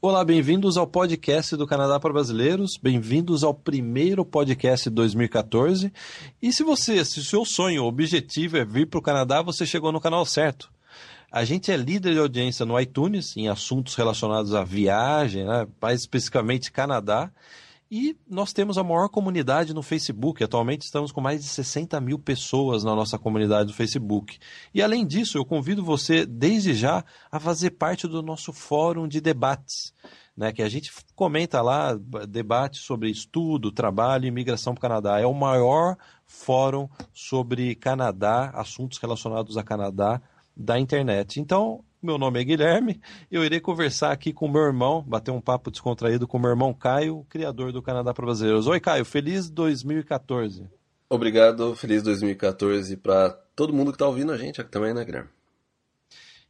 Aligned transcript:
Olá, 0.00 0.24
bem-vindos 0.24 0.76
ao 0.76 0.86
podcast 0.86 1.56
do 1.56 1.66
Canadá 1.66 1.98
para 1.98 2.12
Brasileiros. 2.12 2.78
Bem-vindos 2.80 3.42
ao 3.42 3.52
primeiro 3.52 4.24
podcast 4.24 4.88
de 4.88 4.94
2014. 4.94 5.92
E 6.40 6.52
se 6.52 6.62
você, 6.62 7.04
se 7.04 7.18
o 7.18 7.24
seu 7.24 7.44
sonho, 7.44 7.82
objetivo 7.82 8.58
é 8.58 8.64
vir 8.64 8.86
para 8.86 9.00
o 9.00 9.02
Canadá, 9.02 9.42
você 9.42 9.66
chegou 9.66 9.90
no 9.90 10.00
canal 10.00 10.24
certo. 10.24 10.70
A 11.32 11.44
gente 11.44 11.72
é 11.72 11.76
líder 11.76 12.12
de 12.12 12.20
audiência 12.20 12.64
no 12.64 12.78
iTunes 12.80 13.36
em 13.36 13.48
assuntos 13.48 13.96
relacionados 13.96 14.54
à 14.54 14.62
viagem, 14.62 15.44
né? 15.44 15.66
mais 15.82 16.00
especificamente 16.00 16.70
Canadá. 16.70 17.28
E 17.90 18.14
nós 18.28 18.52
temos 18.52 18.76
a 18.76 18.84
maior 18.84 19.08
comunidade 19.08 19.72
no 19.72 19.82
Facebook. 19.82 20.44
Atualmente 20.44 20.82
estamos 20.82 21.10
com 21.10 21.22
mais 21.22 21.42
de 21.42 21.48
60 21.48 21.98
mil 22.00 22.18
pessoas 22.18 22.84
na 22.84 22.94
nossa 22.94 23.18
comunidade 23.18 23.68
do 23.68 23.74
Facebook. 23.74 24.38
E 24.74 24.82
além 24.82 25.06
disso, 25.06 25.38
eu 25.38 25.44
convido 25.44 25.82
você, 25.82 26.26
desde 26.26 26.74
já, 26.74 27.02
a 27.32 27.40
fazer 27.40 27.70
parte 27.70 28.06
do 28.06 28.22
nosso 28.22 28.52
fórum 28.52 29.08
de 29.08 29.20
debates. 29.20 29.94
Né, 30.36 30.52
que 30.52 30.62
a 30.62 30.68
gente 30.68 30.92
comenta 31.16 31.60
lá, 31.60 31.98
debate 32.28 32.78
sobre 32.78 33.10
estudo, 33.10 33.72
trabalho 33.72 34.24
e 34.24 34.28
imigração 34.28 34.72
para 34.72 34.78
o 34.78 34.82
Canadá. 34.82 35.18
É 35.18 35.26
o 35.26 35.34
maior 35.34 35.96
fórum 36.24 36.88
sobre 37.12 37.74
Canadá, 37.74 38.52
assuntos 38.54 38.98
relacionados 38.98 39.56
a 39.56 39.64
Canadá 39.64 40.22
da 40.56 40.78
internet. 40.78 41.40
Então, 41.40 41.82
meu 42.02 42.16
nome 42.16 42.40
é 42.40 42.44
Guilherme. 42.44 43.00
Eu 43.30 43.44
irei 43.44 43.60
conversar 43.60 44.12
aqui 44.12 44.32
com 44.32 44.48
meu 44.48 44.62
irmão, 44.62 45.02
bater 45.02 45.30
um 45.30 45.40
papo 45.40 45.70
descontraído 45.70 46.26
com 46.26 46.38
meu 46.38 46.50
irmão 46.50 46.72
Caio, 46.72 47.26
criador 47.28 47.72
do 47.72 47.82
Canadá 47.82 48.14
para 48.14 48.24
Brasileiros. 48.24 48.66
Oi, 48.66 48.80
Caio, 48.80 49.04
feliz 49.04 49.50
2014. 49.50 50.66
Obrigado, 51.10 51.74
feliz 51.74 52.02
2014 52.02 52.96
para 52.96 53.30
todo 53.56 53.72
mundo 53.72 53.90
que 53.90 53.96
está 53.96 54.06
ouvindo 54.06 54.32
a 54.32 54.36
gente 54.36 54.60
aqui 54.60 54.70
também, 54.70 54.94
né, 54.94 55.04
Guilherme? 55.04 55.30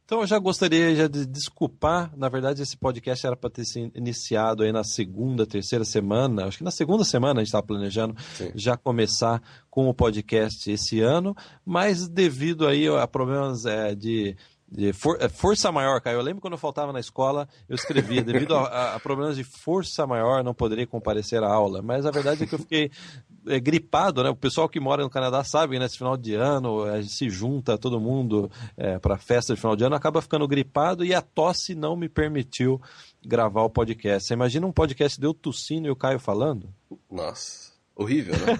Então 0.09 0.21
eu 0.21 0.27
já 0.27 0.39
gostaria 0.39 0.95
já 0.95 1.07
de 1.07 1.23
desculpar, 1.23 2.11
na 2.17 2.27
verdade 2.27 2.63
esse 2.63 2.75
podcast 2.75 3.27
era 3.27 3.35
para 3.35 3.47
ter 3.47 3.63
sido 3.63 3.91
iniciado 3.95 4.63
aí 4.63 4.71
na 4.71 4.83
segunda, 4.83 5.45
terceira 5.45 5.85
semana, 5.85 6.45
acho 6.45 6.57
que 6.57 6.63
na 6.63 6.71
segunda 6.71 7.03
semana 7.03 7.39
a 7.39 7.43
gente 7.43 7.49
estava 7.49 7.67
planejando 7.67 8.15
Sim. 8.33 8.51
já 8.55 8.75
começar 8.75 9.39
com 9.69 9.87
o 9.87 9.93
podcast 9.93 10.71
esse 10.71 10.99
ano, 10.99 11.35
mas 11.63 12.07
devido 12.07 12.67
aí 12.67 12.87
a 12.87 13.05
problemas 13.05 13.65
é, 13.65 13.93
de 13.93 14.35
de 14.71 14.93
for, 14.93 15.17
é, 15.19 15.27
força 15.27 15.71
maior, 15.71 15.99
Caio. 15.99 16.17
Eu 16.17 16.21
lembro 16.21 16.41
quando 16.41 16.53
eu 16.53 16.59
faltava 16.59 16.93
na 16.93 16.99
escola, 16.99 17.47
eu 17.67 17.75
escrevia, 17.75 18.21
devido 18.21 18.55
a, 18.55 18.95
a, 18.95 18.99
problemas 18.99 19.35
de 19.35 19.43
força 19.43 20.05
maior, 20.05 20.43
não 20.43 20.53
poderia 20.53 20.85
comparecer 20.85 21.43
à 21.43 21.51
aula. 21.51 21.81
Mas 21.81 22.05
a 22.05 22.11
verdade 22.11 22.43
é 22.43 22.45
que 22.47 22.53
eu 22.53 22.59
fiquei 22.59 22.91
é, 23.47 23.59
gripado, 23.59 24.23
né? 24.23 24.29
O 24.29 24.35
pessoal 24.35 24.69
que 24.69 24.79
mora 24.79 25.01
no 25.01 25.09
Canadá 25.09 25.43
sabe, 25.43 25.77
né? 25.77 25.85
Nesse 25.85 25.97
final 25.97 26.15
de 26.15 26.35
ano, 26.35 26.83
a 26.83 27.01
gente 27.01 27.13
se 27.13 27.29
junta 27.29 27.77
todo 27.77 27.99
mundo 27.99 28.51
é, 28.77 28.99
para 28.99 29.17
festa 29.17 29.55
de 29.55 29.59
final 29.59 29.75
de 29.75 29.83
ano, 29.83 29.95
acaba 29.95 30.21
ficando 30.21 30.47
gripado 30.47 31.03
e 31.03 31.15
a 31.15 31.21
tosse 31.21 31.73
não 31.73 31.95
me 31.95 32.07
permitiu 32.07 32.79
gravar 33.25 33.63
o 33.63 33.69
podcast. 33.69 34.27
Você 34.27 34.33
imagina 34.35 34.67
um 34.67 34.71
podcast 34.71 35.19
de 35.19 35.25
eu 35.25 35.33
tossindo 35.33 35.87
e 35.87 35.91
o 35.91 35.95
Caio 35.95 36.19
falando? 36.19 36.69
Nossa. 37.09 37.69
Horrível, 37.95 38.35
né? 38.37 38.59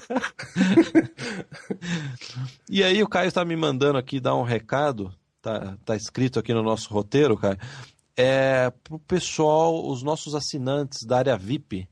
e 2.70 2.84
aí 2.84 3.02
o 3.02 3.08
Caio 3.08 3.28
está 3.28 3.46
me 3.46 3.56
mandando 3.56 3.98
aqui 3.98 4.20
dar 4.20 4.36
um 4.36 4.44
recado 4.44 5.14
tá, 5.42 5.78
tá 5.86 5.96
escrito 5.96 6.40
aqui 6.40 6.54
no 6.54 6.64
nosso 6.64 6.94
roteiro, 6.94 7.38
cara, 7.38 7.58
é 8.16 8.72
pro 8.84 9.00
pessoal, 9.00 9.90
os 9.90 10.04
nossos 10.04 10.36
assinantes 10.36 11.06
da 11.08 11.18
área 11.18 11.38
VIP, 11.38 11.88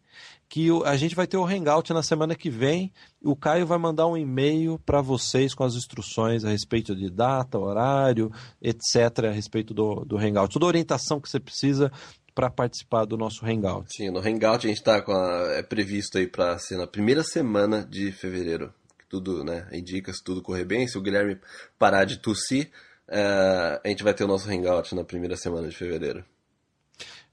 que 0.49 0.69
a 0.85 0.95
gente 0.95 1.15
vai 1.15 1.27
ter 1.27 1.37
o 1.37 1.45
Hangout 1.45 1.91
na 1.93 2.01
semana 2.01 2.35
que 2.35 2.49
vem. 2.49 2.91
O 3.21 3.35
Caio 3.35 3.65
vai 3.65 3.77
mandar 3.77 4.07
um 4.07 4.17
e-mail 4.17 4.79
para 4.85 5.01
vocês 5.01 5.53
com 5.53 5.63
as 5.63 5.75
instruções 5.75 6.45
a 6.45 6.49
respeito 6.49 6.95
de 6.95 7.09
data, 7.09 7.59
horário, 7.59 8.31
etc., 8.61 9.25
a 9.25 9.31
respeito 9.31 9.73
do, 9.73 10.05
do 10.05 10.17
Hangout. 10.17 10.53
Toda 10.53 10.65
a 10.65 10.67
orientação 10.67 11.19
que 11.19 11.29
você 11.29 11.39
precisa 11.39 11.91
para 12.33 12.49
participar 12.49 13.05
do 13.05 13.17
nosso 13.17 13.45
Hangout. 13.45 13.87
Sim, 13.95 14.09
no 14.09 14.19
Hangout 14.19 14.65
a 14.65 14.69
gente 14.69 14.77
está 14.77 15.03
é 15.51 15.63
previsto 15.63 16.17
aí 16.17 16.27
para 16.27 16.57
ser 16.59 16.77
na 16.77 16.87
primeira 16.87 17.23
semana 17.23 17.83
de 17.83 18.11
fevereiro. 18.11 18.73
Tudo, 19.09 19.43
né? 19.43 19.67
Indica 19.71 20.13
se 20.13 20.23
tudo 20.23 20.41
correr 20.41 20.65
bem. 20.65 20.87
Se 20.87 20.97
o 20.97 21.01
Guilherme 21.01 21.39
parar 21.79 22.05
de 22.05 22.17
tossir, 22.19 22.69
é, 23.09 23.81
a 23.83 23.87
gente 23.87 24.03
vai 24.03 24.13
ter 24.13 24.23
o 24.23 24.27
nosso 24.27 24.49
hangout 24.49 24.93
na 24.95 25.03
primeira 25.03 25.35
semana 25.35 25.67
de 25.67 25.75
fevereiro. 25.75 26.23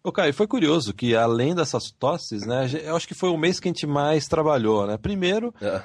Ô, 0.03 0.13
Caio, 0.13 0.35
foi 0.35 0.47
curioso 0.47 0.93
que 0.93 1.17
além 1.17 1.55
dessas 1.55 1.91
tosses, 1.91 2.45
né, 2.45 2.69
eu 2.85 2.95
acho 2.95 3.09
que 3.09 3.15
foi 3.15 3.31
o 3.31 3.39
mês 3.39 3.59
que 3.59 3.69
a 3.69 3.73
gente 3.73 3.87
mais 3.87 4.29
trabalhou, 4.29 4.87
né? 4.87 4.99
Primeiro, 4.99 5.55
é. 5.63 5.83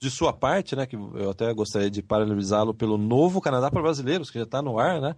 de 0.00 0.10
sua 0.10 0.32
parte, 0.32 0.74
né, 0.74 0.86
que 0.86 0.96
eu 0.96 1.30
até 1.30 1.52
gostaria 1.52 1.90
de 1.90 2.02
parabenizá-lo 2.02 2.72
pelo 2.72 2.96
novo 2.96 3.42
Canadá 3.42 3.70
para 3.70 3.82
Brasileiros, 3.82 4.30
que 4.30 4.38
já 4.38 4.44
está 4.44 4.62
no 4.62 4.78
ar, 4.78 5.02
né? 5.02 5.14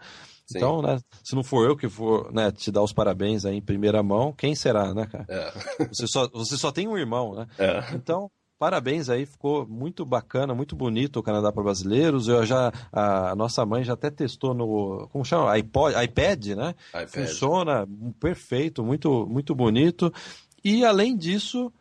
Sim. 0.46 0.58
Então, 0.58 0.82
né, 0.82 0.98
se 1.22 1.36
não 1.36 1.44
for 1.44 1.64
eu 1.64 1.76
que 1.76 1.88
for 1.88 2.32
né, 2.32 2.50
te 2.50 2.72
dar 2.72 2.82
os 2.82 2.92
parabéns 2.92 3.44
aí 3.44 3.54
em 3.54 3.62
primeira 3.62 4.02
mão, 4.02 4.32
quem 4.32 4.52
será, 4.56 4.92
né, 4.92 5.06
cara? 5.06 5.26
É. 5.28 5.86
Você, 5.86 6.08
só, 6.08 6.28
você 6.30 6.56
só 6.56 6.72
tem 6.72 6.88
um 6.88 6.98
irmão, 6.98 7.36
né? 7.36 7.46
É. 7.56 7.94
Então, 7.94 8.28
Parabéns 8.60 9.08
aí, 9.08 9.24
ficou 9.24 9.66
muito 9.66 10.04
bacana, 10.04 10.54
muito 10.54 10.76
bonito 10.76 11.18
o 11.18 11.22
Canadá 11.22 11.50
para 11.50 11.62
brasileiros. 11.62 12.28
Eu 12.28 12.44
já 12.44 12.70
a 12.92 13.34
nossa 13.34 13.64
mãe 13.64 13.82
já 13.82 13.94
até 13.94 14.10
testou 14.10 14.52
no 14.52 15.08
como 15.10 15.24
chama, 15.24 15.50
iPod, 15.52 15.94
iPad, 16.04 16.48
né? 16.48 16.74
IPad. 16.90 17.08
Funciona 17.08 17.88
perfeito, 18.20 18.84
muito 18.84 19.26
muito 19.26 19.54
bonito. 19.54 20.12
E 20.62 20.84
além 20.84 21.16
disso, 21.16 21.72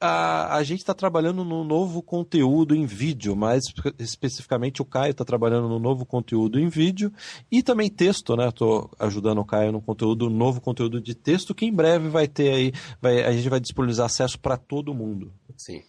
a, 0.00 0.56
a 0.56 0.62
gente 0.62 0.78
está 0.78 0.94
trabalhando 0.94 1.44
no 1.44 1.62
novo 1.62 2.02
conteúdo 2.02 2.74
em 2.74 2.86
vídeo, 2.86 3.36
mais 3.36 3.64
especificamente 3.98 4.80
o 4.80 4.86
Caio 4.86 5.10
está 5.10 5.26
trabalhando 5.26 5.68
no 5.68 5.78
novo 5.78 6.06
conteúdo 6.06 6.58
em 6.58 6.70
vídeo 6.70 7.12
e 7.52 7.62
também 7.62 7.90
texto, 7.90 8.34
né? 8.34 8.48
Estou 8.48 8.90
ajudando 8.98 9.42
o 9.42 9.44
Caio 9.44 9.72
no 9.72 9.82
conteúdo, 9.82 10.30
novo 10.30 10.58
conteúdo 10.58 11.02
de 11.02 11.14
texto 11.14 11.54
que 11.54 11.66
em 11.66 11.72
breve 11.72 12.08
vai 12.08 12.26
ter 12.26 12.48
aí, 12.48 12.72
vai, 12.98 13.22
a 13.22 13.32
gente 13.32 13.50
vai 13.50 13.60
disponibilizar 13.60 14.06
acesso 14.06 14.40
para 14.40 14.56
todo 14.56 14.94
mundo. 14.94 15.30
Sim. 15.54 15.82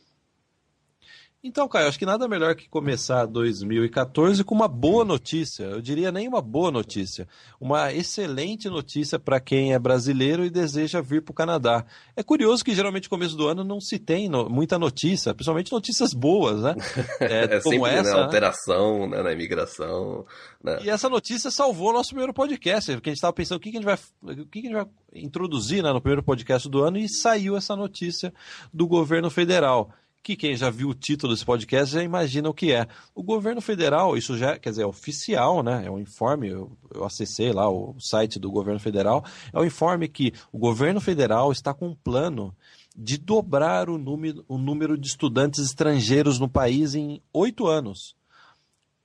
Então, 1.47 1.67
Caio, 1.67 1.87
acho 1.87 1.99
que 1.99 2.07
nada 2.07 2.27
melhor 2.27 2.55
que 2.55 2.67
começar 2.67 3.27
2014 3.27 4.43
com 4.43 4.55
uma 4.55 4.67
boa 4.67 5.05
notícia. 5.05 5.65
Eu 5.65 5.79
diria 5.79 6.11
nem 6.11 6.27
uma 6.27 6.41
boa 6.41 6.71
notícia, 6.71 7.27
uma 7.61 7.93
excelente 7.93 8.67
notícia 8.67 9.19
para 9.19 9.39
quem 9.39 9.71
é 9.71 9.77
brasileiro 9.77 10.43
e 10.43 10.49
deseja 10.49 11.01
vir 11.01 11.21
para 11.21 11.31
o 11.31 11.35
Canadá. 11.35 11.85
É 12.15 12.23
curioso 12.23 12.65
que 12.65 12.73
geralmente 12.73 13.03
no 13.03 13.11
começo 13.11 13.37
do 13.37 13.47
ano 13.47 13.63
não 13.63 13.79
se 13.79 13.99
tem 13.99 14.27
no, 14.27 14.49
muita 14.49 14.79
notícia, 14.79 15.35
principalmente 15.35 15.71
notícias 15.71 16.15
boas, 16.15 16.63
né? 16.63 16.75
É, 17.21 17.43
é 17.43 17.61
como 17.61 17.85
sempre, 17.85 17.99
essa, 17.99 18.15
né? 18.15 18.23
alteração 18.23 19.07
né? 19.07 19.21
na 19.21 19.31
imigração. 19.31 20.25
Né? 20.63 20.79
E 20.83 20.89
essa 20.89 21.07
notícia 21.07 21.51
salvou 21.51 21.89
o 21.89 21.93
nosso 21.93 22.09
primeiro 22.09 22.33
podcast, 22.33 22.91
porque 22.93 23.09
a 23.09 23.11
gente 23.11 23.17
estava 23.17 23.33
pensando 23.33 23.57
o 23.57 23.59
que, 23.59 23.71
que, 23.71 23.77
a 23.77 23.81
gente 23.81 23.85
vai, 23.85 23.99
o 24.23 24.45
que, 24.47 24.61
que 24.61 24.67
a 24.67 24.71
gente 24.71 24.73
vai 24.73 24.87
introduzir 25.13 25.83
né, 25.83 25.93
no 25.93 26.01
primeiro 26.01 26.23
podcast 26.23 26.67
do 26.67 26.83
ano 26.83 26.97
e 26.97 27.07
saiu 27.07 27.55
essa 27.55 27.75
notícia 27.75 28.33
do 28.73 28.87
governo 28.87 29.29
federal 29.29 29.91
que 30.25 30.35
quem 30.35 30.57
já 30.57 30.71
viu 30.71 30.89
o 30.89 30.95
título 30.95 31.31
desse 31.31 31.45
podcast 31.45 31.93
já 31.93 32.01
imagina 32.01 32.49
o 32.49 32.53
que 32.53 32.71
é. 32.71 32.87
O 33.13 33.21
governo 33.21 33.61
federal, 33.61 34.17
isso 34.17 34.35
já, 34.35 34.57
quer 34.57 34.71
dizer, 34.71 34.81
é 34.81 34.87
oficial, 34.87 35.61
né? 35.61 35.83
É 35.85 35.91
um 35.91 35.99
informe, 35.99 36.49
eu, 36.49 36.75
eu 36.91 37.05
acessei 37.05 37.53
lá 37.53 37.69
o 37.69 37.95
site 37.99 38.39
do 38.39 38.49
governo 38.49 38.79
federal, 38.79 39.23
é 39.53 39.59
um 39.59 39.63
informe 39.63 40.07
que 40.07 40.33
o 40.51 40.57
governo 40.57 40.99
federal 40.99 41.51
está 41.51 41.75
com 41.75 41.89
um 41.89 41.95
plano 41.95 42.55
de 42.97 43.19
dobrar 43.19 43.87
o 43.87 43.99
número, 43.99 44.43
o 44.47 44.57
número 44.57 44.97
de 44.97 45.05
estudantes 45.05 45.59
estrangeiros 45.59 46.39
no 46.39 46.49
país 46.49 46.95
em 46.95 47.21
oito 47.31 47.67
anos. 47.67 48.15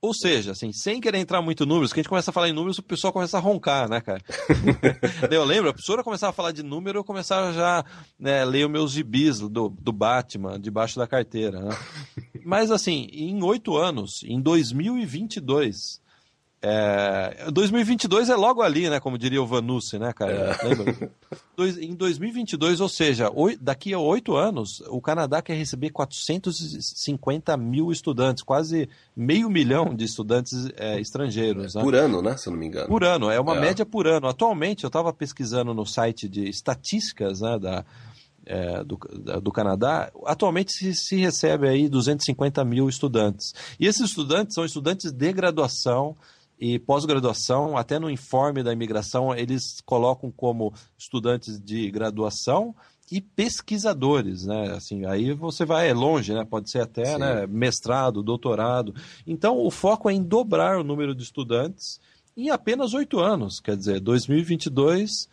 Ou 0.01 0.15
seja, 0.15 0.53
assim, 0.53 0.71
sem 0.71 0.99
querer 0.99 1.19
entrar 1.19 1.43
muito 1.43 1.63
em 1.63 1.67
números, 1.67 1.93
que 1.93 1.99
a 1.99 2.01
gente 2.01 2.09
começa 2.09 2.31
a 2.31 2.33
falar 2.33 2.49
em 2.49 2.53
números, 2.53 2.79
o 2.79 2.83
pessoal 2.83 3.13
começa 3.13 3.37
a 3.37 3.39
roncar, 3.39 3.87
né, 3.87 4.01
cara? 4.01 4.19
eu 5.29 5.45
lembro, 5.45 5.69
a 5.69 5.73
professora 5.73 6.03
começava 6.03 6.31
a 6.31 6.33
falar 6.33 6.51
de 6.51 6.63
número, 6.63 6.97
eu 6.97 7.03
começava 7.03 7.53
já 7.53 7.85
né, 8.19 8.43
ler 8.43 8.65
os 8.65 8.71
meus 8.71 8.91
gibis 8.93 9.39
do, 9.39 9.69
do 9.69 9.91
Batman, 9.91 10.59
debaixo 10.59 10.97
da 10.97 11.05
carteira, 11.05 11.61
né? 11.61 11.77
Mas, 12.43 12.71
assim, 12.71 13.09
em 13.13 13.43
oito 13.43 13.77
anos, 13.77 14.23
em 14.23 14.41
2022, 14.41 16.00
é, 16.63 17.49
2022 17.51 18.29
é 18.29 18.35
logo 18.35 18.61
ali, 18.61 18.87
né? 18.87 18.99
Como 18.99 19.17
diria 19.17 19.41
o 19.41 19.47
Vanucci, 19.47 19.97
né, 19.97 20.13
cara? 20.13 20.31
É. 20.61 20.67
Lembra? 20.67 21.11
Dois, 21.57 21.75
em 21.77 21.95
2022, 21.95 22.79
ou 22.79 22.87
seja, 22.87 23.31
daqui 23.59 23.93
a 23.93 23.99
oito 23.99 24.35
anos, 24.35 24.79
o 24.87 25.01
Canadá 25.01 25.41
quer 25.41 25.55
receber 25.55 25.89
450 25.89 27.57
mil 27.57 27.91
estudantes, 27.91 28.43
quase 28.43 28.87
meio 29.15 29.49
milhão 29.49 29.95
de 29.95 30.05
estudantes 30.05 30.69
é, 30.77 30.99
estrangeiros. 31.01 31.73
Né? 31.73 31.81
Por 31.81 31.95
ano, 31.95 32.21
né? 32.21 32.37
Se 32.37 32.47
eu 32.47 32.51
não 32.51 32.59
me 32.59 32.67
engano. 32.67 32.87
Por 32.87 33.03
ano, 33.03 33.31
é 33.31 33.39
uma 33.39 33.55
é. 33.55 33.59
média 33.59 33.85
por 33.85 34.05
ano. 34.05 34.27
Atualmente, 34.27 34.83
eu 34.83 34.87
estava 34.89 35.11
pesquisando 35.11 35.73
no 35.73 35.85
site 35.85 36.29
de 36.29 36.47
estatísticas 36.47 37.41
né, 37.41 37.57
da, 37.57 37.83
é, 38.45 38.83
do, 38.83 38.99
do 39.41 39.51
Canadá, 39.51 40.11
atualmente 40.25 40.71
se, 40.73 40.93
se 40.93 41.15
recebe 41.15 41.67
aí 41.67 41.89
250 41.89 42.63
mil 42.65 42.87
estudantes. 42.87 43.51
E 43.79 43.87
esses 43.87 44.01
estudantes 44.01 44.53
são 44.53 44.63
estudantes 44.63 45.11
de 45.11 45.33
graduação 45.33 46.15
e 46.61 46.77
pós-graduação, 46.77 47.75
até 47.75 47.97
no 47.97 48.07
informe 48.07 48.61
da 48.61 48.71
imigração, 48.71 49.35
eles 49.35 49.81
colocam 49.83 50.29
como 50.29 50.71
estudantes 50.95 51.59
de 51.59 51.89
graduação 51.89 52.75
e 53.11 53.19
pesquisadores, 53.19 54.45
né? 54.45 54.71
Assim, 54.75 55.03
aí 55.05 55.33
você 55.33 55.65
vai 55.65 55.91
longe, 55.91 56.35
né? 56.35 56.45
Pode 56.47 56.69
ser 56.69 56.81
até 56.81 57.17
né, 57.17 57.47
mestrado, 57.47 58.21
doutorado. 58.21 58.93
Então, 59.25 59.57
o 59.57 59.71
foco 59.71 60.07
é 60.07 60.13
em 60.13 60.21
dobrar 60.21 60.79
o 60.79 60.83
número 60.83 61.15
de 61.15 61.23
estudantes 61.23 61.99
em 62.37 62.51
apenas 62.51 62.93
oito 62.93 63.19
anos. 63.19 63.59
Quer 63.59 63.75
dizer, 63.75 63.99
2022 63.99 65.27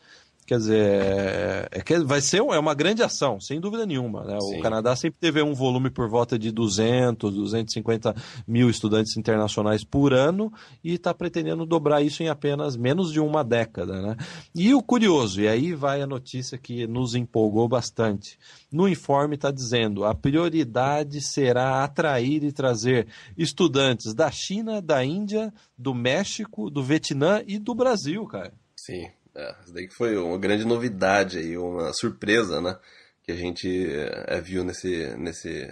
Quer 0.49 0.57
dizer, 0.57 0.81
é, 0.81 1.69
é, 1.73 1.99
vai 1.99 2.23
ser 2.23 2.39
é 2.39 2.59
uma 2.59 2.73
grande 2.73 3.03
ação, 3.03 3.39
sem 3.39 3.61
dúvida 3.61 3.85
nenhuma. 3.85 4.25
Né? 4.25 4.39
O 4.41 4.63
Canadá 4.63 4.97
sempre 4.97 5.21
teve 5.21 5.43
um 5.43 5.53
volume 5.53 5.91
por 5.91 6.09
volta 6.09 6.39
de 6.39 6.51
200, 6.51 7.35
250 7.35 8.15
mil 8.47 8.71
estudantes 8.71 9.15
internacionais 9.19 9.85
por 9.85 10.15
ano 10.15 10.51
e 10.83 10.95
está 10.95 11.13
pretendendo 11.13 11.67
dobrar 11.67 12.01
isso 12.01 12.23
em 12.23 12.31
apenas 12.31 12.79
menos 12.79 13.13
de 13.13 13.21
uma 13.21 13.45
década. 13.45 14.01
Né? 14.01 14.17
E 14.55 14.73
o 14.73 14.83
curioso, 14.83 15.43
e 15.43 15.47
aí 15.47 15.75
vai 15.75 16.01
a 16.01 16.07
notícia 16.07 16.57
que 16.57 16.87
nos 16.87 17.15
empolgou 17.15 17.69
bastante. 17.69 18.39
No 18.73 18.89
informe 18.89 19.35
está 19.35 19.51
dizendo 19.51 20.07
a 20.07 20.15
prioridade 20.15 21.21
será 21.21 21.85
atrair 21.85 22.43
e 22.43 22.53
trazer 22.53 23.07
estudantes 23.37 24.15
da 24.15 24.31
China, 24.31 24.81
da 24.81 25.05
Índia, 25.05 25.53
do 25.77 25.93
México, 25.93 26.71
do 26.71 26.83
Vietnã 26.83 27.43
e 27.47 27.59
do 27.59 27.75
Brasil, 27.75 28.25
cara. 28.25 28.55
Sim. 28.75 29.11
É, 29.35 29.55
isso 29.63 29.73
daí 29.73 29.87
que 29.87 29.95
foi 29.95 30.17
uma 30.17 30.39
grande 30.39 30.65
novidade 30.65 31.39
aí, 31.39 31.57
uma 31.57 31.93
surpresa, 31.93 32.61
né? 32.61 32.79
Que 33.23 33.33
a 33.33 33.37
gente 33.37 33.87
é, 34.27 34.41
viu 34.41 34.65
nesse, 34.65 35.15
nesse, 35.17 35.69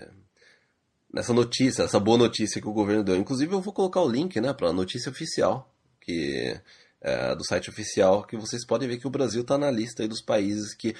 nessa 1.12 1.32
notícia, 1.32 1.82
essa 1.82 1.99
boa 1.99 2.19
notícia 2.19 2.61
que 2.61 2.69
o 2.69 2.73
governo 2.73 3.03
deu. 3.03 3.17
Inclusive 3.17 3.55
eu 3.55 3.61
vou 3.61 3.73
colocar 3.73 4.00
o 4.00 4.08
link, 4.08 4.41
né, 4.41 4.53
para 4.53 4.69
a 4.69 4.73
notícia 4.73 5.11
oficial, 5.11 5.73
que 6.00 6.61
é, 7.00 7.35
do 7.35 7.44
site 7.44 7.70
oficial, 7.70 8.25
que 8.25 8.37
vocês 8.37 8.64
podem 8.67 8.88
ver 8.88 8.99
que 8.99 9.06
o 9.06 9.11
Brasil 9.11 9.43
está 9.43 9.56
na 9.56 9.70
lista 9.70 10.03
aí 10.03 10.08
dos 10.08 10.23
países 10.23 10.75
que 10.75 10.94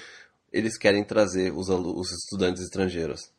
eles 0.51 0.77
querem 0.77 1.03
trazer 1.03 1.53
os, 1.53 1.69
os 1.69 2.11
estudantes 2.11 2.63
estrangeiros. 2.63 3.31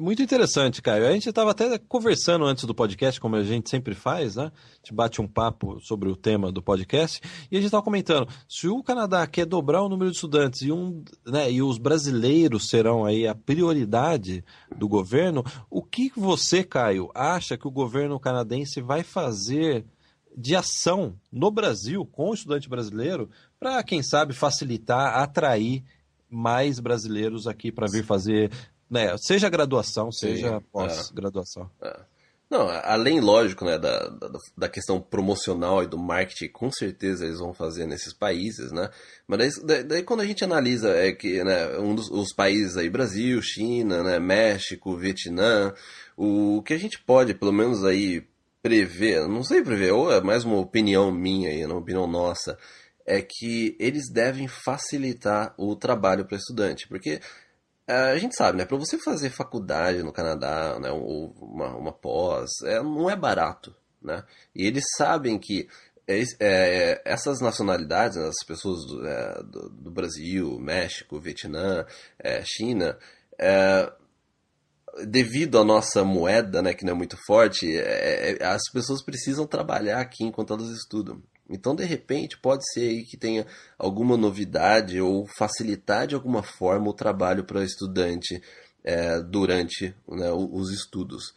Muito 0.00 0.20
interessante, 0.20 0.82
Caio. 0.82 1.06
A 1.06 1.12
gente 1.12 1.28
estava 1.28 1.52
até 1.52 1.78
conversando 1.78 2.44
antes 2.44 2.64
do 2.64 2.74
podcast, 2.74 3.20
como 3.20 3.36
a 3.36 3.44
gente 3.44 3.70
sempre 3.70 3.94
faz, 3.94 4.34
né? 4.34 4.50
A 4.50 4.76
gente 4.78 4.92
bate 4.92 5.22
um 5.22 5.28
papo 5.28 5.78
sobre 5.78 6.08
o 6.08 6.16
tema 6.16 6.50
do 6.50 6.60
podcast 6.60 7.20
e 7.48 7.56
a 7.56 7.60
gente 7.60 7.66
estava 7.66 7.82
comentando: 7.82 8.28
se 8.48 8.66
o 8.66 8.82
Canadá 8.82 9.24
quer 9.24 9.46
dobrar 9.46 9.82
o 9.82 9.88
número 9.88 10.10
de 10.10 10.16
estudantes 10.16 10.62
e, 10.62 10.72
um, 10.72 11.04
né, 11.24 11.48
e 11.48 11.62
os 11.62 11.78
brasileiros 11.78 12.68
serão 12.68 13.04
aí 13.04 13.24
a 13.24 13.36
prioridade 13.36 14.44
do 14.76 14.88
governo, 14.88 15.44
o 15.70 15.80
que 15.80 16.10
você, 16.16 16.64
Caio, 16.64 17.08
acha 17.14 17.56
que 17.56 17.68
o 17.68 17.70
governo 17.70 18.18
canadense 18.18 18.80
vai 18.80 19.04
fazer 19.04 19.86
de 20.36 20.56
ação 20.56 21.14
no 21.30 21.52
Brasil 21.52 22.04
com 22.04 22.30
o 22.30 22.34
estudante 22.34 22.68
brasileiro 22.68 23.30
para, 23.60 23.80
quem 23.84 24.02
sabe, 24.02 24.34
facilitar, 24.34 25.20
atrair 25.20 25.84
mais 26.28 26.80
brasileiros 26.80 27.46
aqui 27.46 27.70
para 27.70 27.86
vir 27.86 28.04
fazer 28.04 28.50
né, 28.90 29.16
seja 29.18 29.48
graduação, 29.48 30.10
seja 30.12 30.60
pós-graduação. 30.72 31.70
É, 31.82 31.88
é. 31.88 32.14
Não, 32.50 32.68
além, 32.68 33.20
lógico, 33.20 33.64
né, 33.64 33.78
da, 33.78 34.06
da, 34.08 34.30
da, 34.56 34.68
questão 34.68 35.00
promocional 35.00 35.82
e 35.82 35.88
do 35.88 35.98
marketing, 35.98 36.52
com 36.52 36.70
certeza 36.70 37.24
eles 37.24 37.40
vão 37.40 37.54
fazer 37.54 37.86
nesses 37.86 38.12
países, 38.12 38.70
né? 38.70 38.90
Mas 39.26 39.58
daí, 39.64 39.82
daí 39.82 40.02
quando 40.02 40.20
a 40.20 40.26
gente 40.26 40.44
analisa 40.44 40.90
é 40.90 41.10
que 41.10 41.42
né, 41.42 41.78
um 41.78 41.94
dos 41.94 42.08
os 42.10 42.32
países 42.34 42.76
aí, 42.76 42.88
Brasil, 42.88 43.40
China, 43.42 44.04
né, 44.04 44.20
México, 44.20 44.96
Vietnã, 44.96 45.74
o 46.16 46.62
que 46.62 46.74
a 46.74 46.78
gente 46.78 47.02
pode, 47.02 47.34
pelo 47.34 47.52
menos 47.52 47.82
aí, 47.82 48.24
prever, 48.62 49.26
não 49.26 49.42
sei 49.42 49.62
prever, 49.62 49.92
ou 49.92 50.12
é 50.12 50.20
mais 50.20 50.44
uma 50.44 50.58
opinião 50.58 51.10
minha 51.10 51.50
aí, 51.50 51.64
uma 51.64 51.78
opinião 51.78 52.06
nossa, 52.06 52.56
é 53.06 53.20
que 53.20 53.76
eles 53.80 54.10
devem 54.12 54.46
facilitar 54.48 55.54
o 55.58 55.74
trabalho 55.74 56.24
para 56.24 56.38
estudante, 56.38 56.86
porque 56.88 57.10
é, 57.10 57.20
a 57.86 58.16
gente 58.18 58.34
sabe, 58.34 58.58
né? 58.58 58.64
Para 58.64 58.78
você 58.78 58.98
fazer 58.98 59.30
faculdade 59.30 60.02
no 60.02 60.12
Canadá, 60.12 60.78
né, 60.80 60.90
ou 60.90 61.34
uma, 61.40 61.76
uma 61.76 61.92
pós, 61.92 62.50
é, 62.64 62.82
não 62.82 63.10
é 63.10 63.16
barato, 63.16 63.74
né? 64.00 64.24
E 64.54 64.66
eles 64.66 64.84
sabem 64.96 65.38
que 65.38 65.68
é, 66.06 66.22
é, 66.40 67.02
essas 67.04 67.40
nacionalidades, 67.40 68.16
né, 68.16 68.28
as 68.28 68.46
pessoas 68.46 68.86
do, 68.86 69.06
é, 69.06 69.42
do, 69.42 69.68
do, 69.70 69.90
Brasil, 69.90 70.58
México, 70.58 71.20
Vietnã, 71.20 71.86
é, 72.18 72.42
China, 72.44 72.98
devido 75.06 75.58
à 75.58 75.64
nossa 75.64 76.04
moeda, 76.04 76.62
né, 76.62 76.72
que 76.72 76.84
não 76.84 76.92
é 76.92 76.96
muito 76.96 77.16
forte, 77.26 77.66
as 78.40 78.62
pessoas 78.72 79.02
precisam 79.02 79.46
trabalhar 79.46 80.00
aqui 80.00 80.24
enquanto 80.24 80.54
elas 80.54 80.68
estudam. 80.68 81.22
Então, 81.48 81.74
de 81.74 81.84
repente, 81.84 82.38
pode 82.38 82.62
ser 82.72 82.88
aí 82.88 83.04
que 83.04 83.16
tenha 83.16 83.46
alguma 83.78 84.16
novidade 84.16 85.00
ou 85.00 85.26
facilitar 85.26 86.06
de 86.06 86.14
alguma 86.14 86.42
forma 86.42 86.88
o 86.88 86.94
trabalho 86.94 87.44
para 87.44 87.58
o 87.58 87.62
estudante 87.64 88.40
é, 88.82 89.20
durante 89.20 89.94
né, 90.08 90.30
os 90.32 90.70
estudos. 90.70 91.34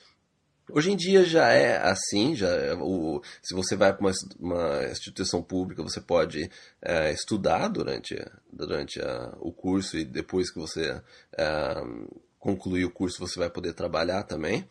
Hoje 0.69 0.91
em 0.91 0.97
dia 0.97 1.23
já 1.23 1.47
é 1.53 1.77
assim, 1.77 2.35
já 2.35 2.49
é, 2.49 2.73
o, 2.73 3.21
se 3.41 3.55
você 3.55 3.73
vai 3.75 3.93
para 3.93 4.05
uma, 4.05 4.11
uma, 4.37 4.83
instituição 4.91 5.41
pública, 5.41 5.81
você 5.81 6.01
pode 6.01 6.49
é, 6.81 7.11
estudar 7.13 7.69
durante, 7.69 8.15
durante 8.51 9.01
a, 9.01 9.33
o 9.39 9.53
curso 9.53 9.97
e 9.97 10.03
depois 10.03 10.51
que 10.51 10.59
você 10.59 11.01
é, 11.37 11.73
concluir 12.37 12.83
o 12.83 12.91
curso 12.91 13.19
você 13.19 13.39
vai 13.39 13.49
poder 13.49 13.73
trabalhar 13.73 14.23
também. 14.23 14.67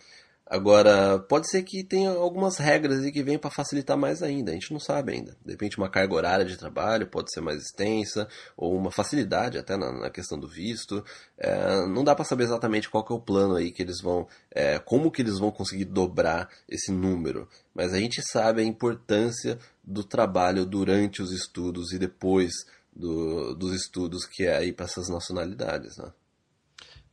Agora, 0.49 1.19
pode 1.19 1.51
ser 1.51 1.65
que 1.65 1.83
tenha 1.83 2.11
algumas 2.11 2.57
regras 2.57 3.03
aí 3.03 3.11
que 3.11 3.23
venham 3.23 3.41
para 3.41 3.51
facilitar 3.51 3.99
mais 3.99 4.23
ainda, 4.23 4.53
a 4.53 4.55
gente 4.55 4.73
não 4.73 4.79
sabe 4.79 5.13
ainda. 5.13 5.37
De 5.45 5.51
repente, 5.51 5.77
uma 5.77 5.91
carga 5.91 6.15
horária 6.15 6.45
de 6.45 6.57
trabalho 6.57 7.09
pode 7.09 7.33
ser 7.33 7.41
mais 7.41 7.61
extensa, 7.61 8.29
ou 8.57 8.77
uma 8.77 8.93
facilidade 8.93 9.59
até 9.59 9.77
na, 9.77 9.91
na 9.91 10.09
questão 10.09 10.39
do 10.39 10.47
visto. 10.47 11.05
É, 11.37 11.85
não 11.89 12.05
dá 12.05 12.15
para 12.15 12.25
saber 12.25 12.45
exatamente 12.45 12.89
qual 12.89 13.05
é 13.11 13.13
o 13.13 13.21
plano 13.21 13.57
aí 13.57 13.73
que 13.73 13.83
eles 13.83 14.01
vão, 14.01 14.29
é, 14.53 14.79
como 14.79 15.11
que 15.11 15.21
eles 15.21 15.41
vão 15.41 15.51
conseguir 15.51 15.87
dobrar 15.87 16.49
esse 16.69 16.93
número. 16.93 17.49
Mas 17.75 17.93
a 17.93 17.99
gente 17.99 18.23
sabe 18.23 18.63
a 18.63 18.65
importância 18.65 19.59
do 19.83 20.05
trabalho 20.05 20.65
durante 20.65 21.23
os 21.23 21.33
estudos 21.33 21.93
e 21.93 21.99
depois 21.99 22.53
do, 22.95 23.53
dos 23.57 23.75
estudos 23.75 24.25
que 24.25 24.45
é 24.45 24.57
aí 24.57 24.73
para 24.73 24.87
essas 24.87 25.09
nacionalidades, 25.09 25.97
né? 25.97 26.13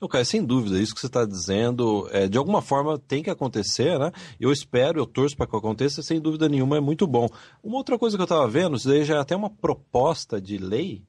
Não, 0.03 0.10
cara, 0.10 0.25
sem 0.25 0.43
dúvida, 0.43 0.81
isso 0.81 0.93
que 0.93 1.00
você 1.00 1.07
está 1.07 1.24
dizendo, 1.24 2.10
é, 2.12 2.27
de 2.27 2.38
alguma 2.38 2.62
forma 2.62 3.00
tem 3.00 3.24
que 3.24 3.29
acontecer, 3.29 3.98
né? 3.98 4.12
Eu 4.38 4.51
espero, 4.51 5.00
eu 5.00 5.05
torço 5.05 5.33
para 5.38 5.48
que 5.48 5.55
aconteça, 5.55 6.03
sem 6.03 6.19
dúvida 6.19 6.50
nenhuma, 6.50 6.75
é 6.75 6.81
muito 6.81 7.07
bom. 7.07 7.29
Uma 7.63 7.77
outra 7.77 7.98
coisa 7.98 8.17
que 8.17 8.22
eu 8.22 8.25
estava 8.25 8.45
vendo, 8.45 8.75
isso 8.75 8.89
daí 8.89 9.05
já 9.05 9.15
é 9.15 9.19
até 9.19 9.33
uma 9.33 9.50
proposta 9.50 10.41
de 10.41 10.57
lei 10.57 11.05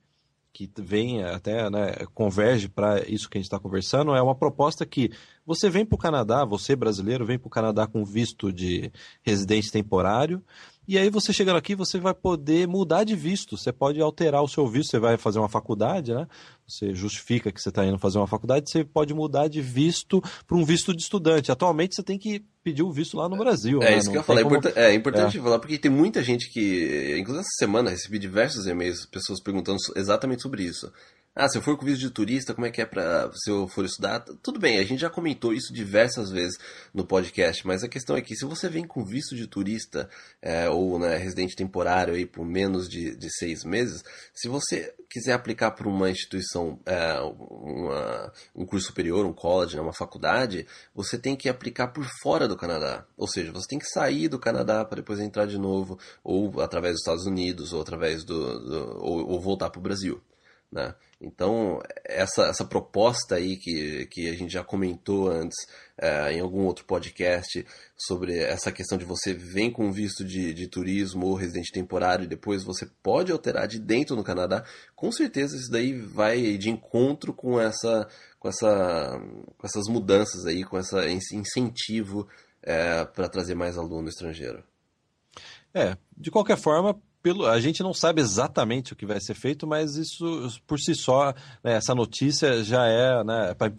que 0.53 0.71
vem 0.79 1.25
até, 1.25 1.69
né, 1.69 2.07
converge 2.15 2.69
para 2.69 3.01
isso 3.09 3.29
que 3.29 3.37
a 3.37 3.41
gente 3.41 3.47
está 3.47 3.59
conversando, 3.59 4.15
é 4.15 4.23
uma 4.23 4.37
proposta 4.37 4.87
que 4.87 5.11
você 5.45 5.69
vem 5.69 5.85
para 5.85 5.97
o 5.97 5.99
Canadá, 5.99 6.45
você 6.45 6.77
brasileiro, 6.77 7.27
vem 7.27 7.37
para 7.37 7.49
o 7.49 7.51
Canadá 7.51 7.89
com 7.89 8.05
visto 8.05 8.53
de 8.53 8.93
residente 9.25 9.73
temporário, 9.73 10.41
e 10.87 10.99
aí 10.99 11.09
você 11.09 11.33
chegando 11.33 11.57
aqui, 11.57 11.75
você 11.75 11.99
vai 11.99 12.13
poder 12.13 12.69
mudar 12.69 13.05
de 13.05 13.17
visto. 13.17 13.57
Você 13.57 13.73
pode 13.73 14.01
alterar 14.01 14.43
o 14.43 14.49
seu 14.49 14.67
visto. 14.67 14.91
Você 14.91 14.99
vai 14.99 15.17
fazer 15.17 15.39
uma 15.39 15.49
faculdade, 15.49 16.13
né? 16.13 16.27
Você 16.67 16.95
justifica 16.95 17.51
que 17.51 17.61
você 17.61 17.71
está 17.71 17.85
indo 17.85 17.99
fazer 17.99 18.19
uma 18.19 18.27
faculdade, 18.27 18.71
você 18.71 18.85
pode 18.85 19.13
mudar 19.15 19.49
de 19.49 19.61
visto 19.61 20.23
para 20.47 20.57
um 20.57 20.65
visto 20.65 20.95
de 20.95 21.03
estudante. 21.03 21.51
Atualmente 21.51 21.95
você 21.95 22.03
tem 22.03 22.19
que 22.19 22.45
pedir 22.63 22.83
o 22.83 22.91
visto 22.91 23.17
lá 23.17 23.29
no 23.29 23.37
Brasil. 23.37 23.83
É 23.83 23.91
né? 23.91 23.99
isso 23.99 24.11
que 24.11 24.17
eu 24.17 24.23
falei. 24.23 24.45
É 24.45 24.49
como... 24.49 24.61
É 24.75 24.95
importante 24.95 25.39
é. 25.39 25.43
falar 25.43 25.59
porque 25.59 25.79
tem 25.79 25.91
muita 25.91 26.23
gente 26.23 26.51
que, 26.51 27.17
inclusive 27.19 27.41
essa 27.41 27.59
semana, 27.59 27.91
recebi 27.91 28.19
diversos 28.19 28.67
e-mails, 28.67 29.07
pessoas 29.07 29.41
perguntando 29.41 29.79
exatamente 29.97 30.43
sobre 30.43 30.65
isso. 30.65 30.91
Ah, 31.37 31.49
se 31.49 31.59
eu 31.59 31.63
for 31.63 31.77
com 31.77 31.85
visto 31.85 32.01
de 32.01 32.11
turista, 32.11 32.55
como 32.55 32.65
é 32.65 32.71
que 32.71 32.81
é 32.81 32.87
para 32.87 33.29
se 33.33 33.51
eu 33.51 33.67
for 33.67 33.85
estudar? 33.85 34.21
Tudo 34.41 34.61
bem, 34.61 34.79
a 34.79 34.85
gente 34.85 35.01
já 35.01 35.11
comentou 35.11 35.53
isso 35.53 35.73
diversas 35.73 36.31
vezes 36.31 36.57
no 36.95 37.05
podcast, 37.05 37.67
mas 37.67 37.83
a 37.83 37.89
questão 37.89 38.17
é 38.17 38.23
que 38.23 38.37
se 38.37 38.45
você 38.45 38.69
vem 38.69 38.87
com 38.87 39.05
visto 39.05 39.35
de 39.35 39.49
turista 39.49 40.09
é, 40.41 40.69
ou 40.71 40.97
né, 40.97 41.17
residente 41.17 41.57
temporário 41.57 42.15
aí 42.15 42.25
por 42.25 42.47
menos 42.47 42.89
de, 42.89 43.17
de 43.17 43.29
seis 43.37 43.65
meses, 43.65 44.05
se 44.33 44.47
você 44.47 44.95
quiser 45.11 45.33
aplicar 45.33 45.73
para 45.73 45.89
uma 45.89 46.09
instituição, 46.09 46.79
é, 46.87 47.19
uma, 47.21 48.33
um 48.55 48.65
curso 48.65 48.87
superior, 48.87 49.27
um 49.27 49.33
college, 49.33 49.75
né, 49.75 49.83
uma 49.83 49.93
faculdade, 49.93 50.69
você 50.95 51.19
tem 51.19 51.35
que 51.35 51.49
aplicar 51.49 51.89
por 51.89 52.07
fora 52.23 52.47
do 52.47 52.57
Canadá. 52.57 53.05
Ou 53.17 53.27
seja, 53.27 53.51
você 53.51 53.67
tem 53.67 53.81
que 53.81 53.89
sair 53.89 54.29
do 54.29 54.39
Canadá 54.39 54.85
para 54.85 55.01
depois 55.01 55.19
entrar 55.19 55.47
de 55.47 55.59
novo, 55.59 55.99
ou 56.23 56.61
através 56.61 56.93
dos 56.93 57.01
Estados 57.01 57.27
Unidos, 57.27 57.73
ou 57.73 57.81
através 57.81 58.23
do, 58.23 58.61
do 58.61 58.99
ou, 59.01 59.31
ou 59.33 59.41
voltar 59.41 59.69
para 59.69 59.81
o 59.81 59.83
Brasil. 59.83 60.23
Né? 60.75 60.93
Então, 61.21 61.81
essa, 62.05 62.47
essa 62.47 62.65
proposta 62.65 63.37
aí 63.37 63.57
que, 63.57 64.07
que 64.07 64.29
a 64.29 64.35
gente 64.35 64.53
já 64.53 64.65
comentou 64.65 65.31
antes 65.31 65.57
é, 65.97 66.33
em 66.33 66.41
algum 66.41 66.65
outro 66.65 66.85
podcast 66.85 67.65
sobre 67.97 68.37
essa 68.41 68.73
questão 68.73 68.99
de 68.99 69.05
você 69.05 69.33
vem 69.33 69.71
com 69.71 69.93
visto 69.93 70.25
de, 70.25 70.53
de 70.53 70.67
turismo 70.67 71.27
ou 71.27 71.37
residente 71.37 71.71
temporário 71.71 72.25
e 72.25 72.29
depois 72.29 72.65
você 72.65 72.87
pode 73.05 73.31
alterar 73.31 73.69
de 73.69 73.79
dentro 73.79 74.17
no 74.17 74.25
Canadá, 74.25 74.65
com 74.97 75.13
certeza 75.13 75.57
isso 75.57 75.71
daí 75.71 75.97
vai 75.97 76.59
de 76.59 76.71
encontro 76.71 77.33
com 77.33 77.61
essa 77.61 78.09
com, 78.41 78.49
essa, 78.49 79.17
com 79.57 79.67
essas 79.67 79.87
mudanças 79.89 80.45
aí, 80.45 80.65
com 80.65 80.77
essa, 80.77 81.09
esse 81.09 81.37
incentivo 81.37 82.29
é, 82.61 83.05
para 83.05 83.29
trazer 83.29 83.55
mais 83.55 83.79
aluno 83.79 84.09
estrangeiro. 84.09 84.65
É, 85.73 85.97
de 86.17 86.33
qualquer 86.33 86.59
forma, 86.59 87.01
pelo, 87.25 87.47
a 87.47 87.59
gente 87.59 87.83
não 87.83 87.95
sabe 87.95 88.21
exatamente 88.21 88.93
o 88.93 88.97
que 88.97 89.07
vai 89.07 89.19
ser 89.19 89.33
feito, 89.33 89.67
mas 89.67 89.97
isso 89.97 90.47
por 90.67 90.79
si 90.79 90.95
só, 90.95 91.33
né, 91.65 91.73
essa 91.77 91.95
notícia 91.95 92.63
já 92.63 92.87
é 92.87 93.25
né, 93.25 93.55
para 93.55 93.73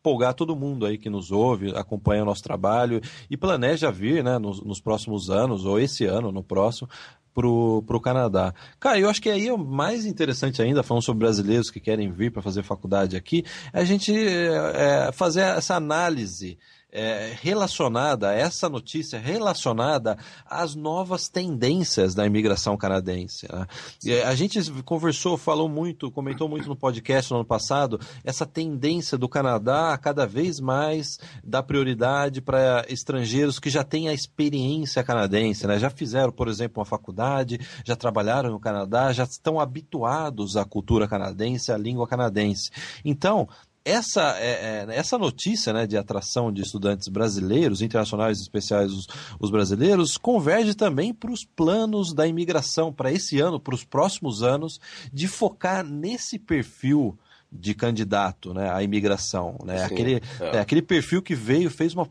empolgar 0.00 0.34
todo 0.34 0.54
mundo 0.54 0.86
aí 0.86 0.96
que 0.96 1.10
nos 1.10 1.32
ouve, 1.32 1.76
acompanha 1.76 2.22
o 2.22 2.24
nosso 2.24 2.44
trabalho 2.44 3.00
e 3.28 3.36
planeja 3.36 3.90
vir 3.90 4.22
né, 4.22 4.38
nos, 4.38 4.62
nos 4.62 4.80
próximos 4.80 5.30
anos, 5.30 5.64
ou 5.64 5.80
esse 5.80 6.04
ano, 6.04 6.30
no 6.30 6.44
próximo, 6.44 6.88
pro, 7.34 7.82
pro 7.88 8.00
Canadá. 8.00 8.54
Cara, 8.78 9.00
eu 9.00 9.10
acho 9.10 9.20
que 9.20 9.30
aí 9.30 9.48
é 9.48 9.52
o 9.52 9.58
mais 9.58 10.06
interessante 10.06 10.62
ainda, 10.62 10.84
falando 10.84 11.02
sobre 11.02 11.24
brasileiros 11.24 11.72
que 11.72 11.80
querem 11.80 12.12
vir 12.12 12.30
para 12.30 12.40
fazer 12.40 12.62
faculdade 12.62 13.16
aqui, 13.16 13.44
é 13.72 13.80
a 13.80 13.84
gente 13.84 14.14
é, 14.14 15.10
fazer 15.12 15.40
essa 15.40 15.74
análise 15.74 16.56
é, 16.92 17.34
relacionada, 17.40 18.34
essa 18.34 18.68
notícia 18.68 19.18
relacionada 19.18 20.18
às 20.44 20.74
novas 20.74 21.26
tendências 21.26 22.14
da 22.14 22.26
imigração 22.26 22.76
canadense. 22.76 23.48
Né? 23.50 24.22
A 24.24 24.34
gente 24.34 24.60
conversou, 24.82 25.38
falou 25.38 25.68
muito, 25.68 26.10
comentou 26.10 26.48
muito 26.48 26.68
no 26.68 26.76
podcast 26.76 27.30
no 27.30 27.38
ano 27.38 27.46
passado, 27.46 27.98
essa 28.22 28.44
tendência 28.44 29.16
do 29.16 29.28
Canadá 29.28 29.94
a 29.94 29.98
cada 29.98 30.26
vez 30.26 30.60
mais 30.60 31.18
dar 31.42 31.62
prioridade 31.62 32.42
para 32.42 32.84
estrangeiros 32.88 33.58
que 33.58 33.70
já 33.70 33.82
têm 33.82 34.08
a 34.08 34.12
experiência 34.12 35.02
canadense, 35.02 35.66
né? 35.66 35.78
já 35.78 35.88
fizeram, 35.88 36.30
por 36.30 36.46
exemplo, 36.46 36.80
uma 36.80 36.84
faculdade, 36.84 37.58
já 37.84 37.96
trabalharam 37.96 38.50
no 38.50 38.60
Canadá, 38.60 39.12
já 39.12 39.24
estão 39.24 39.58
habituados 39.58 40.56
à 40.56 40.64
cultura 40.64 41.08
canadense, 41.08 41.72
à 41.72 41.78
língua 41.78 42.06
canadense. 42.06 42.70
Então, 43.02 43.48
essa, 43.84 44.36
é, 44.38 44.86
é, 44.88 44.96
essa 44.96 45.18
notícia 45.18 45.72
né, 45.72 45.86
de 45.86 45.96
atração 45.96 46.52
de 46.52 46.62
estudantes 46.62 47.08
brasileiros, 47.08 47.82
internacionais 47.82 48.40
especiais, 48.40 48.92
os, 48.92 49.06
os 49.40 49.50
brasileiros, 49.50 50.16
converge 50.16 50.74
também 50.74 51.12
para 51.12 51.32
os 51.32 51.44
planos 51.44 52.14
da 52.14 52.26
imigração 52.26 52.92
para 52.92 53.12
esse 53.12 53.40
ano, 53.40 53.60
para 53.60 53.74
os 53.74 53.84
próximos 53.84 54.42
anos, 54.42 54.80
de 55.12 55.26
focar 55.26 55.84
nesse 55.84 56.38
perfil 56.38 57.18
de 57.52 57.74
candidato 57.74 58.54
né, 58.54 58.70
à 58.72 58.82
imigração. 58.82 59.58
Né? 59.64 59.84
aquele, 59.84 60.22
é. 60.40 60.56
É, 60.56 60.58
aquele 60.58 60.80
perfil 60.80 61.20
que 61.20 61.34
veio, 61.34 61.70
fez 61.70 61.92
uma. 61.92 62.08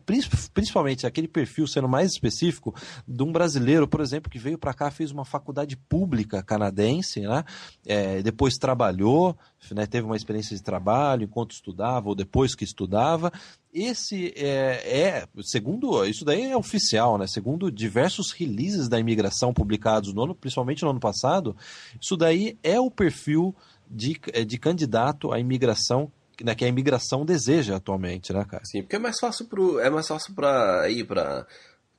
Principalmente 0.54 1.06
aquele 1.06 1.26
perfil, 1.26 1.66
sendo 1.66 1.88
mais 1.88 2.12
específico, 2.12 2.72
de 3.06 3.22
um 3.24 3.32
brasileiro, 3.32 3.88
por 3.88 4.00
exemplo, 4.00 4.30
que 4.30 4.38
veio 4.38 4.56
para 4.56 4.72
cá, 4.72 4.90
fez 4.90 5.10
uma 5.10 5.24
faculdade 5.24 5.76
pública 5.76 6.42
canadense, 6.42 7.20
né? 7.20 7.44
É, 7.84 8.22
depois 8.22 8.54
trabalhou, 8.54 9.36
né, 9.72 9.86
teve 9.86 10.06
uma 10.06 10.16
experiência 10.16 10.56
de 10.56 10.62
trabalho 10.62 11.24
enquanto 11.24 11.52
estudava 11.52 12.08
ou 12.08 12.14
depois 12.14 12.54
que 12.54 12.64
estudava. 12.64 13.32
Esse 13.74 14.32
é, 14.36 14.98
é, 15.00 15.28
segundo, 15.42 16.04
isso 16.04 16.24
daí 16.24 16.42
é 16.42 16.56
oficial, 16.56 17.18
né? 17.18 17.26
Segundo 17.26 17.72
diversos 17.72 18.30
releases 18.30 18.88
da 18.88 19.00
imigração 19.00 19.52
publicados 19.52 20.12
no 20.12 20.22
ano, 20.22 20.34
principalmente 20.34 20.82
no 20.82 20.90
ano 20.90 21.00
passado, 21.00 21.56
isso 22.00 22.16
daí 22.16 22.58
é 22.62 22.78
o 22.78 22.90
perfil 22.90 23.56
de, 23.92 24.18
é, 24.32 24.44
de 24.44 24.58
candidato 24.58 25.32
à 25.32 25.38
imigração 25.38 26.10
né, 26.42 26.54
que 26.54 26.64
a 26.64 26.68
imigração 26.68 27.24
deseja 27.24 27.76
atualmente, 27.76 28.32
né, 28.32 28.44
cara? 28.44 28.64
Sim, 28.64 28.82
porque 28.82 28.96
é 28.96 28.98
mais 28.98 29.18
fácil 29.20 29.46
pro, 29.46 29.78
é 29.78 29.90
mais 29.90 30.08
fácil 30.08 30.34
para 30.34 30.88
ir 30.88 31.04
para 31.04 31.46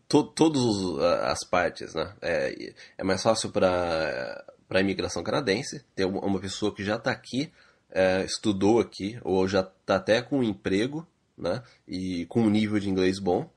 to, 0.07 0.23
todas 0.23 0.61
as 1.23 1.47
partes, 1.47 1.93
né? 1.93 2.13
É, 2.21 2.73
é 2.97 3.03
mais 3.03 3.21
fácil 3.21 3.51
para 3.51 4.43
para 4.67 4.81
imigração 4.81 5.21
canadense 5.21 5.85
ter 5.93 6.05
uma 6.05 6.39
pessoa 6.39 6.73
que 6.73 6.83
já 6.83 6.95
está 6.95 7.11
aqui, 7.11 7.51
é, 7.91 8.23
estudou 8.25 8.79
aqui 8.79 9.19
ou 9.21 9.47
já 9.47 9.59
está 9.59 9.97
até 9.97 10.19
com 10.19 10.39
um 10.39 10.43
emprego, 10.43 11.05
né? 11.37 11.61
E 11.87 12.25
com 12.25 12.41
um 12.41 12.49
nível 12.49 12.79
de 12.79 12.89
inglês 12.89 13.19
bom 13.19 13.47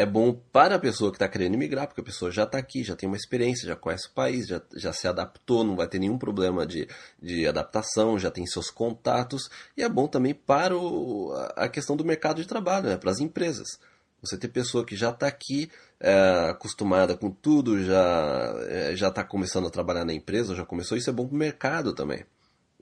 é 0.00 0.06
bom 0.06 0.32
para 0.32 0.76
a 0.76 0.78
pessoa 0.78 1.10
que 1.10 1.16
está 1.16 1.28
querendo 1.28 1.58
migrar, 1.58 1.86
porque 1.86 2.00
a 2.00 2.04
pessoa 2.04 2.30
já 2.30 2.44
está 2.44 2.56
aqui, 2.56 2.82
já 2.82 2.96
tem 2.96 3.06
uma 3.06 3.18
experiência, 3.18 3.68
já 3.68 3.76
conhece 3.76 4.08
o 4.08 4.12
país, 4.12 4.46
já, 4.46 4.62
já 4.74 4.94
se 4.94 5.06
adaptou, 5.06 5.62
não 5.62 5.76
vai 5.76 5.86
ter 5.86 5.98
nenhum 5.98 6.16
problema 6.16 6.66
de, 6.66 6.88
de 7.22 7.46
adaptação, 7.46 8.18
já 8.18 8.30
tem 8.30 8.46
seus 8.46 8.70
contatos. 8.70 9.50
E 9.76 9.82
é 9.82 9.88
bom 9.90 10.06
também 10.06 10.32
para 10.32 10.74
o, 10.74 11.30
a 11.54 11.68
questão 11.68 11.96
do 11.96 12.04
mercado 12.04 12.40
de 12.40 12.48
trabalho, 12.48 12.88
né, 12.88 12.96
para 12.96 13.10
as 13.10 13.20
empresas. 13.20 13.78
Você 14.22 14.38
ter 14.38 14.48
pessoa 14.48 14.86
que 14.86 14.96
já 14.96 15.10
está 15.10 15.26
aqui, 15.26 15.70
é, 16.00 16.48
acostumada 16.48 17.14
com 17.14 17.30
tudo, 17.30 17.84
já 17.84 18.54
é, 18.68 18.96
já 18.96 19.08
está 19.08 19.22
começando 19.22 19.66
a 19.66 19.70
trabalhar 19.70 20.06
na 20.06 20.14
empresa, 20.14 20.54
já 20.54 20.64
começou, 20.64 20.96
isso 20.96 21.10
é 21.10 21.12
bom 21.12 21.26
para 21.26 21.34
o 21.34 21.38
mercado 21.38 21.92
também. 21.92 22.24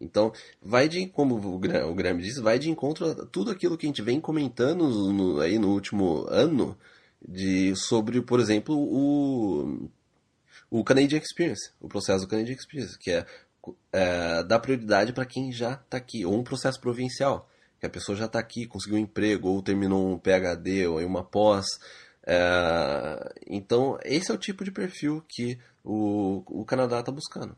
Então, 0.01 0.33
vai 0.63 0.89
de, 0.89 1.07
como 1.09 1.35
o 1.35 1.59
Graham 1.59 2.19
disse, 2.19 2.41
vai 2.41 2.61
de 2.61 2.71
encontro 2.71 3.11
a 3.11 3.27
tudo 3.27 3.51
aquilo 3.51 3.77
que 3.77 3.87
a 3.87 3.89
gente 3.89 4.03
vem 4.03 4.21
comentando 4.21 4.89
no, 5.13 5.41
aí 5.41 5.59
no 5.59 5.73
último 5.73 6.25
ano, 6.29 6.79
de 7.27 7.75
sobre, 7.77 8.23
por 8.23 8.41
exemplo, 8.41 8.77
o, 8.77 9.91
o 10.71 10.85
Canadian 10.85 11.19
Experience, 11.19 11.73
o 11.81 11.89
processo 11.89 12.25
do 12.25 12.31
Canadian 12.31 12.55
Experience, 12.55 12.99
que 12.99 13.11
é, 13.11 13.27
é 13.93 14.45
dar 14.45 14.59
prioridade 14.61 15.13
para 15.13 15.27
quem 15.27 15.53
já 15.53 15.73
está 15.73 15.97
aqui, 15.97 16.25
ou 16.25 16.35
um 16.35 16.45
processo 16.45 16.81
provincial, 16.81 17.49
que 17.81 17.87
a 17.87 17.91
pessoa 17.91 18.17
já 18.17 18.27
está 18.27 18.39
aqui, 18.39 18.67
conseguiu 18.67 18.99
um 18.99 19.03
emprego, 19.03 19.49
ou 19.49 19.63
terminou 19.63 20.13
um 20.13 20.19
PhD, 20.19 20.87
ou 20.87 20.99
uma 21.05 21.25
pós. 21.25 21.67
É, 22.27 23.35
então, 23.47 23.99
esse 24.05 24.31
é 24.31 24.35
o 24.35 24.39
tipo 24.39 24.65
de 24.65 24.71
perfil 24.71 25.25
que 25.29 25.59
o, 25.85 26.43
o 26.47 26.65
Canadá 26.65 27.01
está 27.01 27.13
buscando. 27.13 27.57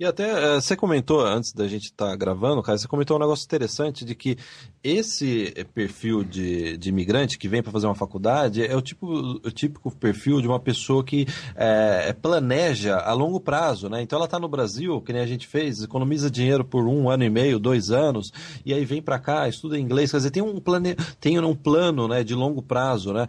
E 0.00 0.04
até 0.04 0.56
eh, 0.56 0.60
você 0.60 0.74
comentou, 0.74 1.24
antes 1.24 1.52
da 1.52 1.68
gente 1.68 1.84
estar 1.84 2.08
tá 2.08 2.16
gravando, 2.16 2.60
cara, 2.60 2.76
você 2.76 2.88
comentou 2.88 3.16
um 3.16 3.20
negócio 3.20 3.44
interessante 3.44 4.04
de 4.04 4.16
que 4.16 4.36
esse 4.82 5.54
perfil 5.72 6.24
de, 6.24 6.76
de 6.76 6.88
imigrante 6.88 7.38
que 7.38 7.46
vem 7.46 7.62
para 7.62 7.70
fazer 7.70 7.86
uma 7.86 7.94
faculdade 7.94 8.66
é 8.66 8.74
o, 8.74 8.82
tipo, 8.82 9.06
o 9.06 9.50
típico 9.52 9.94
perfil 9.94 10.40
de 10.40 10.48
uma 10.48 10.58
pessoa 10.58 11.04
que 11.04 11.24
é, 11.54 12.12
planeja 12.12 12.96
a 12.96 13.12
longo 13.12 13.38
prazo, 13.38 13.88
né? 13.88 14.02
Então 14.02 14.16
ela 14.16 14.24
está 14.24 14.40
no 14.40 14.48
Brasil, 14.48 15.00
que 15.02 15.12
nem 15.12 15.22
a 15.22 15.26
gente 15.26 15.46
fez, 15.46 15.82
economiza 15.82 16.28
dinheiro 16.28 16.64
por 16.64 16.88
um 16.88 17.08
ano 17.08 17.22
e 17.22 17.30
meio, 17.30 17.60
dois 17.60 17.92
anos, 17.92 18.32
e 18.66 18.74
aí 18.74 18.84
vem 18.84 19.00
para 19.00 19.20
cá, 19.20 19.48
estuda 19.48 19.78
inglês, 19.78 20.10
quer 20.10 20.16
dizer, 20.16 20.30
tem 20.32 20.42
um, 20.42 20.58
plane... 20.58 20.96
tem 21.20 21.38
um 21.38 21.54
plano 21.54 22.08
né, 22.08 22.24
de 22.24 22.34
longo 22.34 22.60
prazo, 22.60 23.12
né? 23.12 23.28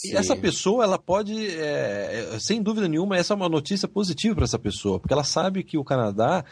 Sim. 0.00 0.16
essa 0.16 0.34
pessoa, 0.34 0.84
ela 0.84 0.98
pode, 0.98 1.46
é, 1.46 2.38
sem 2.40 2.62
dúvida 2.62 2.88
nenhuma, 2.88 3.16
essa 3.16 3.34
é 3.34 3.36
uma 3.36 3.48
notícia 3.48 3.86
positiva 3.86 4.34
para 4.34 4.44
essa 4.44 4.58
pessoa, 4.58 4.98
porque 4.98 5.12
ela 5.12 5.24
sabe 5.24 5.62
que 5.62 5.76
o 5.76 5.84
Canadá 5.84 6.44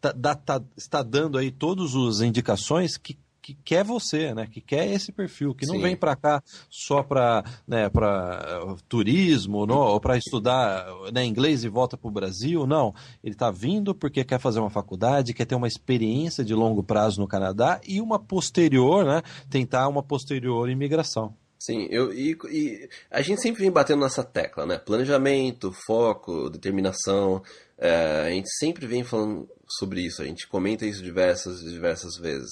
tá, 0.00 0.34
tá, 0.34 0.62
está 0.76 1.02
dando 1.02 1.38
aí 1.38 1.50
todas 1.50 1.94
as 1.94 2.20
indicações 2.20 2.96
que 2.96 3.16
que 3.42 3.54
quer 3.64 3.82
você, 3.82 4.34
né? 4.34 4.46
Que 4.46 4.60
quer 4.60 4.86
esse 4.90 5.10
perfil, 5.10 5.54
que 5.54 5.66
não 5.66 5.76
Sim. 5.76 5.82
vem 5.82 5.96
para 5.96 6.14
cá 6.14 6.42
só 6.68 7.02
para 7.02 7.42
né, 7.66 7.88
para 7.88 8.64
uh, 8.64 8.76
turismo, 8.88 9.66
não, 9.66 9.78
ou 9.78 10.00
para 10.00 10.16
estudar 10.16 10.86
né, 11.12 11.24
inglês 11.24 11.64
e 11.64 11.68
volta 11.68 11.96
para 11.96 12.08
o 12.08 12.12
Brasil, 12.12 12.66
não. 12.66 12.94
Ele 13.24 13.34
está 13.34 13.50
vindo 13.50 13.94
porque 13.94 14.24
quer 14.24 14.38
fazer 14.38 14.60
uma 14.60 14.70
faculdade, 14.70 15.34
quer 15.34 15.46
ter 15.46 15.54
uma 15.54 15.66
experiência 15.66 16.44
de 16.44 16.54
longo 16.54 16.82
prazo 16.82 17.20
no 17.20 17.26
Canadá 17.26 17.80
e 17.86 18.00
uma 18.00 18.18
posterior, 18.18 19.04
né? 19.04 19.22
Tentar 19.48 19.88
uma 19.88 20.02
posterior 20.02 20.68
imigração. 20.68 21.34
Sim, 21.60 21.86
eu, 21.90 22.10
e, 22.14 22.38
e, 22.48 22.88
a 23.10 23.20
gente 23.20 23.42
sempre 23.42 23.60
vem 23.60 23.70
batendo 23.70 24.00
nessa 24.00 24.24
tecla, 24.24 24.64
né? 24.64 24.78
Planejamento, 24.78 25.70
foco, 25.70 26.48
determinação. 26.48 27.42
É, 27.76 28.22
a 28.28 28.30
gente 28.30 28.48
sempre 28.58 28.86
vem 28.86 29.04
falando 29.04 29.46
sobre 29.68 30.00
isso, 30.00 30.22
a 30.22 30.24
gente 30.24 30.48
comenta 30.48 30.86
isso 30.86 31.02
diversas 31.02 31.60
diversas 31.60 32.16
vezes. 32.16 32.48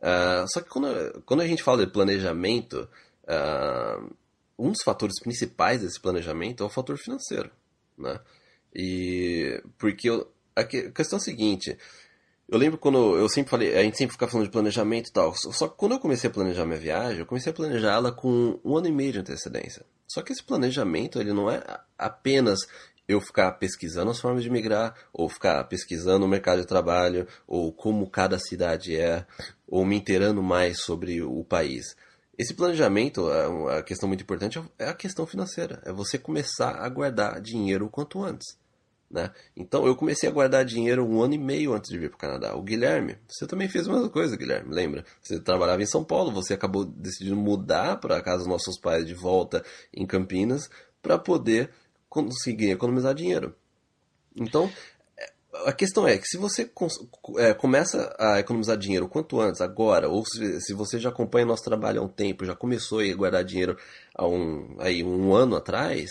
Uh, 0.00 0.44
só 0.52 0.60
que 0.60 0.68
quando, 0.68 1.22
quando 1.24 1.40
a 1.40 1.46
gente 1.46 1.62
fala 1.62 1.86
de 1.86 1.92
planejamento, 1.92 2.88
uh, 3.28 4.12
um 4.58 4.72
dos 4.72 4.82
fatores 4.82 5.20
principais 5.20 5.80
desse 5.80 6.00
planejamento 6.00 6.64
é 6.64 6.66
o 6.66 6.70
fator 6.70 6.98
financeiro, 6.98 7.52
né? 7.96 8.20
E 8.74 9.62
porque 9.78 10.10
eu, 10.10 10.28
a 10.56 10.64
questão 10.64 11.18
é 11.18 11.22
a 11.22 11.24
seguinte, 11.24 11.78
eu 12.48 12.58
lembro 12.58 12.78
quando 12.78 13.16
eu 13.16 13.28
sempre 13.28 13.50
falei, 13.50 13.76
a 13.76 13.82
gente 13.82 13.98
sempre 13.98 14.14
fica 14.14 14.26
falando 14.26 14.46
de 14.46 14.52
planejamento 14.52 15.08
e 15.08 15.12
tal. 15.12 15.34
Só 15.34 15.68
que 15.68 15.76
quando 15.76 15.92
eu 15.92 16.00
comecei 16.00 16.30
a 16.30 16.32
planejar 16.32 16.64
minha 16.64 16.78
viagem, 16.78 17.20
eu 17.20 17.26
comecei 17.26 17.52
a 17.52 17.54
planejá-la 17.54 18.10
com 18.10 18.58
um 18.64 18.76
ano 18.76 18.88
e 18.88 18.92
meio 18.92 19.12
de 19.12 19.18
antecedência. 19.18 19.84
Só 20.06 20.22
que 20.22 20.32
esse 20.32 20.42
planejamento, 20.42 21.20
ele 21.20 21.34
não 21.34 21.50
é 21.50 21.62
apenas 21.98 22.60
eu 23.06 23.20
ficar 23.20 23.52
pesquisando 23.52 24.10
as 24.10 24.18
formas 24.18 24.42
de 24.42 24.50
migrar, 24.50 24.94
ou 25.12 25.28
ficar 25.28 25.62
pesquisando 25.64 26.24
o 26.24 26.28
mercado 26.28 26.60
de 26.60 26.66
trabalho, 26.66 27.26
ou 27.46 27.72
como 27.72 28.08
cada 28.08 28.38
cidade 28.38 28.96
é, 28.96 29.26
ou 29.66 29.84
me 29.84 29.96
inteirando 29.96 30.42
mais 30.42 30.80
sobre 30.80 31.22
o 31.22 31.44
país. 31.44 31.96
Esse 32.38 32.54
planejamento, 32.54 33.28
a 33.68 33.82
questão 33.82 34.08
muito 34.08 34.22
importante 34.22 34.62
é 34.78 34.88
a 34.88 34.94
questão 34.94 35.26
financeira. 35.26 35.82
É 35.84 35.92
você 35.92 36.16
começar 36.16 36.76
a 36.76 36.88
guardar 36.88 37.40
dinheiro 37.40 37.86
o 37.86 37.90
quanto 37.90 38.22
antes. 38.22 38.56
Né? 39.10 39.30
Então 39.56 39.86
eu 39.86 39.96
comecei 39.96 40.28
a 40.28 40.32
guardar 40.32 40.64
dinheiro 40.66 41.02
um 41.06 41.22
ano 41.22 41.32
e 41.32 41.38
meio 41.38 41.72
antes 41.72 41.90
de 41.90 41.98
vir 41.98 42.10
para 42.10 42.16
o 42.16 42.20
Canadá. 42.20 42.54
O 42.54 42.62
Guilherme, 42.62 43.16
você 43.26 43.46
também 43.46 43.68
fez 43.68 43.88
a 43.88 43.92
mesma 43.92 44.10
coisa, 44.10 44.36
Guilherme, 44.36 44.74
lembra? 44.74 45.04
Você 45.22 45.40
trabalhava 45.40 45.82
em 45.82 45.86
São 45.86 46.04
Paulo, 46.04 46.30
você 46.30 46.52
acabou 46.52 46.84
decidindo 46.84 47.36
mudar 47.36 47.98
para 48.00 48.18
a 48.18 48.22
casa 48.22 48.38
dos 48.38 48.46
nossos 48.46 48.78
pais 48.78 49.06
de 49.06 49.14
volta 49.14 49.64
em 49.94 50.06
Campinas 50.06 50.68
para 51.00 51.18
poder 51.18 51.70
conseguir 52.08 52.70
economizar 52.70 53.14
dinheiro. 53.14 53.54
Então, 54.36 54.70
a 55.64 55.72
questão 55.72 56.06
é 56.06 56.16
que 56.18 56.26
se 56.26 56.36
você 56.36 56.70
é, 57.38 57.54
começa 57.54 58.14
a 58.18 58.38
economizar 58.38 58.76
dinheiro 58.76 59.08
quanto 59.08 59.40
antes, 59.40 59.60
agora, 59.60 60.08
ou 60.08 60.24
se, 60.24 60.60
se, 60.60 60.74
você 60.74 60.98
já 60.98 61.08
acompanha 61.08 61.46
nosso 61.46 61.64
trabalho 61.64 62.00
há 62.00 62.04
um 62.04 62.08
tempo, 62.08 62.44
já 62.44 62.54
começou 62.54 63.00
a 63.00 63.14
guardar 63.14 63.44
dinheiro 63.44 63.76
há 64.14 64.26
um, 64.26 64.76
aí, 64.78 65.02
um 65.02 65.34
ano 65.34 65.56
atrás, 65.56 66.10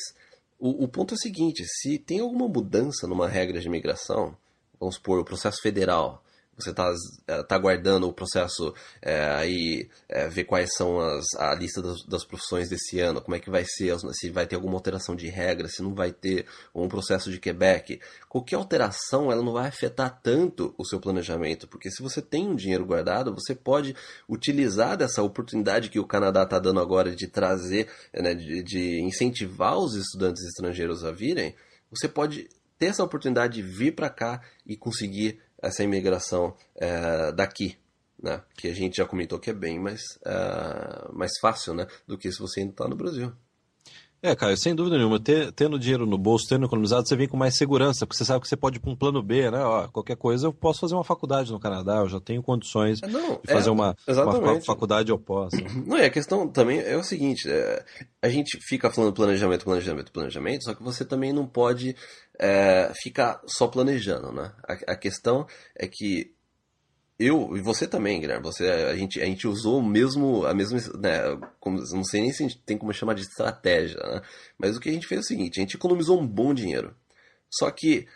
o, 0.59 0.83
o 0.83 0.87
ponto 0.87 1.13
é 1.13 1.15
o 1.15 1.19
seguinte: 1.19 1.63
se 1.65 1.97
tem 1.97 2.19
alguma 2.19 2.47
mudança 2.47 3.07
numa 3.07 3.27
regra 3.27 3.59
de 3.59 3.67
imigração, 3.67 4.35
vamos 4.79 4.95
supor, 4.95 5.19
o 5.19 5.25
processo 5.25 5.61
federal, 5.61 6.23
você 6.57 6.71
está 6.71 6.91
é, 7.27 7.43
tá 7.43 7.55
aguardando 7.55 8.07
o 8.07 8.13
processo 8.13 8.73
é, 9.01 9.29
aí 9.35 9.87
é, 10.09 10.27
ver 10.27 10.45
quais 10.45 10.73
são 10.75 10.99
as, 10.99 11.25
a 11.37 11.53
lista 11.53 11.81
das, 11.81 12.03
das, 12.03 12.25
profissões 12.25 12.67
desse 12.67 12.99
ano, 12.99 13.21
como 13.21 13.35
é 13.35 13.39
que 13.39 13.49
vai 13.49 13.63
ser, 13.63 13.95
se 14.13 14.29
vai 14.29 14.47
ter 14.47 14.55
alguma 14.55 14.73
alteração 14.73 15.15
de 15.15 15.27
regra, 15.27 15.67
se 15.67 15.83
não 15.83 15.93
vai 15.93 16.11
ter 16.11 16.47
um 16.73 16.87
processo 16.87 17.29
de 17.29 17.39
Quebec. 17.39 17.99
Qualquer 18.27 18.55
alteração 18.55 19.31
ela 19.31 19.43
não 19.43 19.53
vai 19.53 19.67
afetar 19.67 20.19
tanto 20.21 20.73
o 20.77 20.85
seu 20.85 20.99
planejamento, 20.99 21.67
porque 21.67 21.91
se 21.91 22.01
você 22.01 22.21
tem 22.21 22.47
um 22.47 22.55
dinheiro 22.55 22.85
guardado, 22.85 23.33
você 23.33 23.53
pode 23.53 23.95
utilizar 24.27 24.97
dessa 24.97 25.21
oportunidade 25.21 25.89
que 25.89 25.99
o 25.99 26.07
Canadá 26.07 26.43
está 26.43 26.57
dando 26.57 26.79
agora 26.79 27.15
de 27.15 27.27
trazer, 27.27 27.87
né, 28.13 28.33
de, 28.33 28.63
de 28.63 28.99
incentivar 29.01 29.77
os 29.77 29.95
estudantes 29.95 30.43
estrangeiros 30.43 31.03
a 31.03 31.11
virem, 31.11 31.55
você 31.91 32.07
pode 32.07 32.49
ter 32.77 32.87
essa 32.87 33.03
oportunidade 33.03 33.55
de 33.55 33.61
vir 33.61 33.95
para 33.95 34.09
cá 34.09 34.41
e 34.65 34.75
conseguir 34.75 35.39
essa 35.67 35.83
imigração 35.83 36.55
é, 36.75 37.31
daqui, 37.31 37.77
né? 38.21 38.41
Que 38.55 38.67
a 38.67 38.74
gente 38.74 38.97
já 38.97 39.05
comentou 39.05 39.39
que 39.39 39.50
é 39.50 39.53
bem 39.53 39.79
mais, 39.79 40.01
é, 40.25 41.12
mais 41.13 41.31
fácil, 41.39 41.74
né? 41.74 41.88
Do 42.07 42.17
que 42.17 42.31
se 42.31 42.39
você 42.39 42.62
ainda 42.62 42.71
está 42.71 42.88
no 42.88 42.95
Brasil. 42.95 43.31
É, 44.21 44.36
Caio, 44.36 44.57
sem 44.57 44.74
dúvida 44.74 44.97
nenhuma. 44.97 45.19
Ter, 45.19 45.51
tendo 45.51 45.77
dinheiro 45.77 46.05
no 46.05 46.17
bolso, 46.17 46.47
tendo 46.50 46.65
economizado, 46.65 47.07
você 47.07 47.15
vem 47.15 47.27
com 47.27 47.38
mais 47.38 47.55
segurança, 47.55 48.05
porque 48.05 48.17
você 48.17 48.25
sabe 48.25 48.41
que 48.41 48.47
você 48.47 48.57
pode 48.57 48.77
ir 48.77 48.79
para 48.79 48.89
um 48.89 48.95
plano 48.95 49.21
B, 49.21 49.51
né? 49.51 49.59
Ó, 49.63 49.88
qualquer 49.89 50.17
coisa, 50.17 50.47
eu 50.47 50.53
posso 50.53 50.79
fazer 50.79 50.95
uma 50.95 51.03
faculdade 51.03 51.51
no 51.51 51.59
Canadá, 51.59 51.97
eu 51.97 52.09
já 52.09 52.19
tenho 52.19 52.41
condições 52.41 53.00
Não, 53.01 53.39
de 53.45 53.53
fazer 53.53 53.69
é, 53.69 53.71
uma, 53.71 53.95
uma, 54.07 54.62
faculdade 54.62 55.12
oposta. 55.12 55.57
Não, 55.86 55.97
e 55.97 56.05
a 56.05 56.09
questão 56.09 56.47
também 56.47 56.79
é 56.79 56.97
o 56.97 57.03
seguinte: 57.03 57.47
é, 57.50 57.86
a 58.21 58.29
gente 58.29 58.57
fica 58.59 58.89
falando 58.89 59.13
planejamento, 59.13 59.63
planejamento, 59.63 60.12
planejamento, 60.12 60.63
só 60.63 60.74
que 60.74 60.81
você 60.81 61.05
também 61.05 61.31
não 61.31 61.45
pode 61.45 61.95
é, 62.39 62.91
ficar 63.01 63.39
só 63.45 63.67
planejando, 63.67 64.31
né? 64.31 64.51
A, 64.67 64.93
a 64.93 64.95
questão 64.95 65.45
é 65.75 65.88
que 65.88 66.37
eu 67.19 67.57
e 67.57 67.62
você 67.62 67.88
também, 67.88 68.19
Guilherme, 68.19 68.43
você, 68.43 68.67
a, 68.67 68.95
gente, 68.95 69.19
a 69.19 69.25
gente 69.25 69.47
usou 69.47 69.81
mesmo, 69.81 70.45
a 70.45 70.53
mesma, 70.53 70.79
né, 71.00 71.19
como, 71.59 71.79
não 71.91 72.03
sei 72.03 72.21
nem 72.21 72.31
se 72.31 72.43
a 72.43 72.47
gente 72.47 72.62
tem 72.63 72.77
como 72.77 72.93
chamar 72.93 73.15
de 73.15 73.24
estratégia, 73.24 74.00
né? 74.00 74.21
Mas 74.57 74.77
o 74.77 74.79
que 74.79 74.89
a 74.89 74.91
gente 74.91 75.07
fez 75.07 75.19
é 75.19 75.24
o 75.24 75.27
seguinte, 75.27 75.59
a 75.59 75.62
gente 75.62 75.75
economizou 75.75 76.19
um 76.19 76.27
bom 76.27 76.53
dinheiro. 76.53 76.95
Só 77.50 77.71
que, 77.71 78.07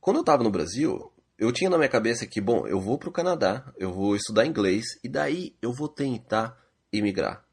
quando 0.00 0.16
eu 0.16 0.20
estava 0.20 0.44
no 0.44 0.50
Brasil, 0.50 1.10
eu 1.36 1.50
tinha 1.50 1.68
na 1.68 1.76
minha 1.76 1.88
cabeça 1.88 2.26
que, 2.26 2.40
bom, 2.40 2.66
eu 2.68 2.80
vou 2.80 2.98
para 2.98 3.08
o 3.08 3.12
Canadá, 3.12 3.72
eu 3.76 3.92
vou 3.92 4.14
estudar 4.14 4.46
inglês, 4.46 4.84
e 5.02 5.08
daí 5.08 5.54
eu 5.60 5.72
vou 5.72 5.88
tentar 5.88 6.56
imigrar. 6.92 7.44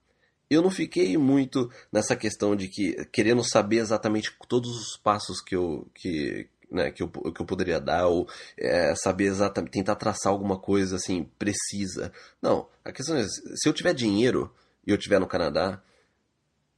Eu 0.48 0.62
não 0.62 0.70
fiquei 0.70 1.18
muito 1.18 1.72
nessa 1.92 2.16
questão 2.16 2.56
de 2.56 2.68
que, 2.68 2.94
querendo 3.06 3.44
saber 3.44 3.78
exatamente 3.78 4.36
todos 4.48 4.70
os 4.70 4.98
passos 4.98 5.42
que 5.42 5.56
eu, 5.56 5.90
que, 5.96 6.48
né, 6.72 6.90
que, 6.92 7.04
eu, 7.04 7.10
que 7.10 7.42
eu 7.42 7.46
poderia 7.46 7.80
dar, 7.80 8.08
ou 8.08 8.28
é, 8.58 8.96
saber 8.96 9.26
exatamente, 9.26 9.74
tentar 9.74 9.96
traçar 9.96 10.32
alguma 10.32 10.58
coisa 10.58 10.96
assim 10.96 11.24
precisa. 11.38 12.12
Não, 12.42 12.68
a 12.84 12.92
questão 12.92 13.18
é, 13.18 13.26
se 13.28 13.68
eu 13.68 13.74
tiver 13.74 13.94
dinheiro 13.94 14.54
e 14.88 14.92
eu 14.92 14.98
estiver 14.98 15.20
no 15.20 15.28
Canadá, 15.28 15.82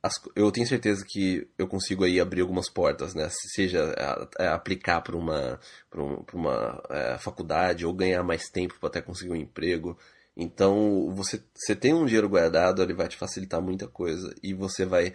as, 0.01 0.15
eu 0.35 0.51
tenho 0.51 0.67
certeza 0.67 1.05
que 1.07 1.47
eu 1.57 1.65
consigo 1.65 2.03
aí 2.03 2.19
abrir 2.19 2.41
algumas 2.41 2.69
portas, 2.69 3.15
né? 3.15 3.29
Seja 3.55 3.95
é, 4.37 4.47
aplicar 4.47 4.99
para 5.01 5.15
uma, 5.15 5.57
pra 5.89 6.03
um, 6.03 6.25
uma 6.33 6.83
é, 6.89 7.17
faculdade 7.17 7.85
ou 7.85 7.93
ganhar 7.93 8.21
mais 8.21 8.49
tempo 8.49 8.77
para 8.79 8.89
até 8.89 9.01
conseguir 9.01 9.31
um 9.31 9.35
emprego. 9.35 9.97
Então, 10.35 11.09
você, 11.15 11.41
você 11.55 11.75
tem 11.75 11.93
um 11.93 12.05
dinheiro 12.05 12.27
guardado, 12.27 12.81
ele 12.81 12.93
vai 12.93 13.07
te 13.07 13.15
facilitar 13.15 13.61
muita 13.61 13.87
coisa 13.87 14.33
e 14.43 14.53
você 14.53 14.85
vai 14.85 15.13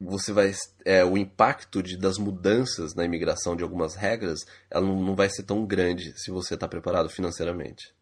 você 0.00 0.32
vai 0.32 0.52
é, 0.84 1.04
o 1.04 1.16
impacto 1.16 1.82
de, 1.82 1.96
das 1.96 2.18
mudanças 2.18 2.94
na 2.94 3.04
imigração 3.04 3.56
de 3.56 3.62
algumas 3.62 3.94
regras 3.94 4.40
ela 4.70 4.86
não, 4.86 5.00
não 5.00 5.14
vai 5.14 5.28
ser 5.28 5.44
tão 5.44 5.64
grande 5.64 6.12
se 6.18 6.30
você 6.30 6.54
está 6.54 6.68
preparado 6.68 7.08
financeiramente. 7.08 7.94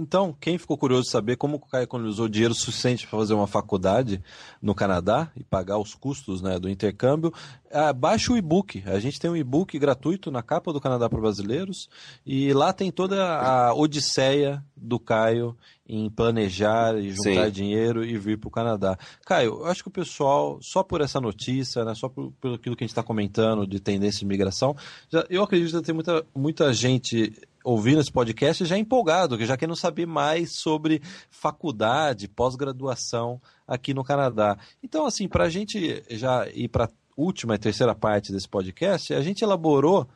Então, 0.00 0.32
quem 0.40 0.56
ficou 0.56 0.78
curioso 0.78 1.04
de 1.04 1.10
saber 1.10 1.36
como 1.36 1.56
o 1.56 1.58
Caio 1.58 1.82
economizou 1.82 2.28
dinheiro 2.28 2.54
suficiente 2.54 3.04
para 3.04 3.18
fazer 3.18 3.34
uma 3.34 3.48
faculdade 3.48 4.22
no 4.62 4.72
Canadá 4.72 5.32
e 5.36 5.42
pagar 5.42 5.76
os 5.76 5.92
custos 5.92 6.40
né, 6.40 6.56
do 6.56 6.70
intercâmbio, 6.70 7.34
é, 7.70 7.92
baixe 7.92 8.32
o 8.32 8.36
e-book. 8.36 8.82
A 8.86 8.98
gente 8.98 9.20
tem 9.20 9.30
um 9.30 9.36
e-book 9.36 9.78
gratuito 9.78 10.30
na 10.30 10.42
capa 10.42 10.72
do 10.72 10.80
Canadá 10.80 11.08
para 11.08 11.20
brasileiros 11.20 11.88
e 12.24 12.52
lá 12.52 12.72
tem 12.72 12.90
toda 12.90 13.38
a 13.38 13.74
odisseia 13.74 14.62
do 14.76 14.98
Caio 14.98 15.56
em 15.88 16.10
planejar 16.10 16.98
e 16.98 17.10
juntar 17.10 17.46
Sim. 17.46 17.50
dinheiro 17.50 18.04
e 18.04 18.16
vir 18.18 18.38
para 18.38 18.48
o 18.48 18.50
Canadá. 18.50 18.98
Caio, 19.24 19.60
eu 19.60 19.66
acho 19.66 19.82
que 19.82 19.88
o 19.88 19.92
pessoal, 19.92 20.58
só 20.60 20.82
por 20.82 21.00
essa 21.00 21.20
notícia, 21.20 21.84
né, 21.84 21.94
só 21.94 22.08
por, 22.08 22.30
por 22.40 22.54
aquilo 22.54 22.76
que 22.76 22.84
a 22.84 22.86
gente 22.86 22.92
está 22.92 23.02
comentando 23.02 23.66
de 23.66 23.80
tendência 23.80 24.18
de 24.18 24.24
imigração, 24.26 24.76
já, 25.10 25.24
eu 25.30 25.42
acredito 25.42 25.78
que 25.78 25.86
tem 25.86 25.94
muita, 25.94 26.24
muita 26.34 26.72
gente 26.74 27.32
ouvindo 27.64 28.00
esse 28.00 28.12
podcast 28.12 28.64
já 28.64 28.78
empolgado, 28.78 29.36
que 29.36 29.46
já 29.46 29.56
quer 29.56 29.66
não 29.66 29.74
saber 29.74 30.06
mais 30.06 30.52
sobre 30.52 31.02
faculdade, 31.30 32.28
pós-graduação 32.28 33.40
aqui 33.66 33.92
no 33.92 34.04
Canadá. 34.04 34.58
Então, 34.82 35.06
assim, 35.06 35.28
para 35.28 35.44
a 35.44 35.50
gente 35.50 36.02
já 36.10 36.48
ir 36.48 36.68
para 36.68 36.88
última 37.18 37.56
e 37.56 37.58
terceira 37.58 37.94
parte 37.96 38.32
desse 38.32 38.48
podcast, 38.48 39.12
a 39.12 39.20
gente 39.20 39.42
elaborou 39.42 40.08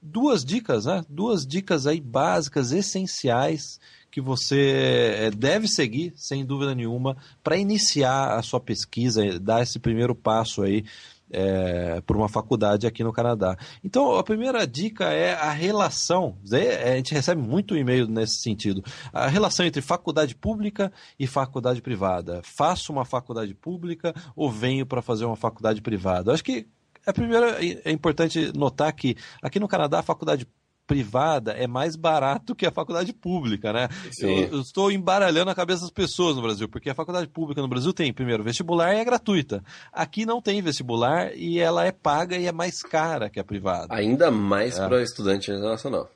duas 0.00 0.44
dicas, 0.44 0.84
né? 0.84 1.02
Duas 1.08 1.46
dicas 1.46 1.86
aí 1.86 2.00
básicas, 2.00 2.70
essenciais, 2.70 3.80
que 4.10 4.20
você 4.20 5.14
eh, 5.16 5.30
deve 5.30 5.66
seguir, 5.66 6.12
sem 6.16 6.44
dúvida 6.44 6.74
nenhuma, 6.74 7.16
para 7.42 7.56
iniciar 7.56 8.36
a 8.36 8.42
sua 8.42 8.60
pesquisa, 8.60 9.38
dar 9.38 9.62
esse 9.62 9.78
primeiro 9.78 10.14
passo 10.14 10.62
aí 10.62 10.84
é, 11.30 12.00
por 12.02 12.16
uma 12.16 12.28
faculdade 12.28 12.86
aqui 12.86 13.04
no 13.04 13.12
Canadá. 13.12 13.56
Então, 13.82 14.16
a 14.16 14.22
primeira 14.22 14.66
dica 14.66 15.04
é 15.12 15.34
a 15.34 15.50
relação. 15.50 16.36
A 16.52 16.96
gente 16.96 17.14
recebe 17.14 17.40
muito 17.40 17.76
e-mail 17.76 18.06
nesse 18.06 18.40
sentido. 18.40 18.82
A 19.12 19.28
relação 19.28 19.64
entre 19.64 19.80
faculdade 19.80 20.34
pública 20.34 20.92
e 21.18 21.26
faculdade 21.26 21.80
privada. 21.80 22.40
Faço 22.42 22.92
uma 22.92 23.04
faculdade 23.04 23.54
pública 23.54 24.14
ou 24.34 24.50
venho 24.50 24.84
para 24.84 25.02
fazer 25.02 25.24
uma 25.24 25.36
faculdade 25.36 25.80
privada? 25.80 26.32
Acho 26.32 26.44
que 26.44 26.66
a 27.06 27.12
primeira 27.12 27.56
é 27.62 27.90
importante 27.90 28.52
notar 28.56 28.92
que 28.92 29.16
aqui 29.42 29.58
no 29.58 29.68
Canadá 29.68 30.00
a 30.00 30.02
faculdade 30.02 30.46
privada 30.90 31.52
é 31.52 31.68
mais 31.68 31.94
barato 31.94 32.52
que 32.52 32.66
a 32.66 32.72
faculdade 32.72 33.12
pública, 33.12 33.72
né? 33.72 33.88
Eu, 34.18 34.28
eu, 34.28 34.60
estou 34.60 34.90
embaralhando 34.90 35.48
a 35.48 35.54
cabeça 35.54 35.82
das 35.82 35.90
pessoas 35.90 36.34
no 36.34 36.42
Brasil, 36.42 36.68
porque 36.68 36.90
a 36.90 36.94
faculdade 36.96 37.28
pública 37.28 37.62
no 37.62 37.68
Brasil 37.68 37.92
tem, 37.92 38.12
primeiro, 38.12 38.42
vestibular 38.42 38.92
e 38.92 38.98
é 38.98 39.04
gratuita. 39.04 39.62
Aqui 39.92 40.26
não 40.26 40.42
tem 40.42 40.60
vestibular 40.60 41.32
e 41.36 41.60
ela 41.60 41.86
é 41.86 41.92
paga 41.92 42.36
e 42.36 42.46
é 42.46 42.50
mais 42.50 42.82
cara 42.82 43.30
que 43.30 43.38
a 43.38 43.44
privada. 43.44 43.94
Ainda 43.94 44.32
mais 44.32 44.80
é. 44.80 44.88
para 44.88 45.00
estudante 45.00 45.52
internacional. 45.52 46.10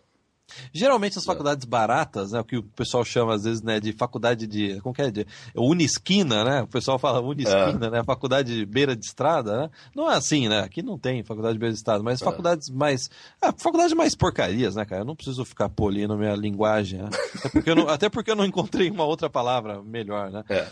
Geralmente 0.72 1.18
as 1.18 1.24
faculdades 1.24 1.64
baratas, 1.64 2.32
né, 2.32 2.40
o 2.40 2.44
que 2.44 2.58
o 2.58 2.62
pessoal 2.62 3.04
chama 3.04 3.34
às 3.34 3.44
vezes 3.44 3.62
né, 3.62 3.80
de 3.80 3.92
faculdade 3.92 4.46
de. 4.46 4.80
Como 4.80 4.94
que 4.94 5.02
é? 5.02 5.10
De, 5.10 5.26
unisquina, 5.54 6.44
né? 6.44 6.62
O 6.62 6.66
pessoal 6.66 6.98
fala 6.98 7.20
unisquina, 7.20 7.86
é. 7.86 7.90
né? 7.90 8.04
Faculdade 8.04 8.54
de 8.54 8.66
beira 8.66 8.94
de 8.94 9.04
estrada, 9.04 9.62
né? 9.62 9.70
Não 9.94 10.10
é 10.10 10.16
assim, 10.16 10.48
né? 10.48 10.60
Aqui 10.60 10.82
não 10.82 10.98
tem 10.98 11.22
faculdade 11.22 11.54
de 11.54 11.58
beira 11.58 11.72
de 11.72 11.78
estrada, 11.78 12.02
mas 12.02 12.20
é. 12.20 12.24
faculdades 12.24 12.68
mais. 12.70 13.10
Ah, 13.40 13.52
faculdade 13.56 13.94
mais 13.94 14.14
porcarias, 14.14 14.74
né, 14.74 14.84
cara? 14.84 15.02
Eu 15.02 15.06
não 15.06 15.16
preciso 15.16 15.44
ficar 15.44 15.68
polindo 15.68 16.16
minha 16.16 16.34
linguagem, 16.34 17.02
né? 17.02 17.08
até, 17.34 17.48
porque 17.48 17.70
eu 17.70 17.76
não, 17.76 17.88
até 17.88 18.08
porque 18.08 18.30
eu 18.30 18.36
não 18.36 18.44
encontrei 18.44 18.90
uma 18.90 19.04
outra 19.04 19.30
palavra 19.30 19.82
melhor, 19.82 20.30
né? 20.30 20.44
É. 20.48 20.68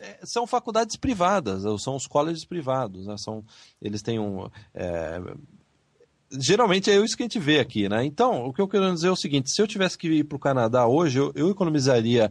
é 0.00 0.18
são 0.24 0.46
faculdades 0.46 0.96
privadas, 0.96 1.62
são 1.82 1.96
os 1.96 2.06
colleges 2.06 2.44
privados, 2.44 3.06
né? 3.06 3.16
São, 3.16 3.44
eles 3.80 4.02
têm 4.02 4.18
um. 4.18 4.48
Geralmente 6.38 6.90
é 6.90 6.96
isso 6.96 7.16
que 7.16 7.22
a 7.22 7.26
gente 7.26 7.38
vê 7.38 7.60
aqui, 7.60 7.88
né? 7.88 8.04
Então, 8.04 8.46
o 8.46 8.52
que 8.52 8.60
eu 8.60 8.68
quero 8.68 8.92
dizer 8.92 9.08
é 9.08 9.10
o 9.10 9.16
seguinte: 9.16 9.50
se 9.50 9.60
eu 9.60 9.66
tivesse 9.66 9.96
que 9.96 10.08
ir 10.08 10.24
para 10.24 10.36
o 10.36 10.40
Canadá 10.40 10.86
hoje, 10.86 11.18
eu, 11.18 11.32
eu 11.34 11.50
economizaria 11.50 12.30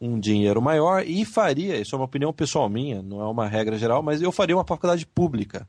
um 0.00 0.18
dinheiro 0.18 0.60
maior 0.60 1.04
e 1.06 1.24
faria, 1.24 1.78
isso 1.78 1.94
é 1.94 1.98
uma 1.98 2.04
opinião 2.04 2.32
pessoal 2.32 2.68
minha, 2.68 3.02
não 3.02 3.20
é 3.20 3.26
uma 3.26 3.48
regra 3.48 3.78
geral, 3.78 4.02
mas 4.02 4.20
eu 4.20 4.30
faria 4.30 4.56
uma 4.56 4.64
faculdade 4.64 5.06
pública. 5.06 5.66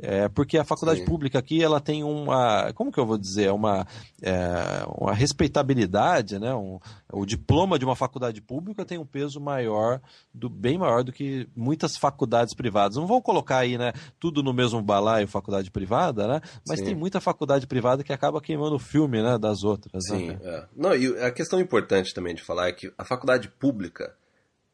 É, 0.00 0.28
porque 0.28 0.56
a 0.56 0.64
faculdade 0.64 1.00
Sim. 1.00 1.06
pública 1.06 1.40
aqui 1.40 1.62
ela 1.62 1.80
tem 1.80 2.04
uma, 2.04 2.72
como 2.72 2.92
que 2.92 3.00
eu 3.00 3.06
vou 3.06 3.18
dizer, 3.18 3.50
uma, 3.50 3.84
é, 4.22 4.84
uma 4.96 5.12
respeitabilidade, 5.12 6.38
né? 6.38 6.54
Um, 6.54 6.78
o 7.12 7.26
diploma 7.26 7.78
de 7.78 7.84
uma 7.84 7.96
faculdade 7.96 8.40
pública 8.40 8.84
tem 8.84 8.96
um 8.96 9.04
peso 9.04 9.40
maior, 9.40 10.00
do, 10.32 10.48
bem 10.48 10.78
maior 10.78 11.02
do 11.02 11.12
que 11.12 11.48
muitas 11.56 11.96
faculdades 11.96 12.54
privadas. 12.54 12.96
Não 12.96 13.08
vou 13.08 13.20
colocar 13.20 13.58
aí, 13.58 13.76
né, 13.76 13.92
tudo 14.20 14.40
no 14.40 14.52
mesmo 14.52 14.80
balaio 14.80 15.26
faculdade 15.26 15.70
privada, 15.70 16.28
né? 16.28 16.40
Mas 16.66 16.78
Sim. 16.78 16.86
tem 16.86 16.94
muita 16.94 17.20
faculdade 17.20 17.66
privada 17.66 18.04
que 18.04 18.12
acaba 18.12 18.40
queimando 18.40 18.76
o 18.76 18.80
filme, 18.80 19.20
né, 19.20 19.36
das 19.36 19.64
outras. 19.64 20.04
Né? 20.10 20.16
Sim, 20.16 20.28
né? 20.28 20.38
é. 20.42 20.64
Não, 20.76 20.94
e 20.94 21.08
a 21.20 21.32
questão 21.32 21.60
importante 21.60 22.14
também 22.14 22.36
de 22.36 22.42
falar 22.42 22.68
é 22.68 22.72
que 22.72 22.92
a 22.96 23.04
faculdade 23.04 23.48
pública 23.48 24.14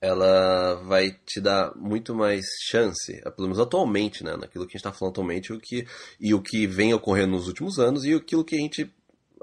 ela 0.04 0.74
vai 0.84 1.16
te 1.24 1.40
dar 1.40 1.74
muito 1.74 2.14
mais 2.14 2.44
chance, 2.68 3.22
pelo 3.34 3.48
menos 3.48 3.58
atualmente, 3.58 4.22
né, 4.22 4.36
naquilo 4.36 4.66
que 4.66 4.72
a 4.72 4.76
gente 4.76 4.86
está 4.86 4.92
falando 4.92 5.12
atualmente 5.12 5.50
o 5.50 5.58
que, 5.58 5.86
e 6.20 6.34
o 6.34 6.42
que 6.42 6.66
vem 6.66 6.92
ocorrendo 6.92 7.32
nos 7.32 7.48
últimos 7.48 7.78
anos 7.78 8.04
e 8.04 8.12
aquilo 8.12 8.44
que 8.44 8.54
a 8.54 8.58
gente 8.58 8.92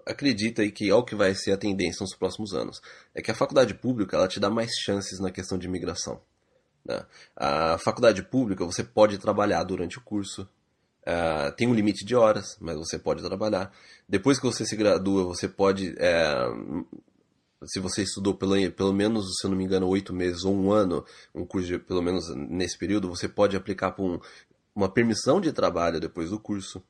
acredita 0.06 0.64
e 0.64 0.72
que 0.72 0.88
é 0.88 0.94
o 0.94 1.04
que 1.04 1.16
vai 1.16 1.34
ser 1.34 1.54
a 1.54 1.58
tendência 1.58 2.04
nos 2.04 2.16
próximos 2.16 2.54
anos. 2.54 2.80
É 3.16 3.22
que 3.24 3.32
a 3.32 3.36
faculdade 3.36 3.74
pública 3.74 4.16
ela 4.16 4.28
te 4.28 4.40
dá 4.40 4.52
mais 4.52 4.72
chances 4.84 5.20
na 5.20 5.32
questão 5.32 5.58
de 5.58 5.66
imigração. 5.66 6.22
Né? 6.86 7.04
A 7.36 7.80
faculdade 7.80 8.22
pública 8.22 8.64
você 8.64 8.84
pode 8.84 9.18
trabalhar 9.18 9.64
durante 9.64 9.98
o 9.98 10.02
curso, 10.02 10.44
uh, 11.08 11.52
tem 11.56 11.68
um 11.68 11.74
limite 11.74 12.06
de 12.06 12.16
horas, 12.16 12.56
mas 12.60 12.78
você 12.78 13.00
pode 13.00 13.24
trabalhar. 13.24 13.72
Depois 14.08 14.40
que 14.40 14.46
você 14.46 14.64
se 14.64 14.76
gradua, 14.76 15.24
você 15.24 15.48
pode 15.48 15.90
uh, 15.90 16.86
se 17.66 17.80
você 17.80 18.04
estudou 18.04 18.34
pelo, 18.34 18.54
pelo 18.72 18.94
menos, 18.94 19.26
se 19.40 19.46
eu 19.46 19.52
não 19.52 19.58
me 19.58 19.64
engano, 19.64 19.88
oito 19.88 20.14
meses 20.14 20.44
ou 20.44 20.56
um 20.56 20.72
ano, 20.72 21.06
um 21.34 21.46
curso 21.46 21.68
de, 21.68 21.80
pelo 21.80 22.02
menos 22.02 22.24
nesse 22.36 22.78
período, 22.78 23.10
você 23.10 23.28
pode 23.28 23.56
aplicar 23.56 23.92
para 23.92 24.04
um, 24.04 24.20
uma 24.76 24.90
permissão 24.90 25.40
de 25.40 25.52
trabalho 25.52 26.00
depois 26.00 26.30
do 26.30 26.40
curso. 26.40 26.84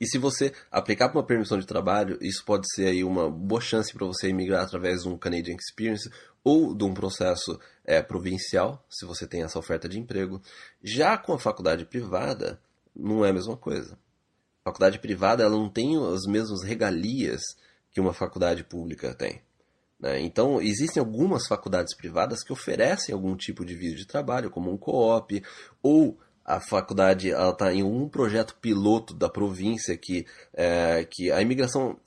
E 0.00 0.06
se 0.06 0.18
você 0.18 0.52
aplicar 0.70 1.08
para 1.08 1.18
uma 1.18 1.26
permissão 1.26 1.58
de 1.58 1.66
trabalho, 1.66 2.18
isso 2.20 2.44
pode 2.44 2.66
ser 2.72 2.86
aí 2.86 3.02
uma 3.02 3.30
boa 3.30 3.60
chance 3.60 3.92
para 3.92 4.06
você 4.06 4.28
emigrar 4.28 4.62
através 4.62 5.02
de 5.02 5.08
um 5.08 5.18
Canadian 5.18 5.56
Experience 5.56 6.08
ou 6.44 6.74
de 6.74 6.84
um 6.84 6.94
processo 6.94 7.58
é, 7.84 8.00
provincial, 8.00 8.84
se 8.88 9.04
você 9.04 9.26
tem 9.26 9.42
essa 9.42 9.58
oferta 9.58 9.88
de 9.88 9.98
emprego. 9.98 10.40
Já 10.82 11.16
com 11.18 11.32
a 11.32 11.38
faculdade 11.38 11.84
privada, 11.84 12.60
não 12.94 13.24
é 13.24 13.30
a 13.30 13.32
mesma 13.32 13.56
coisa. 13.56 13.98
A 14.64 14.70
faculdade 14.70 14.98
privada 14.98 15.42
ela 15.42 15.56
não 15.56 15.68
tem 15.68 15.96
as 16.12 16.26
mesmas 16.26 16.62
regalias 16.62 17.40
que 17.90 18.00
uma 18.00 18.12
faculdade 18.12 18.62
pública 18.62 19.14
tem. 19.14 19.42
Né? 20.00 20.20
Então, 20.20 20.60
existem 20.60 21.00
algumas 21.00 21.46
faculdades 21.46 21.96
privadas 21.96 22.42
que 22.42 22.52
oferecem 22.52 23.14
algum 23.14 23.36
tipo 23.36 23.64
de 23.64 23.74
visto 23.74 23.96
de 23.96 24.06
trabalho, 24.06 24.50
como 24.50 24.70
um 24.70 24.76
co-op, 24.76 25.42
ou 25.82 26.18
a 26.48 26.60
faculdade 26.60 27.28
está 27.28 27.74
em 27.74 27.82
um 27.82 28.08
projeto 28.08 28.56
piloto 28.58 29.12
da 29.12 29.28
província 29.28 29.94
que, 29.98 30.24
é, 30.54 31.04
que 31.04 31.30
a 31.30 31.42
imigração. 31.42 32.00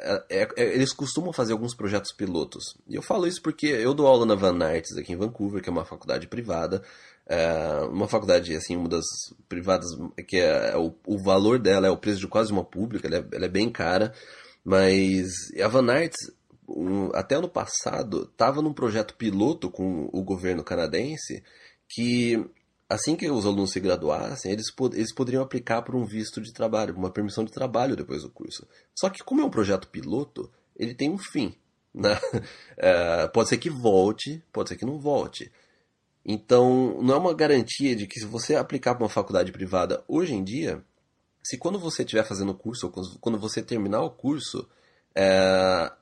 É, 0.00 0.24
é, 0.30 0.48
é, 0.56 0.74
eles 0.74 0.94
costumam 0.94 1.34
fazer 1.34 1.52
alguns 1.52 1.74
projetos 1.74 2.12
pilotos. 2.12 2.74
E 2.88 2.94
eu 2.94 3.02
falo 3.02 3.26
isso 3.26 3.42
porque 3.42 3.66
eu 3.66 3.92
dou 3.92 4.06
aula 4.06 4.24
na 4.24 4.34
Van 4.34 4.58
Arts 4.64 4.96
aqui 4.96 5.12
em 5.12 5.16
Vancouver, 5.16 5.62
que 5.62 5.68
é 5.68 5.72
uma 5.72 5.84
faculdade 5.84 6.26
privada. 6.28 6.82
É, 7.26 7.80
uma 7.90 8.08
faculdade, 8.08 8.56
assim, 8.56 8.74
uma 8.74 8.88
das 8.88 9.04
privadas, 9.50 9.86
que 10.26 10.38
é, 10.38 10.74
o, 10.74 10.94
o 11.06 11.22
valor 11.22 11.58
dela 11.58 11.86
é 11.86 11.90
o 11.90 11.98
preço 11.98 12.20
de 12.20 12.28
quase 12.28 12.50
uma 12.50 12.64
pública, 12.64 13.06
ela 13.06 13.18
é, 13.18 13.36
ela 13.36 13.44
é 13.44 13.50
bem 13.50 13.68
cara. 13.70 14.14
Mas 14.64 15.28
a 15.62 15.68
Van 15.68 15.92
Arts 15.92 16.16
um, 16.76 17.10
até 17.14 17.36
ano 17.36 17.48
passado, 17.48 18.28
estava 18.30 18.62
num 18.62 18.72
projeto 18.72 19.14
piloto 19.16 19.70
com 19.70 20.08
o 20.12 20.22
governo 20.22 20.64
canadense 20.64 21.42
que 21.88 22.44
assim 22.88 23.16
que 23.16 23.30
os 23.30 23.46
alunos 23.46 23.72
se 23.72 23.80
graduassem, 23.80 24.52
eles, 24.52 24.66
eles 24.92 25.14
poderiam 25.14 25.42
aplicar 25.42 25.82
por 25.82 25.94
um 25.94 26.04
visto 26.04 26.40
de 26.40 26.52
trabalho, 26.52 26.94
uma 26.94 27.10
permissão 27.10 27.44
de 27.44 27.50
trabalho 27.50 27.96
depois 27.96 28.22
do 28.22 28.30
curso. 28.30 28.66
Só 28.98 29.08
que 29.08 29.24
como 29.24 29.40
é 29.40 29.44
um 29.44 29.50
projeto 29.50 29.88
piloto, 29.88 30.50
ele 30.76 30.94
tem 30.94 31.10
um 31.10 31.18
fim. 31.18 31.54
Né? 31.94 32.10
É, 32.76 33.28
pode 33.28 33.48
ser 33.48 33.58
que 33.58 33.70
volte, 33.70 34.42
pode 34.52 34.70
ser 34.70 34.76
que 34.76 34.84
não 34.84 34.98
volte. 34.98 35.52
Então, 36.24 37.00
não 37.02 37.14
é 37.14 37.18
uma 37.18 37.34
garantia 37.34 37.94
de 37.94 38.06
que 38.06 38.18
se 38.18 38.26
você 38.26 38.54
aplicar 38.56 38.94
para 38.94 39.04
uma 39.04 39.10
faculdade 39.10 39.52
privada 39.52 40.02
hoje 40.08 40.34
em 40.34 40.42
dia, 40.42 40.82
se 41.42 41.58
quando 41.58 41.78
você 41.78 42.02
estiver 42.02 42.24
fazendo 42.24 42.52
o 42.52 42.54
curso, 42.54 42.86
ou 42.86 43.18
quando 43.20 43.38
você 43.38 43.62
terminar 43.62 44.02
o 44.02 44.10
curso, 44.10 44.68
é, 45.14 45.92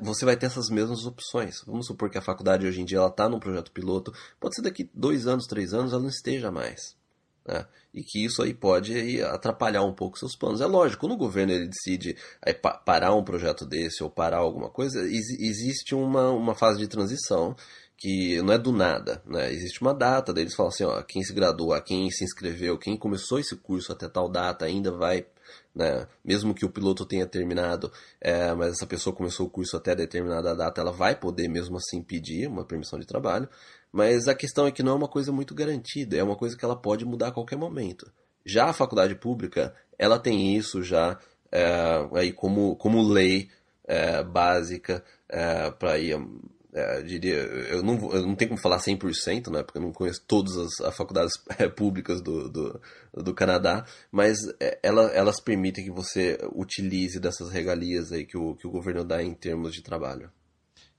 você 0.00 0.24
vai 0.24 0.36
ter 0.36 0.46
essas 0.46 0.68
mesmas 0.68 1.04
opções. 1.06 1.62
Vamos 1.66 1.86
supor 1.86 2.10
que 2.10 2.18
a 2.18 2.22
faculdade 2.22 2.66
hoje 2.66 2.80
em 2.80 2.84
dia 2.84 2.98
ela 2.98 3.08
está 3.08 3.28
num 3.28 3.38
projeto 3.38 3.72
piloto, 3.72 4.12
pode 4.40 4.56
ser 4.56 4.62
daqui 4.62 4.88
dois 4.92 5.26
anos, 5.26 5.46
três 5.46 5.72
anos 5.72 5.92
ela 5.92 6.02
não 6.02 6.08
esteja 6.08 6.50
mais. 6.50 6.96
Né? 7.46 7.66
E 7.94 8.02
que 8.02 8.24
isso 8.24 8.42
aí 8.42 8.52
pode 8.52 8.92
aí, 8.92 9.22
atrapalhar 9.22 9.82
um 9.82 9.94
pouco 9.94 10.18
seus 10.18 10.36
planos. 10.36 10.60
É 10.60 10.66
lógico, 10.66 11.00
quando 11.00 11.12
o 11.12 11.16
governo 11.16 11.52
ele 11.52 11.68
decide 11.68 12.16
aí, 12.42 12.52
pa 12.52 12.74
parar 12.74 13.14
um 13.14 13.24
projeto 13.24 13.64
desse 13.64 14.02
ou 14.02 14.10
parar 14.10 14.38
alguma 14.38 14.68
coisa, 14.68 15.00
ex 15.00 15.30
existe 15.40 15.94
uma, 15.94 16.30
uma 16.30 16.54
fase 16.54 16.78
de 16.78 16.86
transição 16.86 17.56
que 17.96 18.40
não 18.42 18.52
é 18.52 18.58
do 18.58 18.70
nada, 18.70 19.20
né? 19.26 19.52
Existe 19.52 19.80
uma 19.80 19.92
data, 19.92 20.32
daí 20.32 20.44
eles 20.44 20.54
falam 20.54 20.70
assim, 20.70 20.84
ó, 20.84 21.02
quem 21.02 21.24
se 21.24 21.32
graduou, 21.32 21.80
quem 21.82 22.08
se 22.10 22.22
inscreveu, 22.22 22.78
quem 22.78 22.96
começou 22.96 23.40
esse 23.40 23.56
curso 23.56 23.90
até 23.90 24.08
tal 24.08 24.28
data 24.28 24.64
ainda 24.64 24.92
vai 24.92 25.26
né? 25.74 26.06
Mesmo 26.24 26.54
que 26.54 26.64
o 26.64 26.70
piloto 26.70 27.04
tenha 27.04 27.26
terminado, 27.26 27.92
é, 28.20 28.52
mas 28.54 28.72
essa 28.72 28.86
pessoa 28.86 29.14
começou 29.14 29.46
o 29.46 29.50
curso 29.50 29.76
até 29.76 29.94
determinada 29.94 30.54
data, 30.54 30.80
ela 30.80 30.92
vai 30.92 31.14
poder 31.14 31.48
mesmo 31.48 31.76
assim 31.76 32.02
pedir 32.02 32.48
uma 32.48 32.64
permissão 32.64 32.98
de 32.98 33.06
trabalho. 33.06 33.48
Mas 33.92 34.28
a 34.28 34.34
questão 34.34 34.66
é 34.66 34.70
que 34.70 34.82
não 34.82 34.92
é 34.92 34.96
uma 34.96 35.08
coisa 35.08 35.32
muito 35.32 35.54
garantida, 35.54 36.16
é 36.16 36.22
uma 36.22 36.36
coisa 36.36 36.56
que 36.56 36.64
ela 36.64 36.76
pode 36.76 37.04
mudar 37.04 37.28
a 37.28 37.32
qualquer 37.32 37.56
momento. 37.56 38.10
Já 38.44 38.66
a 38.66 38.72
faculdade 38.72 39.14
pública, 39.14 39.74
ela 39.98 40.18
tem 40.18 40.56
isso 40.56 40.82
já 40.82 41.18
é, 41.50 42.08
aí 42.14 42.32
como, 42.32 42.76
como 42.76 43.02
lei 43.02 43.48
é, 43.84 44.22
básica 44.22 45.02
é, 45.28 45.70
para 45.70 45.98
ir 45.98 46.16
é, 46.72 47.02
diria, 47.02 47.34
eu 47.34 47.82
não, 47.82 48.12
eu 48.12 48.26
não 48.26 48.34
tenho 48.34 48.50
como 48.50 48.60
falar 48.60 48.78
100%, 48.78 49.50
né, 49.50 49.62
porque 49.62 49.78
eu 49.78 49.82
não 49.82 49.92
conheço 49.92 50.22
todas 50.26 50.56
as, 50.56 50.80
as 50.80 50.96
faculdades 50.96 51.32
é, 51.58 51.68
públicas 51.68 52.20
do, 52.20 52.48
do, 52.48 52.80
do 53.14 53.34
Canadá, 53.34 53.84
mas 54.12 54.38
é, 54.60 54.78
ela, 54.82 55.04
elas 55.12 55.40
permitem 55.40 55.84
que 55.84 55.90
você 55.90 56.38
utilize 56.54 57.18
dessas 57.18 57.50
regalias 57.50 58.12
aí 58.12 58.26
que 58.26 58.36
o, 58.36 58.54
que 58.54 58.66
o 58.66 58.70
governo 58.70 59.04
dá 59.04 59.22
em 59.22 59.34
termos 59.34 59.72
de 59.72 59.82
trabalho. 59.82 60.30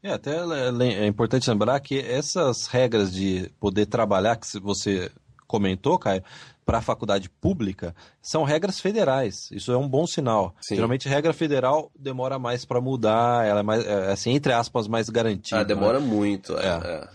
É, 0.01 0.13
até 0.13 0.37
é 0.37 1.07
importante 1.07 1.49
lembrar 1.49 1.79
que 1.81 1.99
essas 1.99 2.67
regras 2.67 3.13
de 3.13 3.51
poder 3.59 3.85
trabalhar 3.85 4.37
que 4.37 4.59
você 4.59 5.11
comentou, 5.49 5.97
Caio, 5.97 6.23
para 6.63 6.77
a 6.77 6.81
faculdade 6.81 7.27
pública 7.27 7.95
são 8.21 8.43
regras 8.43 8.79
federais. 8.79 9.49
Isso 9.51 9.71
é 9.71 9.77
um 9.77 9.89
bom 9.89 10.05
sinal. 10.05 10.55
Sim. 10.61 10.75
Geralmente, 10.75 11.09
regra 11.09 11.33
federal 11.33 11.91
demora 11.97 12.37
mais 12.37 12.63
para 12.63 12.79
mudar, 12.79 13.43
ela 13.43 13.61
é 13.61 13.63
mais, 13.63 13.83
é, 13.83 14.11
assim, 14.11 14.31
entre 14.33 14.53
aspas, 14.53 14.87
mais 14.87 15.09
garantida. 15.09 15.59
Ah, 15.59 15.63
demora 15.63 15.99
né? 15.99 16.05
muito. 16.05 16.55
É, 16.55 16.67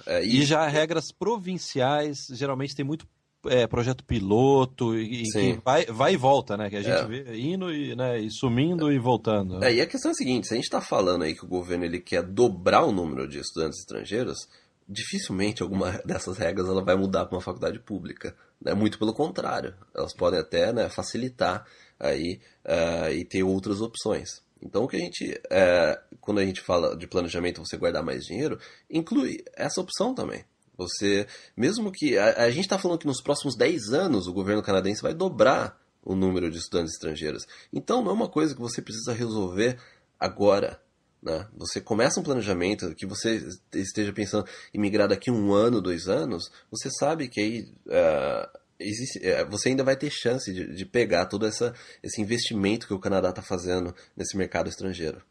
é. 0.06 0.18
é. 0.18 0.24
E... 0.24 0.40
e... 0.40 0.44
já 0.44 0.66
regras 0.66 1.12
provinciais, 1.12 2.26
geralmente 2.32 2.74
tem 2.74 2.84
muito 2.84 3.06
é, 3.46 3.66
projeto 3.68 4.02
piloto 4.02 4.98
e, 4.98 5.22
que 5.22 5.60
vai, 5.64 5.86
vai 5.86 6.14
e 6.14 6.16
volta, 6.16 6.56
né? 6.56 6.68
Que 6.68 6.76
a 6.76 6.82
gente 6.82 6.96
é. 6.96 7.06
vê 7.06 7.38
indo 7.38 7.72
e, 7.72 7.94
né, 7.94 8.18
e 8.18 8.30
sumindo 8.30 8.90
e 8.90 8.98
voltando. 8.98 9.62
É, 9.62 9.72
e 9.72 9.80
a 9.80 9.86
questão 9.86 10.10
é 10.10 10.12
a 10.12 10.16
seguinte, 10.16 10.48
se 10.48 10.54
a 10.54 10.56
gente 10.56 10.64
está 10.64 10.80
falando 10.80 11.22
aí 11.22 11.34
que 11.34 11.44
o 11.44 11.48
governo 11.48 11.84
ele 11.84 12.00
quer 12.00 12.24
dobrar 12.24 12.84
o 12.84 12.90
número 12.90 13.28
de 13.28 13.38
estudantes 13.38 13.78
estrangeiros, 13.78 14.48
dificilmente 14.88 15.62
alguma 15.62 15.92
dessas 16.04 16.38
regras 16.38 16.68
ela 16.68 16.84
vai 16.84 16.96
mudar 16.96 17.26
para 17.26 17.36
uma 17.36 17.42
faculdade 17.42 17.78
pública. 17.78 18.36
Né? 18.60 18.74
Muito 18.74 18.98
pelo 18.98 19.14
contrário, 19.14 19.74
elas 19.94 20.14
podem 20.14 20.40
até 20.40 20.72
né, 20.72 20.88
facilitar 20.88 21.66
aí 21.98 22.40
uh, 22.64 23.10
e 23.12 23.24
ter 23.24 23.42
outras 23.42 23.80
opções. 23.80 24.42
Então, 24.60 24.84
o 24.84 24.88
que 24.88 24.96
a 24.96 25.00
gente, 25.00 25.30
uh, 25.30 26.16
quando 26.20 26.38
a 26.38 26.44
gente 26.44 26.60
fala 26.60 26.96
de 26.96 27.06
planejamento, 27.06 27.64
você 27.64 27.76
guardar 27.76 28.02
mais 28.02 28.24
dinheiro, 28.24 28.58
inclui 28.90 29.44
essa 29.54 29.80
opção 29.80 30.14
também. 30.14 30.44
Você, 30.76 31.26
mesmo 31.56 31.92
que 31.92 32.18
a, 32.18 32.44
a 32.44 32.50
gente 32.50 32.64
está 32.64 32.78
falando 32.78 32.98
que 32.98 33.06
nos 33.06 33.20
próximos 33.20 33.56
10 33.56 33.92
anos 33.92 34.26
o 34.26 34.32
governo 34.32 34.62
canadense 34.62 35.02
vai 35.02 35.14
dobrar 35.14 35.78
o 36.02 36.14
número 36.14 36.50
de 36.50 36.58
estudantes 36.58 36.94
estrangeiros. 36.94 37.46
Então, 37.72 38.02
não 38.02 38.10
é 38.10 38.14
uma 38.14 38.28
coisa 38.28 38.54
que 38.54 38.60
você 38.60 38.82
precisa 38.82 39.12
resolver 39.12 39.78
agora. 40.18 40.80
Né? 41.24 41.48
Você 41.56 41.80
começa 41.80 42.20
um 42.20 42.22
planejamento 42.22 42.94
que 42.94 43.06
você 43.06 43.42
esteja 43.72 44.12
pensando 44.12 44.46
em 44.74 44.78
migrar 44.78 45.08
daqui 45.08 45.30
um 45.30 45.54
ano, 45.54 45.80
dois 45.80 46.06
anos, 46.06 46.52
você 46.70 46.90
sabe 46.90 47.28
que 47.28 47.40
aí 47.40 47.62
uh, 47.86 48.46
existe, 48.78 49.18
uh, 49.20 49.50
você 49.50 49.70
ainda 49.70 49.82
vai 49.82 49.96
ter 49.96 50.10
chance 50.10 50.52
de, 50.52 50.74
de 50.74 50.84
pegar 50.84 51.24
todo 51.24 51.46
essa, 51.46 51.72
esse 52.02 52.20
investimento 52.20 52.86
que 52.86 52.92
o 52.92 52.98
Canadá 52.98 53.30
está 53.30 53.40
fazendo 53.40 53.94
nesse 54.14 54.36
mercado 54.36 54.68
estrangeiro. 54.68 55.22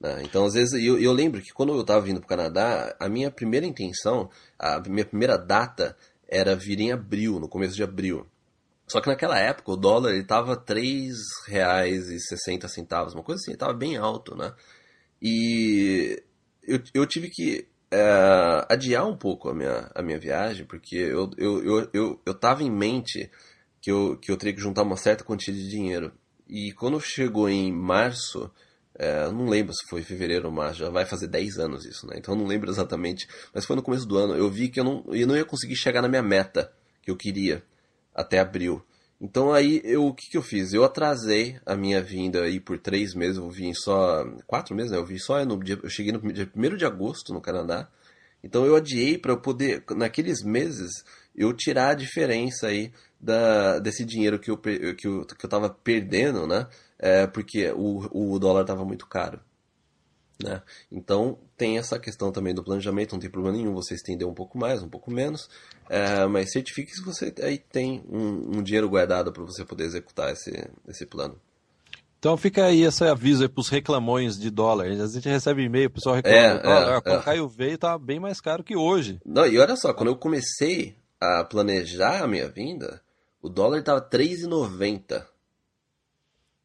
Né? 0.00 0.22
Então, 0.22 0.44
às 0.44 0.54
vezes, 0.54 0.72
eu, 0.74 1.00
eu 1.00 1.12
lembro 1.12 1.42
que 1.42 1.52
quando 1.52 1.74
eu 1.74 1.80
estava 1.80 2.00
vindo 2.00 2.20
para 2.20 2.26
o 2.26 2.28
Canadá, 2.28 2.94
a 3.00 3.08
minha 3.08 3.28
primeira 3.28 3.66
intenção, 3.66 4.30
a 4.56 4.78
minha 4.88 5.04
primeira 5.04 5.36
data 5.36 5.96
era 6.28 6.54
vir 6.54 6.78
em 6.78 6.92
abril, 6.92 7.40
no 7.40 7.48
começo 7.48 7.74
de 7.74 7.82
abril. 7.82 8.24
Só 8.86 9.00
que 9.00 9.08
naquela 9.08 9.36
época 9.38 9.72
o 9.72 9.76
dólar 9.76 10.14
estava 10.14 10.54
R$ 10.54 10.60
3,60, 10.60 13.14
uma 13.14 13.24
coisa 13.24 13.42
assim, 13.42 13.52
estava 13.52 13.72
bem 13.72 13.96
alto, 13.96 14.36
né? 14.36 14.52
E 15.20 16.22
eu, 16.62 16.80
eu 16.94 17.06
tive 17.06 17.28
que 17.28 17.66
é, 17.90 18.66
adiar 18.68 19.06
um 19.06 19.16
pouco 19.16 19.48
a 19.48 19.54
minha, 19.54 19.90
a 19.94 20.02
minha 20.02 20.18
viagem, 20.18 20.64
porque 20.64 20.96
eu, 20.96 21.30
eu, 21.36 21.64
eu, 21.64 21.90
eu, 21.92 22.20
eu 22.24 22.34
tava 22.34 22.62
em 22.62 22.70
mente 22.70 23.30
que 23.80 23.90
eu, 23.90 24.16
que 24.16 24.30
eu 24.30 24.36
teria 24.36 24.54
que 24.54 24.60
juntar 24.60 24.82
uma 24.82 24.96
certa 24.96 25.24
quantia 25.24 25.52
de 25.52 25.68
dinheiro. 25.68 26.12
E 26.48 26.72
quando 26.72 27.00
chegou 27.00 27.48
em 27.48 27.72
março, 27.72 28.50
é, 28.94 29.30
não 29.30 29.46
lembro 29.46 29.72
se 29.72 29.88
foi 29.88 30.02
fevereiro 30.02 30.46
ou 30.46 30.52
março, 30.52 30.80
já 30.80 30.90
vai 30.90 31.06
fazer 31.06 31.28
10 31.28 31.58
anos 31.58 31.84
isso, 31.84 32.06
né? 32.06 32.16
Então 32.18 32.34
eu 32.34 32.38
não 32.38 32.46
lembro 32.46 32.70
exatamente, 32.70 33.26
mas 33.54 33.64
foi 33.64 33.76
no 33.76 33.82
começo 33.82 34.06
do 34.06 34.18
ano. 34.18 34.34
Eu 34.36 34.50
vi 34.50 34.68
que 34.68 34.78
eu 34.78 34.84
não, 34.84 35.04
eu 35.08 35.26
não 35.26 35.36
ia 35.36 35.44
conseguir 35.44 35.76
chegar 35.76 36.02
na 36.02 36.08
minha 36.08 36.22
meta 36.22 36.72
que 37.02 37.10
eu 37.10 37.16
queria 37.16 37.62
até 38.14 38.38
abril. 38.38 38.84
Então 39.20 39.52
aí 39.52 39.82
eu, 39.84 40.06
o 40.06 40.14
que, 40.14 40.30
que 40.30 40.36
eu 40.36 40.42
fiz? 40.42 40.72
Eu 40.72 40.82
atrasei 40.82 41.60
a 41.66 41.76
minha 41.76 42.02
vinda 42.02 42.42
aí 42.42 42.58
por 42.58 42.78
três 42.78 43.14
meses, 43.14 43.36
eu 43.36 43.50
vim 43.50 43.74
só. 43.74 44.24
Quatro 44.46 44.74
meses, 44.74 44.90
né? 44.90 44.96
Eu 44.98 45.04
vim 45.04 45.18
só 45.18 45.44
no 45.44 45.62
dia. 45.62 45.78
Eu 45.82 45.90
cheguei 45.90 46.12
no 46.12 46.32
dia 46.32 46.50
1 46.54 46.76
de 46.76 46.86
agosto 46.86 47.34
no 47.34 47.40
Canadá. 47.40 47.88
Então 48.42 48.64
eu 48.64 48.74
adiei 48.76 49.18
para 49.18 49.32
eu 49.32 49.40
poder, 49.40 49.84
naqueles 49.90 50.42
meses, 50.42 51.04
eu 51.36 51.52
tirar 51.52 51.90
a 51.90 51.94
diferença 51.94 52.68
aí 52.68 52.90
da, 53.20 53.78
desse 53.78 54.04
dinheiro 54.04 54.38
que 54.38 54.50
eu, 54.50 54.56
que 54.56 55.06
eu, 55.06 55.26
que 55.26 55.44
eu 55.44 55.50
tava 55.50 55.68
perdendo, 55.68 56.46
né? 56.46 56.66
É, 56.98 57.26
porque 57.26 57.70
o, 57.72 58.34
o 58.34 58.38
dólar 58.38 58.62
estava 58.62 58.84
muito 58.84 59.06
caro. 59.06 59.40
Né? 60.42 60.62
Então 60.90 61.38
tem 61.56 61.78
essa 61.78 61.98
questão 61.98 62.32
também 62.32 62.54
do 62.54 62.64
planejamento, 62.64 63.12
não 63.12 63.20
tem 63.20 63.30
problema 63.30 63.56
nenhum 63.56 63.74
você 63.74 63.94
estender 63.94 64.26
um 64.26 64.34
pouco 64.34 64.56
mais, 64.56 64.82
um 64.82 64.88
pouco 64.88 65.10
menos, 65.10 65.50
é, 65.88 66.24
mas 66.26 66.52
certifique 66.52 66.92
se 66.92 67.02
você 67.02 67.34
aí 67.42 67.58
tem 67.58 68.02
um, 68.08 68.58
um 68.58 68.62
dinheiro 68.62 68.88
guardado 68.88 69.32
para 69.32 69.42
você 69.42 69.64
poder 69.64 69.84
executar 69.84 70.32
esse, 70.32 70.50
esse 70.88 71.04
plano. 71.04 71.38
Então 72.18 72.36
fica 72.36 72.66
aí 72.66 72.82
esse 72.84 73.02
aviso 73.02 73.48
para 73.48 73.60
os 73.60 73.70
reclamões 73.70 74.38
de 74.38 74.50
dólar. 74.50 74.86
A 74.86 75.06
gente 75.06 75.26
recebe 75.26 75.62
e-mail, 75.62 75.88
o 75.88 75.92
pessoal 75.92 76.16
reclama. 76.16 76.36
É, 76.36 76.62
dólar, 76.62 76.96
é, 76.96 77.00
quando 77.00 77.20
é. 77.20 77.22
caiu 77.22 77.48
veio, 77.48 77.78
tá 77.78 77.98
bem 77.98 78.20
mais 78.20 78.40
caro 78.42 78.62
que 78.62 78.76
hoje. 78.76 79.18
Não, 79.24 79.46
e 79.46 79.58
olha 79.58 79.74
só, 79.74 79.94
quando 79.94 80.10
eu 80.10 80.16
comecei 80.16 80.96
a 81.18 81.42
planejar 81.44 82.22
a 82.22 82.28
minha 82.28 82.46
vinda, 82.46 83.00
o 83.40 83.48
dólar 83.48 83.78
estava 83.78 84.02
3,90. 84.02 85.24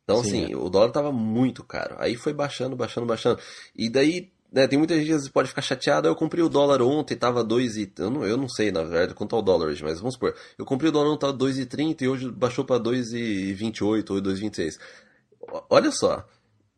Então, 0.06 0.24
Sim, 0.24 0.44
assim, 0.44 0.54
é. 0.54 0.56
o 0.56 0.70
dólar 0.70 0.90
estava 0.90 1.12
muito 1.12 1.64
caro. 1.64 1.96
Aí 1.98 2.16
foi 2.16 2.32
baixando, 2.32 2.76
baixando, 2.76 3.08
baixando. 3.08 3.40
E 3.76 3.90
daí, 3.90 4.32
né, 4.52 4.68
tem 4.68 4.78
muita 4.78 4.96
gente 5.04 5.24
que 5.24 5.32
pode 5.32 5.50
ficar 5.50 5.64
chateada. 5.64 6.08
Eu 6.08 6.16
comprei 6.16 6.44
o 6.44 6.50
dólar 6.50 6.80
ontem, 6.82 7.18
tava 7.18 7.44
2 7.44 7.76
e... 7.78 7.92
Eu 7.98 8.12
não, 8.12 8.24
eu 8.24 8.38
não 8.38 8.48
sei, 8.48 8.72
na 8.72 8.84
verdade, 8.84 9.16
quanto 9.16 9.32
tá 9.32 9.38
o 9.38 9.42
dólar 9.42 9.68
hoje, 9.68 9.84
mas 9.84 10.00
vamos 10.00 10.14
supor. 10.14 10.36
Eu 10.58 10.66
comprei 10.66 10.90
o 10.90 10.94
dólar 10.94 11.10
ontem, 11.10 11.22
tava 11.22 11.34
2,30 11.34 12.02
e 12.04 12.08
hoje 12.08 12.32
baixou 12.32 12.64
para 12.64 12.80
2,28 12.80 14.12
ou 14.12 14.22
2,26. 14.22 14.78
Olha 15.70 15.92
só, 15.92 16.24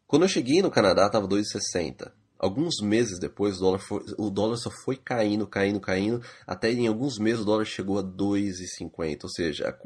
quando 0.08 0.24
eu 0.24 0.30
cheguei 0.30 0.62
no 0.62 0.72
Canadá, 0.72 1.10
tava 1.10 1.28
2,60. 1.28 2.10
Alguns 2.40 2.76
meses 2.82 3.20
depois, 3.20 3.58
o 3.58 3.60
dólar, 3.60 3.80
foi, 3.80 4.06
o 4.18 4.30
dólar 4.30 4.58
só 4.58 4.70
foi 4.70 4.96
caindo, 4.96 5.48
caindo, 5.48 5.80
caindo, 5.80 6.22
até 6.46 6.72
em 6.72 6.88
alguns 6.88 7.18
meses 7.18 7.42
o 7.42 7.46
dólar 7.46 7.66
chegou 7.66 7.98
a 7.98 8.04
2,50. 8.04 9.24
Ou 9.24 9.30
seja, 9.30 9.78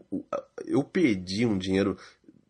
eu 0.65 0.84
perdi 0.84 1.45
um 1.45 1.58
dinheiro 1.58 1.97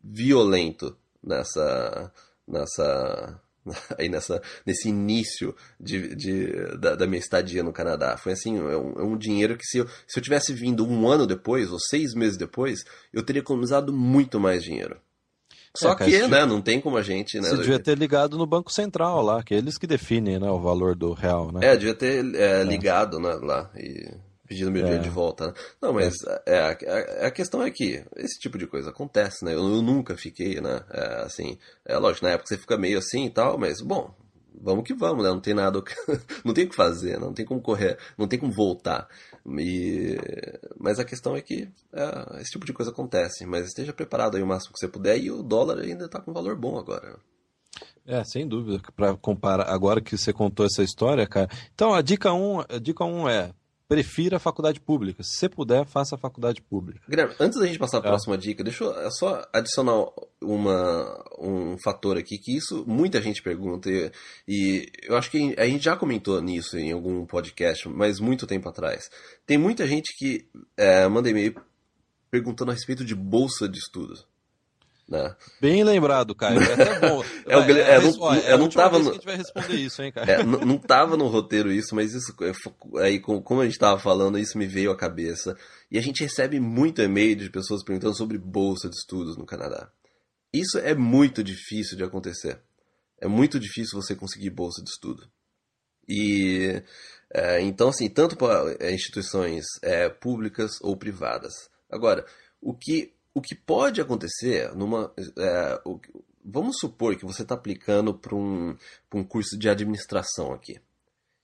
violento 0.04 0.96
nessa, 1.24 2.12
nessa, 2.48 3.40
aí 3.98 4.10
nessa, 4.10 4.42
nesse 4.66 4.90
início 4.90 5.56
de, 5.80 6.16
de 6.16 6.78
da, 6.78 6.96
da, 6.96 7.08
minha 7.08 7.20
estadia 7.20 7.64
no 7.64 7.74
Canadá. 7.74 8.18
Foi 8.18 8.34
assim, 8.34 8.58
é 8.58 8.78
um, 8.78 8.94
é 9.00 9.04
um 9.04 9.18
dinheiro 9.18 9.58
que 9.58 9.66
se 9.66 9.80
eu, 9.80 9.88
se 10.08 10.20
eu 10.20 10.24
tivesse 10.24 10.54
vindo 10.54 10.86
um 10.86 11.08
ano 11.08 11.26
depois, 11.28 11.72
ou 11.72 11.80
seis 11.80 12.14
meses 12.14 12.38
depois, 12.38 12.84
eu 13.14 13.24
teria 13.24 13.42
economizado 13.42 13.94
muito 13.94 14.40
mais 14.40 14.64
dinheiro. 14.64 15.00
Só 15.76 15.94
é, 15.94 15.96
que, 15.96 16.28
né, 16.28 16.46
não 16.46 16.62
tem 16.62 16.82
como 16.82 16.98
a 16.98 17.02
gente, 17.02 17.40
né? 17.40 17.48
Você 17.48 17.58
devia 17.58 17.80
ter 17.80 17.98
ligado 17.98 18.38
no 18.38 18.46
Banco 18.46 18.72
Central 18.72 19.22
lá, 19.22 19.42
que 19.42 19.54
é 19.54 19.58
eles 19.58 19.78
que 19.78 19.88
definem, 19.88 20.38
né, 20.38 20.50
o 20.50 20.60
valor 20.60 20.96
do 20.96 21.14
real, 21.14 21.50
né? 21.50 21.66
É, 21.66 21.78
devia 21.78 21.96
ter 21.96 22.26
é, 22.36 22.60
é. 22.60 22.64
ligado 22.64 23.20
né, 23.20 23.34
lá 23.36 23.72
e 23.78 24.12
pedindo 24.52 24.70
meu 24.70 24.82
é. 24.82 24.84
dinheiro 24.84 25.04
de 25.04 25.10
volta. 25.10 25.48
Né? 25.48 25.54
Não, 25.82 25.94
mas 25.94 26.14
é. 26.46 26.60
A, 26.60 26.72
a, 26.72 27.28
a, 27.28 27.32
questão 27.32 27.64
é 27.64 27.72
que 27.72 28.04
esse 28.18 28.38
tipo 28.38 28.58
de 28.58 28.68
coisa 28.68 28.90
acontece, 28.90 29.46
né? 29.46 29.54
Eu, 29.54 29.60
eu 29.60 29.82
nunca 29.82 30.18
fiquei, 30.18 30.60
né? 30.60 30.84
É, 30.92 31.24
assim, 31.24 31.58
é 31.86 31.98
lógico, 31.98 32.26
na 32.26 32.34
época 32.34 32.50
você 32.50 32.58
fica 32.58 32.78
meio 32.78 32.98
assim 32.98 33.28
e 33.28 33.30
tal, 33.30 33.58
mas 33.58 33.80
bom, 33.82 34.14
vamos 34.54 34.84
que 34.84 34.94
vamos, 34.94 35.24
né? 35.24 35.30
Não 35.30 35.40
tem 35.40 35.54
nada, 35.54 35.82
não 36.44 36.54
tem 36.54 36.66
o 36.66 36.70
que 36.70 36.76
fazer, 36.76 37.18
não 37.18 37.34
tem 37.34 37.46
como 37.46 37.62
correr, 37.62 37.98
não 38.18 38.28
tem 38.28 38.38
como 38.38 38.52
voltar. 38.52 39.08
E... 39.58 40.18
Mas 40.78 41.00
a 41.00 41.06
questão 41.06 41.34
é 41.34 41.42
que 41.42 41.70
é, 41.94 42.42
esse 42.42 42.52
tipo 42.52 42.66
de 42.66 42.74
coisa 42.74 42.92
acontece. 42.92 43.46
Mas 43.46 43.68
esteja 43.68 43.94
preparado 43.94 44.36
aí 44.36 44.44
o 44.44 44.48
máximo 44.48 44.74
que 44.74 44.80
você 44.80 44.88
puder 44.90 45.18
e 45.18 45.32
o 45.32 45.42
dólar 45.42 45.80
ainda 45.80 46.06
está 46.06 46.20
com 46.20 46.34
valor 46.34 46.58
bom 46.58 46.78
agora. 46.78 47.18
É, 48.06 48.22
sem 48.26 48.46
dúvida, 48.46 48.82
para 48.98 49.16
comparar, 49.16 49.70
agora 49.70 50.02
que 50.02 50.18
você 50.18 50.34
contou 50.34 50.66
essa 50.66 50.84
história, 50.84 51.26
cara. 51.26 51.48
Então, 51.74 51.94
a 51.94 52.02
dica 52.02 52.34
1, 52.34 52.38
um, 52.38 52.60
a 52.60 52.80
dica 52.80 53.06
um 53.06 53.30
é 53.30 53.54
prefira 53.92 54.38
a 54.38 54.40
faculdade 54.40 54.80
pública. 54.80 55.22
Se 55.22 55.50
puder, 55.50 55.86
faça 55.86 56.16
a 56.16 56.18
faculdade 56.18 56.62
pública. 56.62 57.02
Guilherme, 57.10 57.36
antes 57.38 57.60
da 57.60 57.68
gente 57.68 57.78
passar 57.78 57.98
a 57.98 58.00
é. 58.00 58.04
próxima 58.04 58.38
dica, 58.38 58.64
deixa 58.64 58.86
eu 58.86 59.12
só 59.12 59.46
adicionar 59.52 60.06
uma, 60.40 61.22
um 61.38 61.76
fator 61.84 62.18
aqui 62.18 62.38
que 62.38 62.56
isso 62.56 62.86
muita 62.88 63.22
gente 63.22 63.44
pergunta 63.44 63.90
e, 63.92 64.10
e, 64.48 64.90
eu 65.04 65.18
acho 65.18 65.30
que 65.30 65.54
a 65.58 65.66
gente 65.66 65.84
já 65.84 65.98
comentou 65.98 66.42
nisso 66.42 66.78
em 66.78 66.94
algum 66.94 67.26
podcast, 67.26 67.90
mas 67.90 68.22
muito 68.22 68.48
tempo 68.48 68.70
atrás. 68.70 69.10
Tem 69.46 69.58
muita 69.58 69.86
gente 69.86 70.16
que 70.18 70.48
é, 70.78 71.06
manda 71.10 71.30
e-mail 71.30 71.54
perguntando 72.30 72.72
a 72.72 72.74
respeito 72.74 73.04
de 73.04 73.14
bolsa 73.14 73.68
de 73.68 73.78
estudos. 73.78 74.26
Né? 75.12 75.36
Bem 75.60 75.84
lembrado, 75.84 76.34
cara. 76.34 76.56
É 76.56 76.74
até 76.74 77.00
bom. 77.02 77.22
é, 77.46 77.58
o, 77.58 77.62
é, 77.64 77.82
é, 77.82 78.00
não, 78.00 78.34
é, 78.34 78.58
não 78.58 78.70
tava 78.70 78.98
no... 78.98 79.04
que 79.04 79.10
a 79.10 79.14
gente 79.16 79.26
vai 79.26 79.36
responder 79.36 79.76
isso, 79.76 80.02
hein, 80.02 80.10
cara? 80.10 80.32
É, 80.32 80.42
não, 80.42 80.62
não 80.62 80.78
tava 80.78 81.18
no 81.18 81.28
roteiro 81.28 81.70
isso, 81.70 81.94
mas 81.94 82.14
isso 82.14 82.34
é, 82.42 83.04
aí 83.04 83.20
como 83.20 83.60
a 83.60 83.66
gente 83.66 83.78
tava 83.78 84.00
falando, 84.00 84.40
isso 84.40 84.58
me 84.58 84.66
veio 84.66 84.90
à 84.90 84.96
cabeça. 84.96 85.58
E 85.92 85.98
a 85.98 86.02
gente 86.02 86.24
recebe 86.24 86.62
muito 86.62 87.02
e-mail 87.02 87.36
de 87.36 87.50
pessoas 87.50 87.84
perguntando 87.84 88.16
sobre 88.16 88.38
bolsa 88.38 88.88
de 88.88 88.96
estudos 88.96 89.36
no 89.36 89.46
Canadá. 89.46 89.92
Isso 90.54 90.78
é 90.78 90.96
muito 90.96 91.44
difícil 91.44 91.98
de 91.98 92.06
acontecer. 92.06 92.62
É 93.20 93.28
muito 93.28 93.60
difícil 93.60 94.02
você 94.02 94.16
conseguir 94.16 94.50
bolsa 94.52 94.82
de 94.82 94.90
estudo. 94.90 95.30
E 96.08 96.82
é, 97.34 97.60
então, 97.60 97.90
assim, 97.90 98.10
tanto 98.10 98.38
para 98.38 98.78
é, 98.80 98.94
instituições 98.94 99.66
é, 99.82 100.08
públicas 100.08 100.80
ou 100.80 100.96
privadas. 100.96 101.70
Agora, 101.92 102.26
o 102.62 102.74
que 102.74 103.14
o 103.34 103.42
que 103.42 103.56
pode 103.56 104.02
acontecer 104.02 104.74
numa. 104.76 105.14
É, 105.38 105.82
o, 105.86 106.00
vamos 106.44 106.78
supor 106.80 107.16
que 107.16 107.26
você 107.26 107.44
está 107.44 107.56
aplicando 107.56 108.14
para 108.14 108.36
um, 108.36 108.76
um 109.14 109.24
curso 109.24 109.58
de 109.58 109.70
administração 109.70 110.54
aqui. 110.54 110.80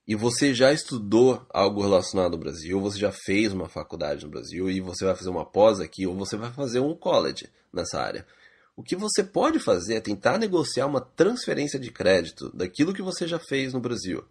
E 0.07 0.15
você 0.15 0.53
já 0.53 0.71
estudou 0.71 1.45
algo 1.49 1.81
relacionado 1.81 2.33
ao 2.33 2.39
Brasil, 2.39 2.79
você 2.79 2.97
já 2.97 3.11
fez 3.11 3.51
uma 3.51 3.67
faculdade 3.67 4.23
no 4.23 4.31
Brasil, 4.31 4.69
e 4.69 4.79
você 4.79 5.03
vai 5.03 5.13
fazer 5.13 5.29
uma 5.29 5.45
pós 5.45 5.81
aqui, 5.81 6.07
ou 6.07 6.15
você 6.15 6.37
vai 6.37 6.51
fazer 6.51 6.79
um 6.79 6.95
college 6.95 7.49
nessa 7.73 7.99
área. 7.99 8.25
O 8.73 8.83
que 8.83 8.95
você 8.95 9.21
pode 9.21 9.59
fazer 9.59 9.95
é 9.95 9.99
tentar 9.99 10.37
negociar 10.37 10.85
uma 10.85 11.01
transferência 11.01 11.77
de 11.77 11.91
crédito 11.91 12.49
daquilo 12.55 12.93
que 12.93 13.01
você 13.01 13.27
já 13.27 13.37
fez 13.37 13.73
no 13.73 13.81
Brasil. 13.81 14.23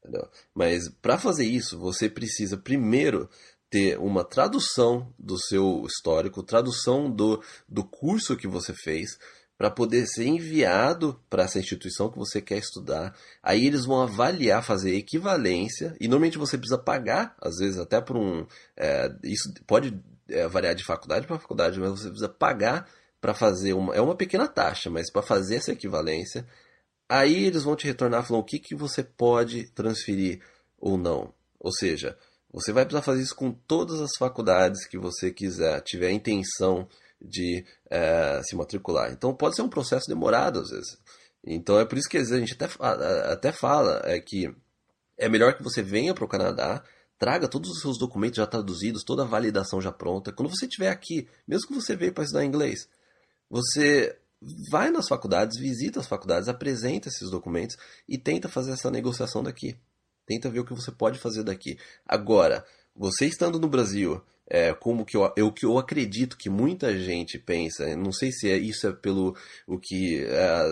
Entendeu? 0.00 0.28
Mas 0.52 0.88
para 0.88 1.16
fazer 1.16 1.46
isso, 1.46 1.78
você 1.78 2.08
precisa 2.08 2.56
primeiro 2.56 3.28
ter 3.74 3.98
uma 3.98 4.22
tradução 4.22 5.12
do 5.18 5.36
seu 5.36 5.84
histórico, 5.84 6.44
tradução 6.44 7.10
do, 7.10 7.42
do 7.68 7.82
curso 7.82 8.36
que 8.36 8.46
você 8.46 8.72
fez, 8.72 9.18
para 9.58 9.68
poder 9.68 10.06
ser 10.06 10.26
enviado 10.26 11.20
para 11.28 11.42
essa 11.42 11.58
instituição 11.58 12.08
que 12.08 12.16
você 12.16 12.40
quer 12.40 12.58
estudar. 12.58 13.16
Aí 13.42 13.66
eles 13.66 13.84
vão 13.84 14.00
avaliar, 14.00 14.62
fazer 14.62 14.94
equivalência, 14.94 15.96
e 16.00 16.06
normalmente 16.06 16.38
você 16.38 16.56
precisa 16.56 16.78
pagar, 16.78 17.34
às 17.40 17.56
vezes 17.56 17.76
até 17.76 18.00
por 18.00 18.16
um. 18.16 18.46
É, 18.76 19.12
isso 19.24 19.52
pode 19.66 20.00
é, 20.28 20.46
variar 20.46 20.76
de 20.76 20.84
faculdade 20.84 21.26
para 21.26 21.36
faculdade, 21.40 21.80
mas 21.80 21.90
você 21.90 22.06
precisa 22.06 22.28
pagar 22.28 22.88
para 23.20 23.34
fazer 23.34 23.72
uma. 23.72 23.92
É 23.92 24.00
uma 24.00 24.14
pequena 24.14 24.46
taxa, 24.46 24.88
mas 24.88 25.10
para 25.10 25.22
fazer 25.22 25.56
essa 25.56 25.72
equivalência. 25.72 26.46
Aí 27.08 27.44
eles 27.46 27.64
vão 27.64 27.74
te 27.74 27.88
retornar 27.88 28.24
falando 28.24 28.42
o 28.42 28.46
que, 28.46 28.60
que 28.60 28.76
você 28.76 29.02
pode 29.02 29.68
transferir 29.72 30.40
ou 30.78 30.96
não. 30.96 31.34
Ou 31.58 31.72
seja, 31.72 32.16
você 32.54 32.72
vai 32.72 32.84
precisar 32.84 33.02
fazer 33.02 33.20
isso 33.20 33.34
com 33.34 33.50
todas 33.50 34.00
as 34.00 34.12
faculdades 34.16 34.86
que 34.86 34.96
você 34.96 35.32
quiser, 35.32 35.80
tiver 35.80 36.06
a 36.06 36.12
intenção 36.12 36.88
de 37.20 37.64
é, 37.90 38.40
se 38.44 38.54
matricular. 38.54 39.10
Então 39.10 39.34
pode 39.34 39.56
ser 39.56 39.62
um 39.62 39.68
processo 39.68 40.06
demorado 40.06 40.60
às 40.60 40.70
vezes. 40.70 40.96
Então 41.44 41.80
é 41.80 41.84
por 41.84 41.98
isso 41.98 42.08
que 42.08 42.16
às 42.16 42.28
vezes 42.28 42.36
a 42.36 42.46
gente 42.46 42.54
até, 42.54 42.68
até 43.32 43.50
fala 43.50 44.00
é 44.04 44.20
que 44.20 44.54
é 45.18 45.28
melhor 45.28 45.56
que 45.56 45.64
você 45.64 45.82
venha 45.82 46.14
para 46.14 46.24
o 46.24 46.28
Canadá, 46.28 46.82
traga 47.18 47.48
todos 47.48 47.70
os 47.70 47.80
seus 47.80 47.98
documentos 47.98 48.36
já 48.36 48.46
traduzidos, 48.46 49.02
toda 49.02 49.22
a 49.22 49.26
validação 49.26 49.80
já 49.80 49.90
pronta. 49.90 50.32
Quando 50.32 50.50
você 50.50 50.66
estiver 50.66 50.90
aqui, 50.90 51.28
mesmo 51.46 51.68
que 51.68 51.74
você 51.74 51.96
veja 51.96 52.12
para 52.12 52.22
estudar 52.22 52.44
inglês, 52.44 52.88
você 53.50 54.16
vai 54.70 54.90
nas 54.90 55.08
faculdades, 55.08 55.58
visita 55.58 55.98
as 55.98 56.06
faculdades, 56.06 56.48
apresenta 56.48 57.08
esses 57.08 57.30
documentos 57.30 57.76
e 58.08 58.16
tenta 58.16 58.48
fazer 58.48 58.72
essa 58.72 58.90
negociação 58.90 59.42
daqui. 59.42 59.76
Tenta 60.26 60.50
ver 60.50 60.60
o 60.60 60.64
que 60.64 60.74
você 60.74 60.90
pode 60.90 61.18
fazer 61.18 61.42
daqui. 61.42 61.78
Agora, 62.06 62.64
você 62.94 63.26
estando 63.26 63.58
no 63.58 63.68
Brasil, 63.68 64.22
é, 64.46 64.72
como 64.74 65.04
que 65.04 65.16
eu, 65.16 65.32
eu, 65.36 65.52
eu 65.62 65.78
acredito 65.78 66.36
que 66.36 66.50
muita 66.50 66.98
gente 66.98 67.38
pensa, 67.38 67.96
não 67.96 68.12
sei 68.12 68.30
se 68.30 68.50
é, 68.50 68.56
isso 68.56 68.86
é 68.86 68.92
pelo 68.92 69.36
o 69.66 69.78
que. 69.78 70.24
É, 70.24 70.62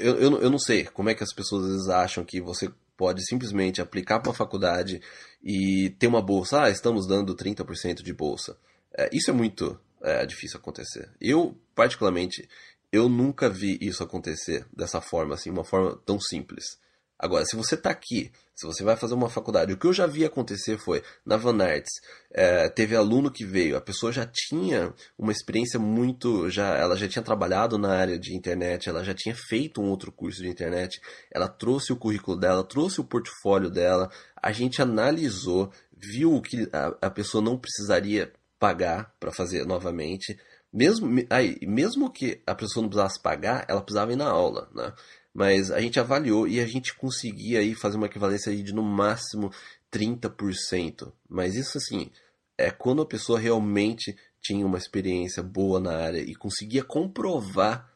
eu, 0.00 0.16
eu, 0.18 0.42
eu 0.42 0.50
não 0.50 0.58
sei 0.58 0.84
como 0.84 1.08
é 1.08 1.14
que 1.14 1.22
as 1.22 1.32
pessoas 1.32 1.66
vezes 1.66 1.88
acham 1.88 2.24
que 2.24 2.40
você 2.40 2.70
pode 2.96 3.24
simplesmente 3.26 3.80
aplicar 3.80 4.20
para 4.20 4.30
uma 4.30 4.36
faculdade 4.36 5.00
e 5.42 5.90
ter 5.98 6.06
uma 6.06 6.22
bolsa. 6.22 6.62
Ah, 6.62 6.70
estamos 6.70 7.06
dando 7.06 7.34
30% 7.34 8.02
de 8.02 8.12
bolsa. 8.12 8.56
É, 8.96 9.08
isso 9.12 9.30
é 9.30 9.32
muito 9.32 9.78
é, 10.02 10.24
difícil 10.26 10.58
acontecer. 10.58 11.10
Eu, 11.20 11.56
particularmente, 11.74 12.48
eu 12.92 13.08
nunca 13.08 13.48
vi 13.48 13.78
isso 13.80 14.02
acontecer 14.02 14.66
dessa 14.72 15.00
forma, 15.00 15.34
assim, 15.34 15.50
uma 15.50 15.64
forma 15.64 16.00
tão 16.04 16.20
simples. 16.20 16.78
Agora, 17.18 17.44
se 17.44 17.54
você 17.54 17.74
está 17.76 17.90
aqui, 17.90 18.32
se 18.54 18.66
você 18.66 18.82
vai 18.82 18.96
fazer 18.96 19.14
uma 19.14 19.28
faculdade, 19.28 19.72
o 19.72 19.76
que 19.76 19.86
eu 19.86 19.92
já 19.92 20.06
vi 20.06 20.24
acontecer 20.24 20.78
foi, 20.78 21.02
na 21.24 21.36
Van 21.36 21.62
Arts, 21.62 21.90
é, 22.32 22.68
teve 22.68 22.94
aluno 22.96 23.30
que 23.30 23.44
veio, 23.44 23.76
a 23.76 23.80
pessoa 23.80 24.12
já 24.12 24.26
tinha 24.26 24.92
uma 25.16 25.32
experiência 25.32 25.78
muito, 25.78 26.50
já, 26.50 26.76
ela 26.76 26.96
já 26.96 27.08
tinha 27.08 27.22
trabalhado 27.22 27.78
na 27.78 27.92
área 27.94 28.18
de 28.18 28.36
internet, 28.36 28.88
ela 28.88 29.04
já 29.04 29.14
tinha 29.14 29.34
feito 29.34 29.80
um 29.80 29.88
outro 29.88 30.12
curso 30.12 30.42
de 30.42 30.48
internet, 30.48 31.00
ela 31.32 31.48
trouxe 31.48 31.92
o 31.92 31.96
currículo 31.96 32.38
dela, 32.38 32.64
trouxe 32.64 33.00
o 33.00 33.04
portfólio 33.04 33.70
dela, 33.70 34.10
a 34.40 34.52
gente 34.52 34.82
analisou, 34.82 35.72
viu 35.92 36.40
que 36.42 36.68
a, 36.72 37.06
a 37.06 37.10
pessoa 37.10 37.42
não 37.42 37.56
precisaria 37.56 38.32
pagar 38.58 39.14
para 39.18 39.32
fazer 39.32 39.64
novamente, 39.64 40.38
mesmo, 40.72 41.08
aí, 41.30 41.56
mesmo 41.62 42.10
que 42.10 42.42
a 42.44 42.54
pessoa 42.54 42.82
não 42.82 42.88
precisasse 42.88 43.22
pagar, 43.22 43.64
ela 43.68 43.80
precisava 43.80 44.12
ir 44.12 44.16
na 44.16 44.28
aula, 44.28 44.68
né? 44.74 44.92
Mas 45.34 45.72
a 45.72 45.80
gente 45.80 45.98
avaliou 45.98 46.46
e 46.46 46.60
a 46.60 46.66
gente 46.66 46.94
conseguia 46.94 47.58
aí 47.58 47.74
fazer 47.74 47.96
uma 47.96 48.06
equivalência 48.06 48.54
de 48.54 48.72
no 48.72 48.84
máximo 48.84 49.50
30%. 49.92 51.12
Mas 51.28 51.56
isso 51.56 51.76
assim, 51.76 52.10
é 52.56 52.70
quando 52.70 53.02
a 53.02 53.06
pessoa 53.06 53.38
realmente 53.38 54.16
tinha 54.40 54.64
uma 54.64 54.78
experiência 54.78 55.42
boa 55.42 55.80
na 55.80 55.96
área 55.96 56.20
e 56.20 56.34
conseguia 56.34 56.84
comprovar 56.84 57.90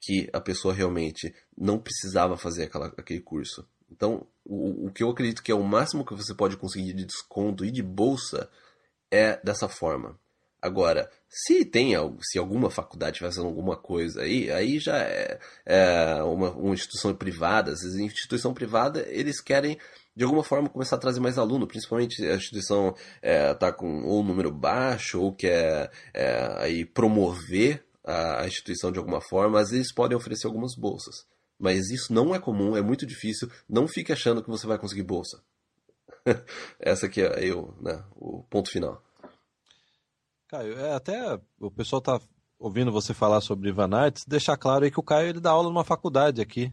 que 0.00 0.30
a 0.32 0.40
pessoa 0.40 0.72
realmente 0.72 1.34
não 1.56 1.78
precisava 1.78 2.36
fazer 2.36 2.64
aquela, 2.64 2.86
aquele 2.96 3.20
curso. 3.20 3.68
Então, 3.90 4.26
o, 4.44 4.86
o 4.86 4.92
que 4.92 5.02
eu 5.02 5.10
acredito 5.10 5.42
que 5.42 5.50
é 5.50 5.54
o 5.54 5.64
máximo 5.64 6.04
que 6.04 6.14
você 6.14 6.34
pode 6.34 6.56
conseguir 6.56 6.94
de 6.94 7.04
desconto 7.04 7.64
e 7.64 7.70
de 7.70 7.82
bolsa 7.82 8.48
é 9.10 9.40
dessa 9.44 9.68
forma. 9.68 10.18
Agora, 10.60 11.08
se 11.28 11.64
tem 11.64 11.92
se 12.20 12.38
alguma 12.38 12.70
faculdade 12.70 13.20
fazendo 13.20 13.46
alguma 13.46 13.76
coisa 13.76 14.22
aí, 14.22 14.50
aí 14.50 14.78
já 14.80 14.98
é, 14.98 15.38
é 15.64 16.22
uma, 16.22 16.50
uma, 16.50 16.74
instituição 16.74 17.14
privada. 17.14 17.72
Às 17.72 17.82
vezes, 17.82 18.00
instituição 18.00 18.52
privada, 18.52 19.06
eles 19.08 19.40
querem 19.40 19.78
de 20.16 20.24
alguma 20.24 20.42
forma 20.42 20.68
começar 20.68 20.96
a 20.96 20.98
trazer 20.98 21.20
mais 21.20 21.38
aluno, 21.38 21.68
principalmente 21.68 22.26
a 22.26 22.34
instituição 22.34 22.88
está 22.88 23.18
é, 23.22 23.54
tá 23.54 23.72
com 23.72 24.02
ou 24.02 24.20
um 24.20 24.24
número 24.24 24.50
baixo 24.50 25.20
ou 25.20 25.32
quer 25.32 25.92
é, 26.12 26.54
aí 26.58 26.84
promover 26.84 27.84
a, 28.04 28.42
a 28.42 28.46
instituição 28.48 28.90
de 28.90 28.98
alguma 28.98 29.20
forma, 29.20 29.60
às 29.60 29.70
vezes 29.70 29.92
podem 29.92 30.16
oferecer 30.16 30.48
algumas 30.48 30.74
bolsas. 30.74 31.24
Mas 31.56 31.90
isso 31.90 32.12
não 32.12 32.34
é 32.34 32.38
comum, 32.40 32.76
é 32.76 32.82
muito 32.82 33.06
difícil. 33.06 33.48
Não 33.68 33.86
fique 33.86 34.12
achando 34.12 34.42
que 34.42 34.50
você 34.50 34.66
vai 34.66 34.78
conseguir 34.78 35.02
bolsa. 35.02 35.40
Essa 36.80 37.06
aqui 37.06 37.20
é 37.22 37.44
eu, 37.44 37.76
né, 37.80 38.02
o 38.16 38.42
ponto 38.44 38.70
final. 38.70 39.02
Caio, 40.48 40.78
é, 40.78 40.94
até 40.94 41.38
o 41.60 41.70
pessoal 41.70 42.00
tá 42.00 42.18
ouvindo 42.58 42.90
você 42.90 43.12
falar 43.12 43.42
sobre 43.42 43.70
Van 43.70 43.94
Arts, 43.94 44.24
deixar 44.26 44.56
claro 44.56 44.84
aí 44.84 44.90
que 44.90 44.98
o 44.98 45.02
Caio 45.02 45.28
ele 45.28 45.40
dá 45.40 45.50
aula 45.50 45.68
numa 45.68 45.84
faculdade 45.84 46.40
aqui 46.40 46.72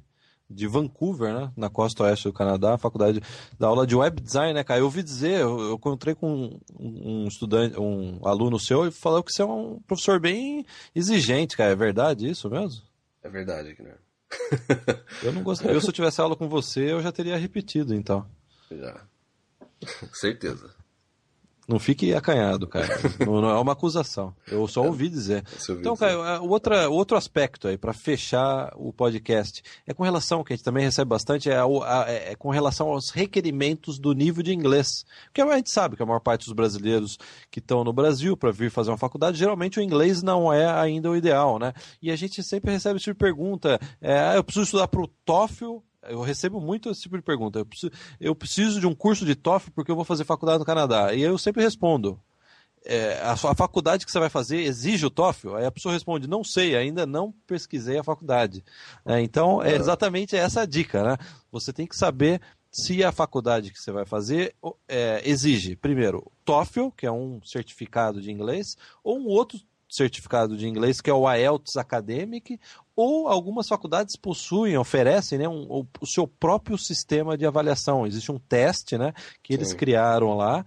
de 0.50 0.66
Vancouver, 0.66 1.34
né, 1.34 1.52
na 1.58 1.70
costa 1.70 2.04
oeste 2.04 2.30
do 2.30 2.34
Canadá, 2.34 2.78
faculdade 2.78 3.22
da 3.60 3.68
aula 3.68 3.86
de 3.86 3.94
web 3.94 4.22
design, 4.22 4.54
né, 4.54 4.64
Caio? 4.64 4.82
Eu 4.82 4.86
ouvi 4.86 5.04
dizer, 5.04 5.42
eu, 5.42 5.60
eu 5.60 5.74
encontrei 5.74 6.16
com 6.16 6.58
um, 6.80 7.24
um, 7.24 7.28
estudante, 7.28 7.78
um 7.78 8.26
aluno 8.26 8.58
seu 8.58 8.88
e 8.88 8.92
falou 8.92 9.22
que 9.22 9.34
você 9.34 9.42
é 9.42 9.46
um 9.46 9.82
professor 9.82 10.22
bem 10.22 10.66
exigente, 10.94 11.58
Caio. 11.58 11.72
É 11.72 11.76
verdade 11.76 12.30
isso 12.30 12.50
mesmo? 12.50 12.82
É 13.22 13.30
verdade, 13.30 13.74
Guilherme. 13.74 14.00
eu 15.22 15.34
não 15.34 15.44
gostaria. 15.44 15.76
Eu, 15.76 15.82
se 15.82 15.88
eu 15.88 15.94
tivesse 15.94 16.22
aula 16.22 16.36
com 16.36 16.48
você, 16.48 16.94
eu 16.94 17.02
já 17.02 17.12
teria 17.12 17.38
repetido, 17.38 17.94
então. 17.94 18.26
Já. 18.72 19.02
Certeza. 20.14 20.74
Não 21.68 21.80
fique 21.80 22.14
acanhado, 22.14 22.68
cara. 22.68 22.88
não, 23.26 23.42
não, 23.42 23.50
é 23.50 23.60
uma 23.60 23.72
acusação. 23.72 24.36
Eu 24.48 24.68
só 24.68 24.84
ouvi 24.84 25.10
dizer. 25.10 25.44
Então, 25.70 25.98
Caio, 25.98 26.24
é, 26.24 26.40
o 26.40 26.94
outro, 26.94 27.18
aspecto 27.18 27.68
aí, 27.68 27.78
para 27.78 27.92
fechar 27.92 28.72
o 28.76 28.94
podcast, 28.94 29.64
é 29.88 29.94
com 29.94 30.04
relação, 30.04 30.44
que 30.44 30.54
a 30.54 30.56
gente 30.56 30.64
também 30.64 30.84
recebe 30.84 31.10
bastante, 31.10 31.50
é, 31.50 31.58
a, 31.58 32.06
é, 32.08 32.32
é, 32.32 32.36
com 32.36 32.50
relação 32.50 32.90
aos 32.90 33.10
requerimentos 33.10 33.98
do 33.98 34.14
nível 34.14 34.44
de 34.44 34.54
inglês. 34.54 35.06
Porque 35.26 35.42
a 35.42 35.56
gente 35.56 35.72
sabe 35.72 35.96
que 35.96 36.04
a 36.04 36.06
maior 36.06 36.20
parte 36.20 36.46
dos 36.46 36.54
brasileiros 36.54 37.18
que 37.50 37.60
estão 37.60 37.84
no 37.84 37.92
Brasil 37.92 38.38
para 38.38 38.52
vir 38.52 38.70
fazer 38.70 38.92
uma 38.92 38.98
faculdade, 38.98 39.38
geralmente 39.38 39.80
o 39.80 39.84
inglês 39.84 40.22
não 40.22 40.54
é 40.54 40.70
ainda 40.70 41.10
o 41.10 41.16
ideal, 41.16 41.58
né? 41.58 41.74
E 42.00 42.12
a 42.12 42.16
gente 42.16 42.44
sempre 42.44 42.72
recebe 42.72 42.98
esse 42.98 43.06
tipo 43.06 43.18
de 43.18 43.26
pergunta: 43.26 43.80
é, 44.00 44.20
ah, 44.20 44.36
eu 44.36 44.44
preciso 44.44 44.66
estudar 44.66 44.88
para 44.88 45.02
o 45.02 45.08
TOEFL 45.26 45.78
eu 46.10 46.22
recebo 46.22 46.60
muito 46.60 46.90
esse 46.90 47.02
tipo 47.02 47.18
de 47.18 47.24
pergunta. 47.24 47.60
Eu 47.60 47.66
preciso, 47.66 47.92
eu 48.20 48.36
preciso, 48.36 48.80
de 48.80 48.88
um 48.88 48.96
curso 48.96 49.26
de 49.26 49.36
TOEFL 49.36 49.72
porque 49.72 49.92
eu 49.92 49.96
vou 49.96 50.06
fazer 50.06 50.24
faculdade 50.24 50.60
no 50.60 50.66
Canadá. 50.66 51.14
E 51.14 51.22
eu 51.22 51.38
sempre 51.38 51.64
respondo. 51.64 52.20
É, 52.88 53.20
a, 53.24 53.32
a 53.32 53.56
faculdade 53.56 54.06
que 54.06 54.12
você 54.12 54.20
vai 54.20 54.30
fazer 54.30 54.58
exige 54.58 55.06
o 55.06 55.10
TOEFL? 55.10 55.56
Aí 55.56 55.66
a 55.66 55.72
pessoa 55.72 55.94
responde, 55.94 56.28
não 56.28 56.44
sei, 56.44 56.76
ainda 56.76 57.06
não 57.06 57.34
pesquisei 57.48 57.98
a 57.98 58.04
faculdade. 58.04 58.64
É, 59.04 59.20
então, 59.22 59.62
é 59.62 59.76
exatamente 59.76 60.36
essa 60.36 60.62
a 60.62 60.66
dica, 60.66 61.04
né? 61.04 61.18
Você 61.52 61.74
tem 61.74 61.88
que 61.88 61.96
saber 61.96 62.40
se 62.70 63.04
a 63.04 63.12
faculdade 63.12 63.72
que 63.72 63.82
você 63.82 63.92
vai 63.92 64.06
fazer 64.06 64.54
é, 64.88 65.22
exige, 65.24 65.76
primeiro, 65.76 66.32
TOEFL, 66.44 66.90
que 66.90 67.06
é 67.06 67.12
um 67.12 67.42
certificado 67.42 68.22
de 68.22 68.32
inglês, 68.32 68.78
ou 69.04 69.18
um 69.18 69.28
outro 69.28 69.58
certificado 69.90 70.58
de 70.58 70.68
inglês, 70.68 71.00
que 71.00 71.10
é 71.10 71.14
o 71.14 71.32
IELTS 71.32 71.78
Academic, 71.78 72.60
ou 72.96 73.28
algumas 73.28 73.68
faculdades 73.68 74.16
possuem, 74.16 74.78
oferecem 74.78 75.38
né, 75.38 75.48
um, 75.48 75.66
o, 75.70 75.86
o, 76.00 76.08
seu 76.08 76.28
próprio 76.28 76.78
sistema 76.78 77.38
de 77.38 77.46
avaliação. 77.46 78.08
Existe 78.08 78.32
um 78.32 78.40
teste 78.40 78.98
né, 78.98 79.14
que 79.44 79.54
eles 79.54 79.70
Sim. 79.70 79.78
criaram 79.78 80.36
lá. 80.36 80.66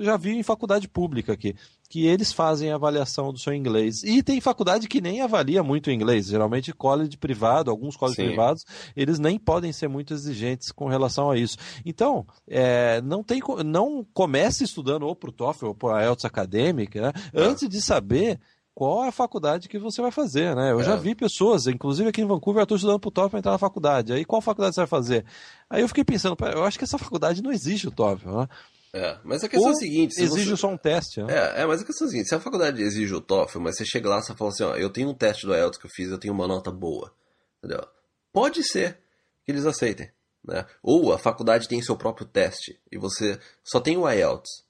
Já 0.00 0.16
vi 0.16 0.36
em 0.36 0.42
faculdade 0.44 0.86
pública 0.86 1.32
aqui, 1.32 1.56
que 1.88 2.06
eles 2.06 2.32
fazem 2.32 2.70
a 2.70 2.76
avaliação 2.76 3.32
do 3.32 3.40
seu 3.40 3.52
inglês. 3.52 4.04
E 4.04 4.22
tem 4.22 4.40
faculdade 4.40 4.86
que 4.86 5.00
nem 5.00 5.20
avalia 5.20 5.64
muito 5.64 5.88
o 5.88 5.90
inglês. 5.90 6.26
Geralmente, 6.26 6.72
college 6.72 7.16
privado, 7.16 7.68
alguns 7.68 7.96
colleges 7.96 8.24
privados, 8.24 8.64
eles 8.94 9.18
nem 9.18 9.36
podem 9.36 9.72
ser 9.72 9.88
muito 9.88 10.14
exigentes 10.14 10.70
com 10.70 10.86
relação 10.86 11.28
a 11.28 11.36
isso. 11.36 11.56
Então, 11.84 12.24
é, 12.46 13.00
não, 13.00 13.24
tem, 13.24 13.40
não 13.66 14.06
comece 14.14 14.62
estudando 14.62 15.02
ou 15.02 15.16
para 15.16 15.30
o 15.30 15.32
TOEFL 15.32 15.66
ou 15.66 15.74
para 15.74 15.98
a 15.98 16.02
IELTS 16.04 16.24
Academic, 16.24 17.00
né, 17.00 17.12
é. 17.32 17.42
antes 17.42 17.68
de 17.68 17.82
saber 17.82 18.38
qual 18.78 19.04
é 19.04 19.08
a 19.08 19.12
faculdade 19.12 19.68
que 19.68 19.76
você 19.76 20.00
vai 20.00 20.12
fazer, 20.12 20.54
né? 20.54 20.70
Eu 20.70 20.78
é. 20.78 20.84
já 20.84 20.94
vi 20.94 21.12
pessoas, 21.12 21.66
inclusive 21.66 22.10
aqui 22.10 22.20
em 22.20 22.26
Vancouver, 22.28 22.60
eu 22.60 22.62
estou 22.62 22.76
estudando 22.76 23.00
para 23.00 23.08
o 23.08 23.10
TOEFL 23.10 23.30
para 23.30 23.38
entrar 23.40 23.50
na 23.50 23.58
faculdade. 23.58 24.12
Aí 24.12 24.24
qual 24.24 24.40
faculdade 24.40 24.76
você 24.76 24.82
vai 24.82 24.86
fazer? 24.86 25.24
Aí 25.68 25.82
eu 25.82 25.88
fiquei 25.88 26.04
pensando, 26.04 26.36
eu 26.54 26.62
acho 26.62 26.78
que 26.78 26.84
essa 26.84 26.96
faculdade 26.96 27.42
não 27.42 27.50
existe 27.50 27.88
o 27.88 27.90
TOEFL, 27.90 28.30
né? 28.30 28.48
É, 28.92 29.18
mas 29.24 29.42
a 29.42 29.48
questão 29.48 29.68
Ou 29.68 29.74
é 29.74 29.76
a 29.76 29.80
seguinte... 29.80 30.22
exige 30.22 30.50
você... 30.50 30.56
só 30.56 30.68
um 30.68 30.76
teste, 30.76 31.20
né? 31.20 31.26
É, 31.28 31.62
é, 31.62 31.66
mas 31.66 31.82
a 31.82 31.84
questão 31.84 32.06
é 32.06 32.08
a 32.08 32.10
seguinte, 32.12 32.28
se 32.28 32.36
a 32.36 32.38
faculdade 32.38 32.80
exige 32.80 33.12
o 33.12 33.20
TOEFL, 33.20 33.58
mas 33.58 33.76
você 33.76 33.84
chega 33.84 34.08
lá 34.08 34.20
e 34.20 34.36
fala 34.36 34.50
assim, 34.50 34.62
ó, 34.62 34.76
eu 34.76 34.90
tenho 34.90 35.08
um 35.08 35.14
teste 35.14 35.44
do 35.44 35.56
IELTS 35.56 35.76
que 35.76 35.86
eu 35.86 35.90
fiz, 35.90 36.08
eu 36.08 36.18
tenho 36.18 36.32
uma 36.32 36.46
nota 36.46 36.70
boa, 36.70 37.12
entendeu? 37.58 37.84
Pode 38.32 38.62
ser 38.62 39.00
que 39.44 39.50
eles 39.50 39.66
aceitem, 39.66 40.08
né? 40.44 40.64
Ou 40.84 41.12
a 41.12 41.18
faculdade 41.18 41.66
tem 41.66 41.82
seu 41.82 41.96
próprio 41.96 42.28
teste 42.28 42.78
e 42.92 42.96
você 42.96 43.40
só 43.64 43.80
tem 43.80 43.96
o 43.96 44.08
IELTS. 44.08 44.62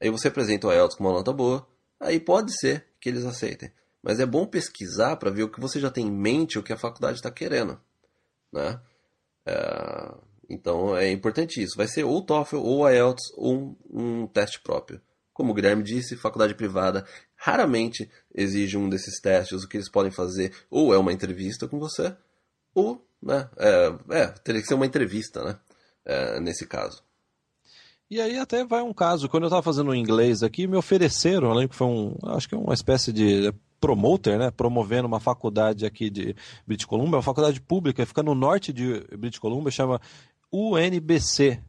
Aí 0.00 0.08
você 0.08 0.28
apresenta 0.28 0.66
o 0.66 0.72
IELTS 0.72 0.96
com 0.96 1.04
uma 1.04 1.12
nota 1.12 1.30
boa, 1.30 1.68
aí 2.00 2.18
pode 2.18 2.58
ser 2.58 2.88
que 3.00 3.08
eles 3.08 3.24
aceitem. 3.24 3.72
Mas 4.02 4.20
é 4.20 4.26
bom 4.26 4.46
pesquisar 4.46 5.16
para 5.16 5.30
ver 5.30 5.42
o 5.42 5.50
que 5.50 5.60
você 5.60 5.78
já 5.78 5.90
tem 5.90 6.06
em 6.06 6.12
mente, 6.12 6.58
o 6.58 6.62
que 6.62 6.72
a 6.72 6.78
faculdade 6.78 7.18
está 7.18 7.30
querendo. 7.30 7.80
Né? 8.52 8.80
É, 9.46 10.14
então 10.48 10.96
é 10.96 11.10
importante 11.10 11.62
isso. 11.62 11.76
Vai 11.76 11.86
ser 11.86 12.04
ou 12.04 12.24
TOEFL, 12.24 12.56
ou 12.56 12.88
IELTS, 12.90 13.22
ou 13.36 13.54
um, 13.54 13.76
um 13.90 14.26
teste 14.26 14.60
próprio. 14.60 15.00
Como 15.32 15.52
o 15.52 15.54
Guilherme 15.54 15.82
disse, 15.82 16.16
faculdade 16.16 16.54
privada 16.54 17.06
raramente 17.36 18.10
exige 18.34 18.76
um 18.76 18.88
desses 18.88 19.20
testes. 19.20 19.62
O 19.62 19.68
que 19.68 19.76
eles 19.76 19.90
podem 19.90 20.10
fazer 20.10 20.52
ou 20.70 20.92
é 20.94 20.98
uma 20.98 21.12
entrevista 21.12 21.68
com 21.68 21.78
você, 21.78 22.14
ou 22.74 23.06
né, 23.22 23.48
é, 23.58 24.18
é 24.18 24.26
teria 24.28 24.60
que 24.60 24.66
ser 24.66 24.74
uma 24.74 24.86
entrevista, 24.86 25.42
né? 25.44 25.58
É, 26.04 26.40
nesse 26.40 26.66
caso. 26.66 27.02
E 28.10 28.20
aí 28.20 28.36
até 28.38 28.64
vai 28.64 28.82
um 28.82 28.92
caso, 28.92 29.28
quando 29.28 29.44
eu 29.44 29.46
estava 29.46 29.62
fazendo 29.62 29.94
inglês 29.94 30.42
aqui, 30.42 30.66
me 30.66 30.76
ofereceram, 30.76 31.48
eu 31.48 31.54
lembro 31.54 31.68
que 31.68 31.76
foi 31.76 31.86
um, 31.86 32.16
acho 32.26 32.48
que 32.48 32.56
é 32.56 32.58
uma 32.58 32.74
espécie 32.74 33.12
de 33.12 33.54
promoter, 33.80 34.36
né, 34.36 34.50
promovendo 34.50 35.06
uma 35.06 35.20
faculdade 35.20 35.86
aqui 35.86 36.10
de 36.10 36.34
British 36.66 36.86
Columbia, 36.86 37.16
uma 37.16 37.22
faculdade 37.22 37.60
pública, 37.60 38.04
fica 38.04 38.20
no 38.20 38.34
norte 38.34 38.72
de 38.72 39.06
British 39.16 39.38
Columbia, 39.38 39.70
chama 39.70 40.00
UNBC. 40.52 41.62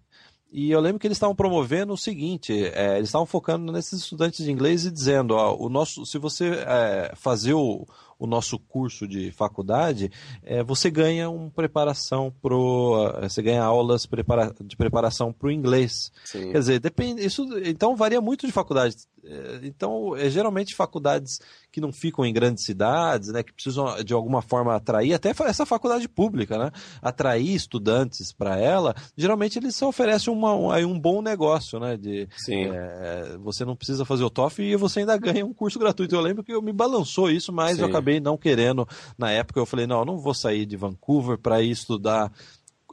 E 0.52 0.72
eu 0.72 0.82
lembro 0.82 1.00
que 1.00 1.06
eles 1.06 1.16
estavam 1.16 1.36
promovendo 1.36 1.94
o 1.94 1.98
seguinte: 1.98 2.52
é, 2.74 2.98
eles 2.98 3.08
estavam 3.08 3.26
focando 3.26 3.72
nesses 3.72 4.02
estudantes 4.02 4.44
de 4.44 4.52
inglês 4.52 4.84
e 4.84 4.92
dizendo, 4.92 5.36
ó, 5.36 5.56
o 5.56 5.70
nosso, 5.70 6.06
se 6.06 6.18
você 6.18 6.50
é, 6.68 7.14
fazer 7.16 7.54
o, 7.54 7.86
o 8.22 8.28
nosso 8.28 8.60
curso 8.60 9.08
de 9.08 9.32
faculdade, 9.32 10.12
é, 10.44 10.64
você 10.64 10.92
ganha 10.92 11.28
uma 11.28 11.50
preparação 11.50 12.32
pro, 12.40 13.12
você 13.20 13.42
ganha 13.42 13.64
aulas 13.64 14.06
prepara, 14.06 14.54
de 14.64 14.78
preparação 14.78 15.34
para 15.34 15.48
o 15.48 15.52
inglês. 15.52 16.12
Sim. 16.24 16.52
Quer 16.52 16.60
dizer, 16.60 16.80
depende, 16.80 17.26
isso 17.26 17.48
então 17.66 17.96
varia 17.96 18.22
muito 18.22 18.46
de 18.46 18.54
faculdade. 18.54 18.96
É, 19.24 19.60
então, 19.64 20.16
é 20.16 20.30
geralmente 20.30 20.76
faculdades 20.76 21.40
que 21.72 21.82
não 21.82 21.92
ficam 21.92 22.26
em 22.26 22.34
grandes 22.34 22.66
cidades, 22.66 23.30
né, 23.30 23.44
que 23.44 23.54
precisam 23.54 24.04
de 24.04 24.14
alguma 24.14 24.42
forma 24.42 24.76
atrair, 24.76 25.14
até 25.14 25.34
essa 25.46 25.66
faculdade 25.66 26.08
pública, 26.10 26.58
né, 26.58 26.72
atrair 27.02 27.56
estudantes 27.56 28.34
para 28.34 28.58
ela, 28.58 28.96
geralmente 29.16 29.58
eles 29.58 29.82
oferecem 29.82 30.34
uma, 30.34 30.54
um, 30.54 30.72
aí 30.72 30.84
um 30.84 31.00
bom 31.00 31.22
negócio, 31.22 31.80
né, 31.80 31.98
de 31.98 32.28
é, 32.50 33.38
você 33.40 33.64
não 33.64 33.76
precisa 33.76 34.04
fazer 34.04 34.24
o 34.24 34.30
TOEFL 34.30 34.62
e 34.62 34.76
você 34.76 35.00
ainda 35.02 35.18
ganha 35.18 35.46
um 35.46 35.54
curso 35.54 35.80
gratuito. 35.80 36.14
Eu 36.14 36.22
lembro 36.22 36.44
que 36.44 36.54
eu 36.54 36.62
me 36.62 36.74
balançou 36.74 37.30
isso, 37.30 37.54
mas 37.54 37.76
Sim. 37.76 37.84
eu 37.84 37.88
acabei 37.88 38.11
não 38.20 38.38
querendo. 38.38 38.88
Na 39.18 39.32
época 39.32 39.60
eu 39.60 39.66
falei, 39.66 39.88
não, 39.88 40.00
eu 40.00 40.06
não 40.06 40.18
vou 40.18 40.34
sair 40.34 40.66
de 40.66 40.76
Vancouver 40.76 41.38
para 41.38 41.62
ir 41.62 41.72
estudar 41.72 42.32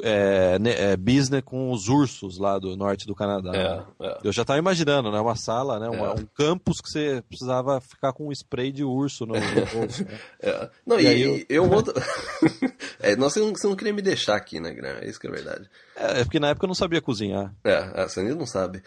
é, 0.03 0.59
é, 0.65 0.97
business 0.97 1.43
com 1.45 1.71
os 1.71 1.89
ursos 1.89 2.39
lá 2.39 2.59
do 2.59 2.77
norte 2.77 3.07
do 3.07 3.15
Canadá. 3.15 3.53
É, 3.55 4.07
é. 4.07 4.19
Eu 4.25 4.33
já 4.33 4.43
estava 4.43 4.59
imaginando, 4.59 5.11
né? 5.11 5.21
Uma 5.21 5.37
sala, 5.37 5.79
né? 5.79 5.89
Uma, 5.89 6.09
é. 6.09 6.11
um 6.11 6.27
campus 6.27 6.81
que 6.81 6.89
você 6.89 7.23
precisava 7.29 7.81
ficar 7.81 8.13
com 8.13 8.29
um 8.29 8.33
spray 8.33 8.71
de 8.71 8.85
urso 8.85 9.27
no, 9.27 9.35
no 9.35 9.67
bolso. 9.73 10.05
Né? 10.05 10.19
É. 10.41 10.71
Não, 10.87 11.01
e, 11.01 11.07
e, 11.07 11.23
eu... 11.23 11.45
eu 11.49 11.71
outro... 11.71 11.95
é, 13.01 13.17
não, 13.17 13.29
você, 13.29 13.41
não, 13.41 13.51
você 13.51 13.67
não 13.67 13.77
queria 13.77 13.93
me 13.93 14.03
deixar 14.03 14.37
aqui, 14.37 14.61
né, 14.61 14.73
Guilherme? 14.73 15.05
É 15.05 15.09
isso 15.09 15.21
que 15.21 15.27
é 15.27 15.31
verdade. 15.31 15.69
É, 15.97 16.25
porque 16.25 16.41
na 16.41 16.51
época 16.51 16.65
eu 16.65 16.69
não 16.69 16.75
sabia 16.75 17.03
cozinhar. 17.03 17.53
É, 17.65 18.07
você 18.07 18.21
ainda 18.21 18.35
não 18.35 18.47
sabe. 18.47 18.83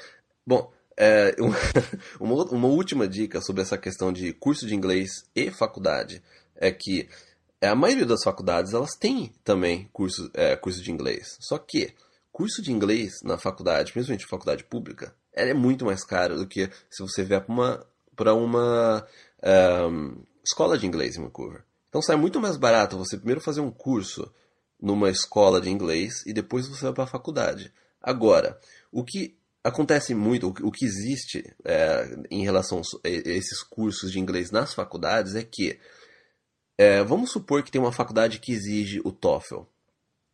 Bom, 0.45 0.71
é, 1.01 1.35
uma, 2.21 2.45
uma 2.45 2.67
última 2.67 3.07
dica 3.07 3.41
sobre 3.41 3.63
essa 3.63 3.75
questão 3.75 4.13
de 4.13 4.33
curso 4.33 4.67
de 4.67 4.75
inglês 4.75 5.09
e 5.35 5.49
faculdade 5.49 6.21
é 6.55 6.71
que 6.71 7.09
é, 7.59 7.67
a 7.69 7.75
maioria 7.75 8.05
das 8.05 8.23
faculdades 8.23 8.71
elas 8.71 8.95
têm 8.95 9.33
também 9.43 9.89
curso, 9.91 10.29
é, 10.35 10.55
curso 10.55 10.83
de 10.83 10.91
inglês. 10.91 11.37
Só 11.39 11.57
que 11.57 11.95
curso 12.31 12.61
de 12.61 12.71
inglês 12.71 13.13
na 13.23 13.35
faculdade, 13.35 13.91
principalmente 13.91 14.27
faculdade 14.27 14.63
pública, 14.63 15.15
ela 15.33 15.49
é 15.49 15.53
muito 15.55 15.85
mais 15.85 16.03
caro 16.03 16.37
do 16.37 16.47
que 16.47 16.69
se 16.89 17.01
você 17.01 17.23
vier 17.23 17.43
para 17.43 17.51
uma, 17.51 17.87
pra 18.15 18.33
uma 18.35 19.07
um, 19.89 20.23
escola 20.43 20.77
de 20.77 20.85
inglês 20.85 21.17
em 21.17 21.23
Vancouver. 21.23 21.63
Então 21.89 22.01
sai 22.01 22.15
muito 22.15 22.39
mais 22.39 22.57
barato 22.57 22.97
você 22.97 23.17
primeiro 23.17 23.41
fazer 23.41 23.61
um 23.61 23.71
curso 23.71 24.31
numa 24.79 25.09
escola 25.09 25.59
de 25.59 25.69
inglês 25.69 26.23
e 26.27 26.33
depois 26.33 26.67
você 26.67 26.85
vai 26.85 26.93
para 26.93 27.03
a 27.05 27.07
faculdade. 27.07 27.73
Agora, 28.01 28.59
o 28.91 29.03
que 29.03 29.35
acontece 29.63 30.13
muito, 30.15 30.47
o 30.47 30.71
que 30.71 30.85
existe 30.85 31.53
é, 31.63 32.17
em 32.29 32.43
relação 32.43 32.81
a 33.03 33.09
esses 33.09 33.61
cursos 33.63 34.11
de 34.11 34.19
inglês 34.19 34.51
nas 34.51 34.73
faculdades 34.73 35.35
é 35.35 35.43
que 35.43 35.79
é, 36.77 37.03
vamos 37.03 37.31
supor 37.31 37.61
que 37.61 37.71
tem 37.71 37.79
uma 37.79 37.91
faculdade 37.91 38.39
que 38.39 38.51
exige 38.51 39.01
o 39.03 39.11
TOEFL. 39.11 39.63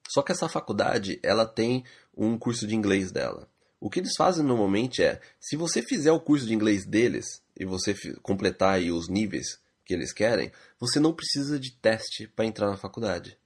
Só 0.07 0.21
que 0.21 0.31
essa 0.31 0.47
faculdade, 0.47 1.19
ela 1.21 1.45
tem 1.45 1.83
um 2.15 2.37
curso 2.37 2.65
de 2.65 2.75
inglês 2.75 3.11
dela. 3.11 3.49
O 3.79 3.89
que 3.89 3.99
eles 3.99 4.13
fazem 4.17 4.43
normalmente 4.43 5.03
é, 5.03 5.19
se 5.39 5.57
você 5.57 5.81
fizer 5.81 6.11
o 6.11 6.19
curso 6.19 6.45
de 6.45 6.53
inglês 6.53 6.85
deles 6.85 7.43
e 7.55 7.65
você 7.65 7.93
completar 8.21 8.79
os 8.81 9.09
níveis 9.09 9.59
que 9.85 9.93
eles 9.93 10.13
querem, 10.13 10.51
você 10.79 10.99
não 10.99 11.13
precisa 11.13 11.59
de 11.59 11.71
teste 11.71 12.27
para 12.27 12.45
entrar 12.45 12.69
na 12.69 12.77
faculdade. 12.77 13.37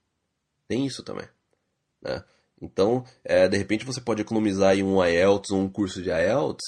Tem 0.68 0.86
isso 0.86 1.04
também. 1.04 1.28
Né? 2.02 2.24
Então, 2.62 3.04
é, 3.24 3.48
de 3.48 3.58
repente 3.58 3.86
você 3.86 4.00
pode 4.00 4.22
economizar 4.22 4.72
aí 4.72 4.84
um 4.84 5.04
IELTS 5.04 5.50
ou 5.52 5.60
um 5.60 5.70
curso 5.70 6.02
de 6.02 6.10
IELTS 6.10 6.62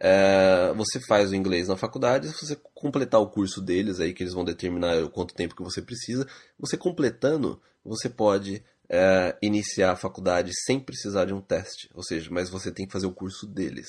é, 0.00 0.72
você 0.74 1.00
faz 1.00 1.30
o 1.30 1.34
inglês 1.34 1.66
na 1.66 1.76
faculdade, 1.76 2.28
se 2.28 2.46
você 2.46 2.56
completar 2.72 3.20
o 3.20 3.28
curso 3.28 3.60
deles 3.60 3.98
aí, 3.98 4.14
que 4.14 4.22
eles 4.22 4.32
vão 4.32 4.44
determinar 4.44 5.02
o 5.02 5.10
quanto 5.10 5.34
tempo 5.34 5.56
que 5.56 5.62
você 5.62 5.82
precisa, 5.82 6.26
você 6.58 6.76
completando, 6.76 7.60
você 7.84 8.08
pode 8.08 8.62
é, 8.88 9.36
iniciar 9.42 9.92
a 9.92 9.96
faculdade 9.96 10.52
sem 10.64 10.78
precisar 10.78 11.24
de 11.24 11.34
um 11.34 11.40
teste. 11.40 11.90
Ou 11.94 12.02
seja, 12.02 12.30
mas 12.30 12.48
você 12.48 12.70
tem 12.70 12.86
que 12.86 12.92
fazer 12.92 13.06
o 13.06 13.12
curso 13.12 13.44
deles. 13.44 13.88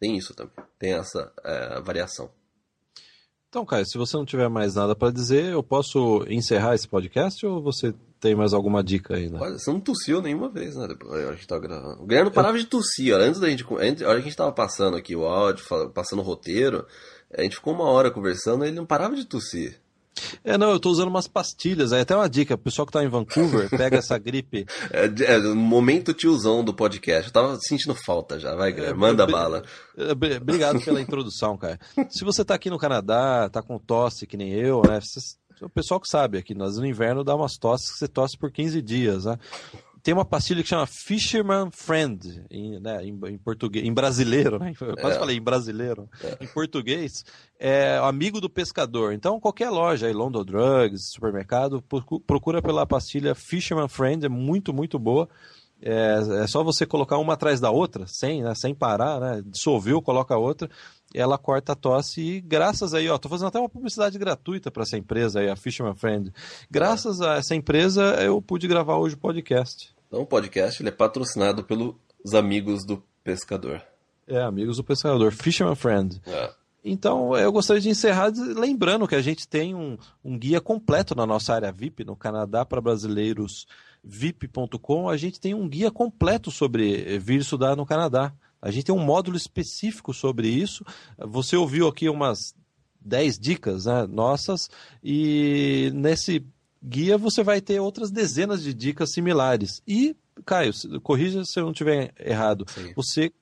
Tem 0.00 0.16
isso 0.16 0.34
também, 0.34 0.54
tem 0.78 0.94
essa 0.94 1.30
é, 1.44 1.80
variação. 1.82 2.30
Então, 3.50 3.66
Caio, 3.66 3.84
se 3.84 3.98
você 3.98 4.16
não 4.16 4.24
tiver 4.24 4.48
mais 4.48 4.76
nada 4.76 4.96
para 4.96 5.12
dizer, 5.12 5.52
eu 5.52 5.62
posso 5.62 6.24
encerrar 6.26 6.74
esse 6.74 6.88
podcast 6.88 7.44
ou 7.44 7.62
você 7.62 7.94
tem 8.22 8.36
mais 8.36 8.54
alguma 8.54 8.84
dica 8.84 9.16
ainda? 9.16 9.36
Olha, 9.42 9.58
você 9.58 9.68
não 9.68 9.80
tossiu 9.80 10.22
nenhuma 10.22 10.48
vez, 10.48 10.76
né? 10.76 10.86
Depois, 10.86 11.28
a 11.28 11.32
gente 11.32 11.44
tá 11.44 11.58
gravando. 11.58 12.04
O 12.04 12.06
Guilherme 12.06 12.30
não 12.30 12.34
parava 12.34 12.56
de 12.56 12.66
tossir, 12.66 13.12
olha, 13.12 13.24
antes 13.24 13.40
da 13.40 13.50
gente. 13.50 13.66
Antes, 13.80 14.04
a 14.04 14.08
hora 14.08 14.18
que 14.18 14.22
a 14.22 14.28
gente 14.28 14.36
tava 14.36 14.52
passando 14.52 14.96
aqui 14.96 15.16
o 15.16 15.26
áudio, 15.26 15.64
passando 15.92 16.20
o 16.20 16.24
roteiro, 16.24 16.86
a 17.36 17.42
gente 17.42 17.56
ficou 17.56 17.74
uma 17.74 17.84
hora 17.84 18.12
conversando 18.12 18.64
e 18.64 18.68
ele 18.68 18.76
não 18.76 18.86
parava 18.86 19.16
de 19.16 19.24
tossir. 19.24 19.82
É, 20.44 20.56
não, 20.56 20.70
eu 20.70 20.78
tô 20.78 20.90
usando 20.90 21.08
umas 21.08 21.26
pastilhas. 21.26 21.92
Aí 21.92 22.02
até 22.02 22.14
uma 22.14 22.28
dica, 22.28 22.54
o 22.54 22.58
pessoal 22.58 22.86
que 22.86 22.92
tá 22.92 23.02
em 23.02 23.08
Vancouver, 23.08 23.68
pega 23.68 23.98
essa 23.98 24.16
gripe. 24.18 24.66
É, 24.92 25.06
é 25.34 25.38
momento 25.40 26.14
tiozão 26.14 26.62
do 26.62 26.72
podcast. 26.72 27.26
Eu 27.26 27.32
tava 27.32 27.58
sentindo 27.60 27.94
falta 27.94 28.38
já, 28.38 28.54
vai, 28.54 28.72
Guilherme, 28.72 29.00
manda 29.00 29.24
é, 29.24 29.26
bala. 29.26 29.64
Obrigado 30.40 30.80
pela 30.80 31.00
introdução, 31.00 31.56
cara. 31.56 31.80
Se 32.08 32.24
você 32.24 32.44
tá 32.44 32.54
aqui 32.54 32.70
no 32.70 32.78
Canadá, 32.78 33.48
tá 33.50 33.62
com 33.62 33.78
tosse 33.78 34.26
que 34.26 34.36
nem 34.36 34.52
eu, 34.52 34.82
né? 34.82 35.00
O 35.62 35.68
pessoal 35.68 36.00
que 36.00 36.08
sabe 36.08 36.38
aqui, 36.38 36.54
nós 36.54 36.76
no 36.76 36.86
inverno 36.86 37.24
dá 37.24 37.34
umas 37.34 37.56
tosses 37.56 37.90
que 37.92 37.98
você 37.98 38.08
tosse 38.08 38.36
por 38.36 38.50
15 38.50 38.80
dias, 38.82 39.24
né? 39.24 39.38
Tem 40.02 40.12
uma 40.12 40.24
pastilha 40.24 40.64
que 40.64 40.68
chama 40.68 40.84
Fisherman 40.84 41.70
Friend, 41.70 42.44
em, 42.50 42.80
né, 42.80 43.04
em, 43.04 43.16
em 43.28 43.38
português, 43.38 43.86
em 43.86 43.94
brasileiro, 43.94 44.58
né? 44.58 44.72
Eu 44.80 44.96
quase 44.96 45.16
é. 45.16 45.18
falei 45.20 45.36
em 45.36 45.42
brasileiro. 45.42 46.08
É. 46.20 46.44
Em 46.44 46.48
português, 46.48 47.24
é 47.58 47.98
amigo 47.98 48.40
do 48.40 48.50
pescador. 48.50 49.12
Então, 49.12 49.38
qualquer 49.38 49.70
loja 49.70 50.08
aí, 50.08 50.12
London 50.12 50.44
Drugs, 50.44 51.12
supermercado, 51.12 51.84
procura 52.26 52.60
pela 52.60 52.84
pastilha 52.84 53.32
Fisherman 53.34 53.88
Friend, 53.88 54.26
é 54.26 54.28
muito, 54.28 54.74
muito 54.74 54.98
boa. 54.98 55.28
É, 55.80 56.42
é, 56.42 56.46
só 56.46 56.64
você 56.64 56.84
colocar 56.84 57.18
uma 57.18 57.34
atrás 57.34 57.60
da 57.60 57.70
outra, 57.70 58.06
sem, 58.08 58.42
né, 58.42 58.54
sem 58.54 58.74
parar, 58.74 59.20
né? 59.20 59.42
Dissolveu, 59.44 60.02
coloca 60.02 60.34
a 60.34 60.38
outra 60.38 60.68
ela 61.14 61.38
corta 61.38 61.72
a 61.72 61.76
tosse 61.76 62.20
e 62.20 62.40
graças 62.40 62.94
aí, 62.94 63.08
ó, 63.08 63.18
tô 63.18 63.28
fazendo 63.28 63.48
até 63.48 63.58
uma 63.58 63.68
publicidade 63.68 64.18
gratuita 64.18 64.70
para 64.70 64.82
essa 64.82 64.96
empresa 64.96 65.40
aí, 65.40 65.48
a 65.48 65.56
Fisherman 65.56 65.94
Friend. 65.94 66.32
Graças 66.70 67.20
a 67.20 67.36
essa 67.36 67.54
empresa 67.54 68.02
eu 68.22 68.40
pude 68.40 68.66
gravar 68.66 68.96
hoje 68.96 69.14
o 69.14 69.18
podcast. 69.18 69.94
Então 70.08 70.20
o 70.20 70.26
podcast 70.26 70.82
ele 70.82 70.88
é 70.88 70.92
patrocinado 70.92 71.64
pelos 71.64 71.94
amigos 72.34 72.84
do 72.84 73.02
pescador. 73.24 73.82
É, 74.26 74.40
amigos 74.40 74.76
do 74.76 74.84
pescador, 74.84 75.32
Fisherman 75.32 75.74
Friend. 75.74 76.20
É. 76.26 76.50
Então, 76.84 77.36
eu 77.36 77.52
gostaria 77.52 77.80
de 77.80 77.88
encerrar 77.88 78.32
lembrando 78.56 79.06
que 79.06 79.14
a 79.14 79.22
gente 79.22 79.46
tem 79.46 79.72
um, 79.72 79.96
um 80.24 80.36
guia 80.36 80.60
completo 80.60 81.14
na 81.14 81.24
nossa 81.24 81.54
área 81.54 81.70
VIP, 81.70 82.04
no 82.04 82.16
Canadá 82.16 82.64
para 82.64 82.80
brasileiros 82.80 83.66
vip.com. 84.02 85.08
A 85.08 85.16
gente 85.16 85.40
tem 85.40 85.54
um 85.54 85.68
guia 85.68 85.92
completo 85.92 86.50
sobre 86.50 87.18
vir 87.20 87.40
estudar 87.40 87.76
no 87.76 87.86
Canadá. 87.86 88.32
A 88.62 88.70
gente 88.70 88.84
tem 88.84 88.94
um 88.94 89.04
módulo 89.04 89.36
específico 89.36 90.14
sobre 90.14 90.48
isso. 90.48 90.84
Você 91.18 91.56
ouviu 91.56 91.88
aqui 91.88 92.08
umas 92.08 92.54
10 93.00 93.38
dicas 93.38 93.86
né, 93.86 94.06
nossas, 94.06 94.70
e 95.02 95.90
nesse 95.92 96.46
guia 96.82 97.18
você 97.18 97.42
vai 97.42 97.60
ter 97.60 97.80
outras 97.80 98.10
dezenas 98.10 98.62
de 98.62 98.72
dicas 98.72 99.12
similares. 99.12 99.82
E, 99.86 100.16
Caio, 100.46 100.72
corrija 101.02 101.44
se 101.44 101.58
eu 101.58 101.64
não 101.64 101.72
estiver 101.72 102.12
errado, 102.18 102.64
Sim. 102.68 102.92
você 102.94 103.32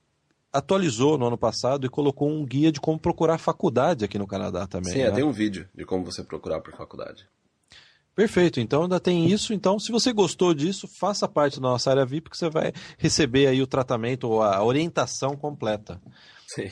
atualizou 0.53 1.17
no 1.17 1.27
ano 1.27 1.39
passado 1.39 1.87
e 1.87 1.91
colocou 1.91 2.29
um 2.29 2.45
guia 2.45 2.73
de 2.73 2.81
como 2.81 2.99
procurar 2.99 3.39
faculdade 3.39 4.05
aqui 4.05 4.19
no 4.19 4.27
Canadá 4.27 4.67
também. 4.67 4.93
Sim, 4.93 5.05
né? 5.05 5.11
tem 5.11 5.25
um 5.25 5.31
vídeo 5.31 5.69
de 5.75 5.85
como 5.85 6.05
você 6.05 6.25
procurar 6.25 6.61
por 6.61 6.75
faculdade. 6.75 7.29
Perfeito, 8.21 8.61
então 8.61 8.83
ainda 8.83 9.01
tem 9.01 9.31
isso. 9.31 9.55
Então, 9.55 9.79
se 9.79 9.91
você 9.91 10.13
gostou 10.13 10.53
disso, 10.53 10.87
faça 10.87 11.27
parte 11.27 11.59
da 11.59 11.71
nossa 11.71 11.89
área 11.89 12.05
VIP, 12.05 12.29
que 12.29 12.37
você 12.37 12.51
vai 12.51 12.71
receber 12.99 13.47
aí 13.47 13.63
o 13.63 13.67
tratamento 13.67 14.29
ou 14.29 14.43
a 14.43 14.63
orientação 14.63 15.35
completa. 15.35 15.99
Sim. 16.47 16.71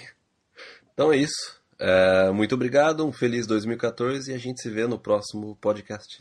Então 0.92 1.11
é 1.11 1.16
isso. 1.16 1.59
É, 1.78 2.30
muito 2.32 2.55
obrigado, 2.55 3.03
um 3.07 3.11
feliz 3.11 3.46
2014 3.46 4.30
e 4.30 4.34
a 4.34 4.38
gente 4.38 4.61
se 4.61 4.68
vê 4.68 4.86
no 4.86 4.99
próximo 4.99 5.57
podcast. 5.59 6.20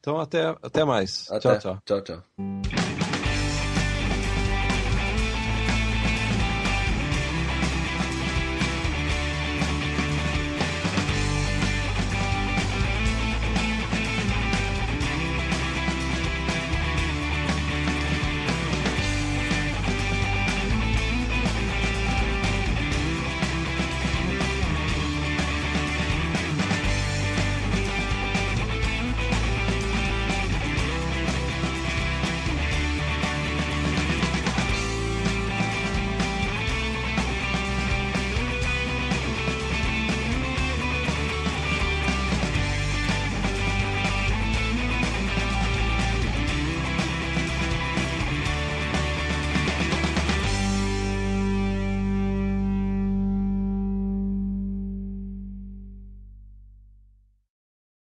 Então 0.00 0.20
até, 0.20 0.54
até 0.62 0.84
mais. 0.84 1.30
Até. 1.30 1.58
Tchau, 1.58 1.58
tchau. 1.58 1.82
Tchau, 1.86 2.02
tchau. 2.02 2.91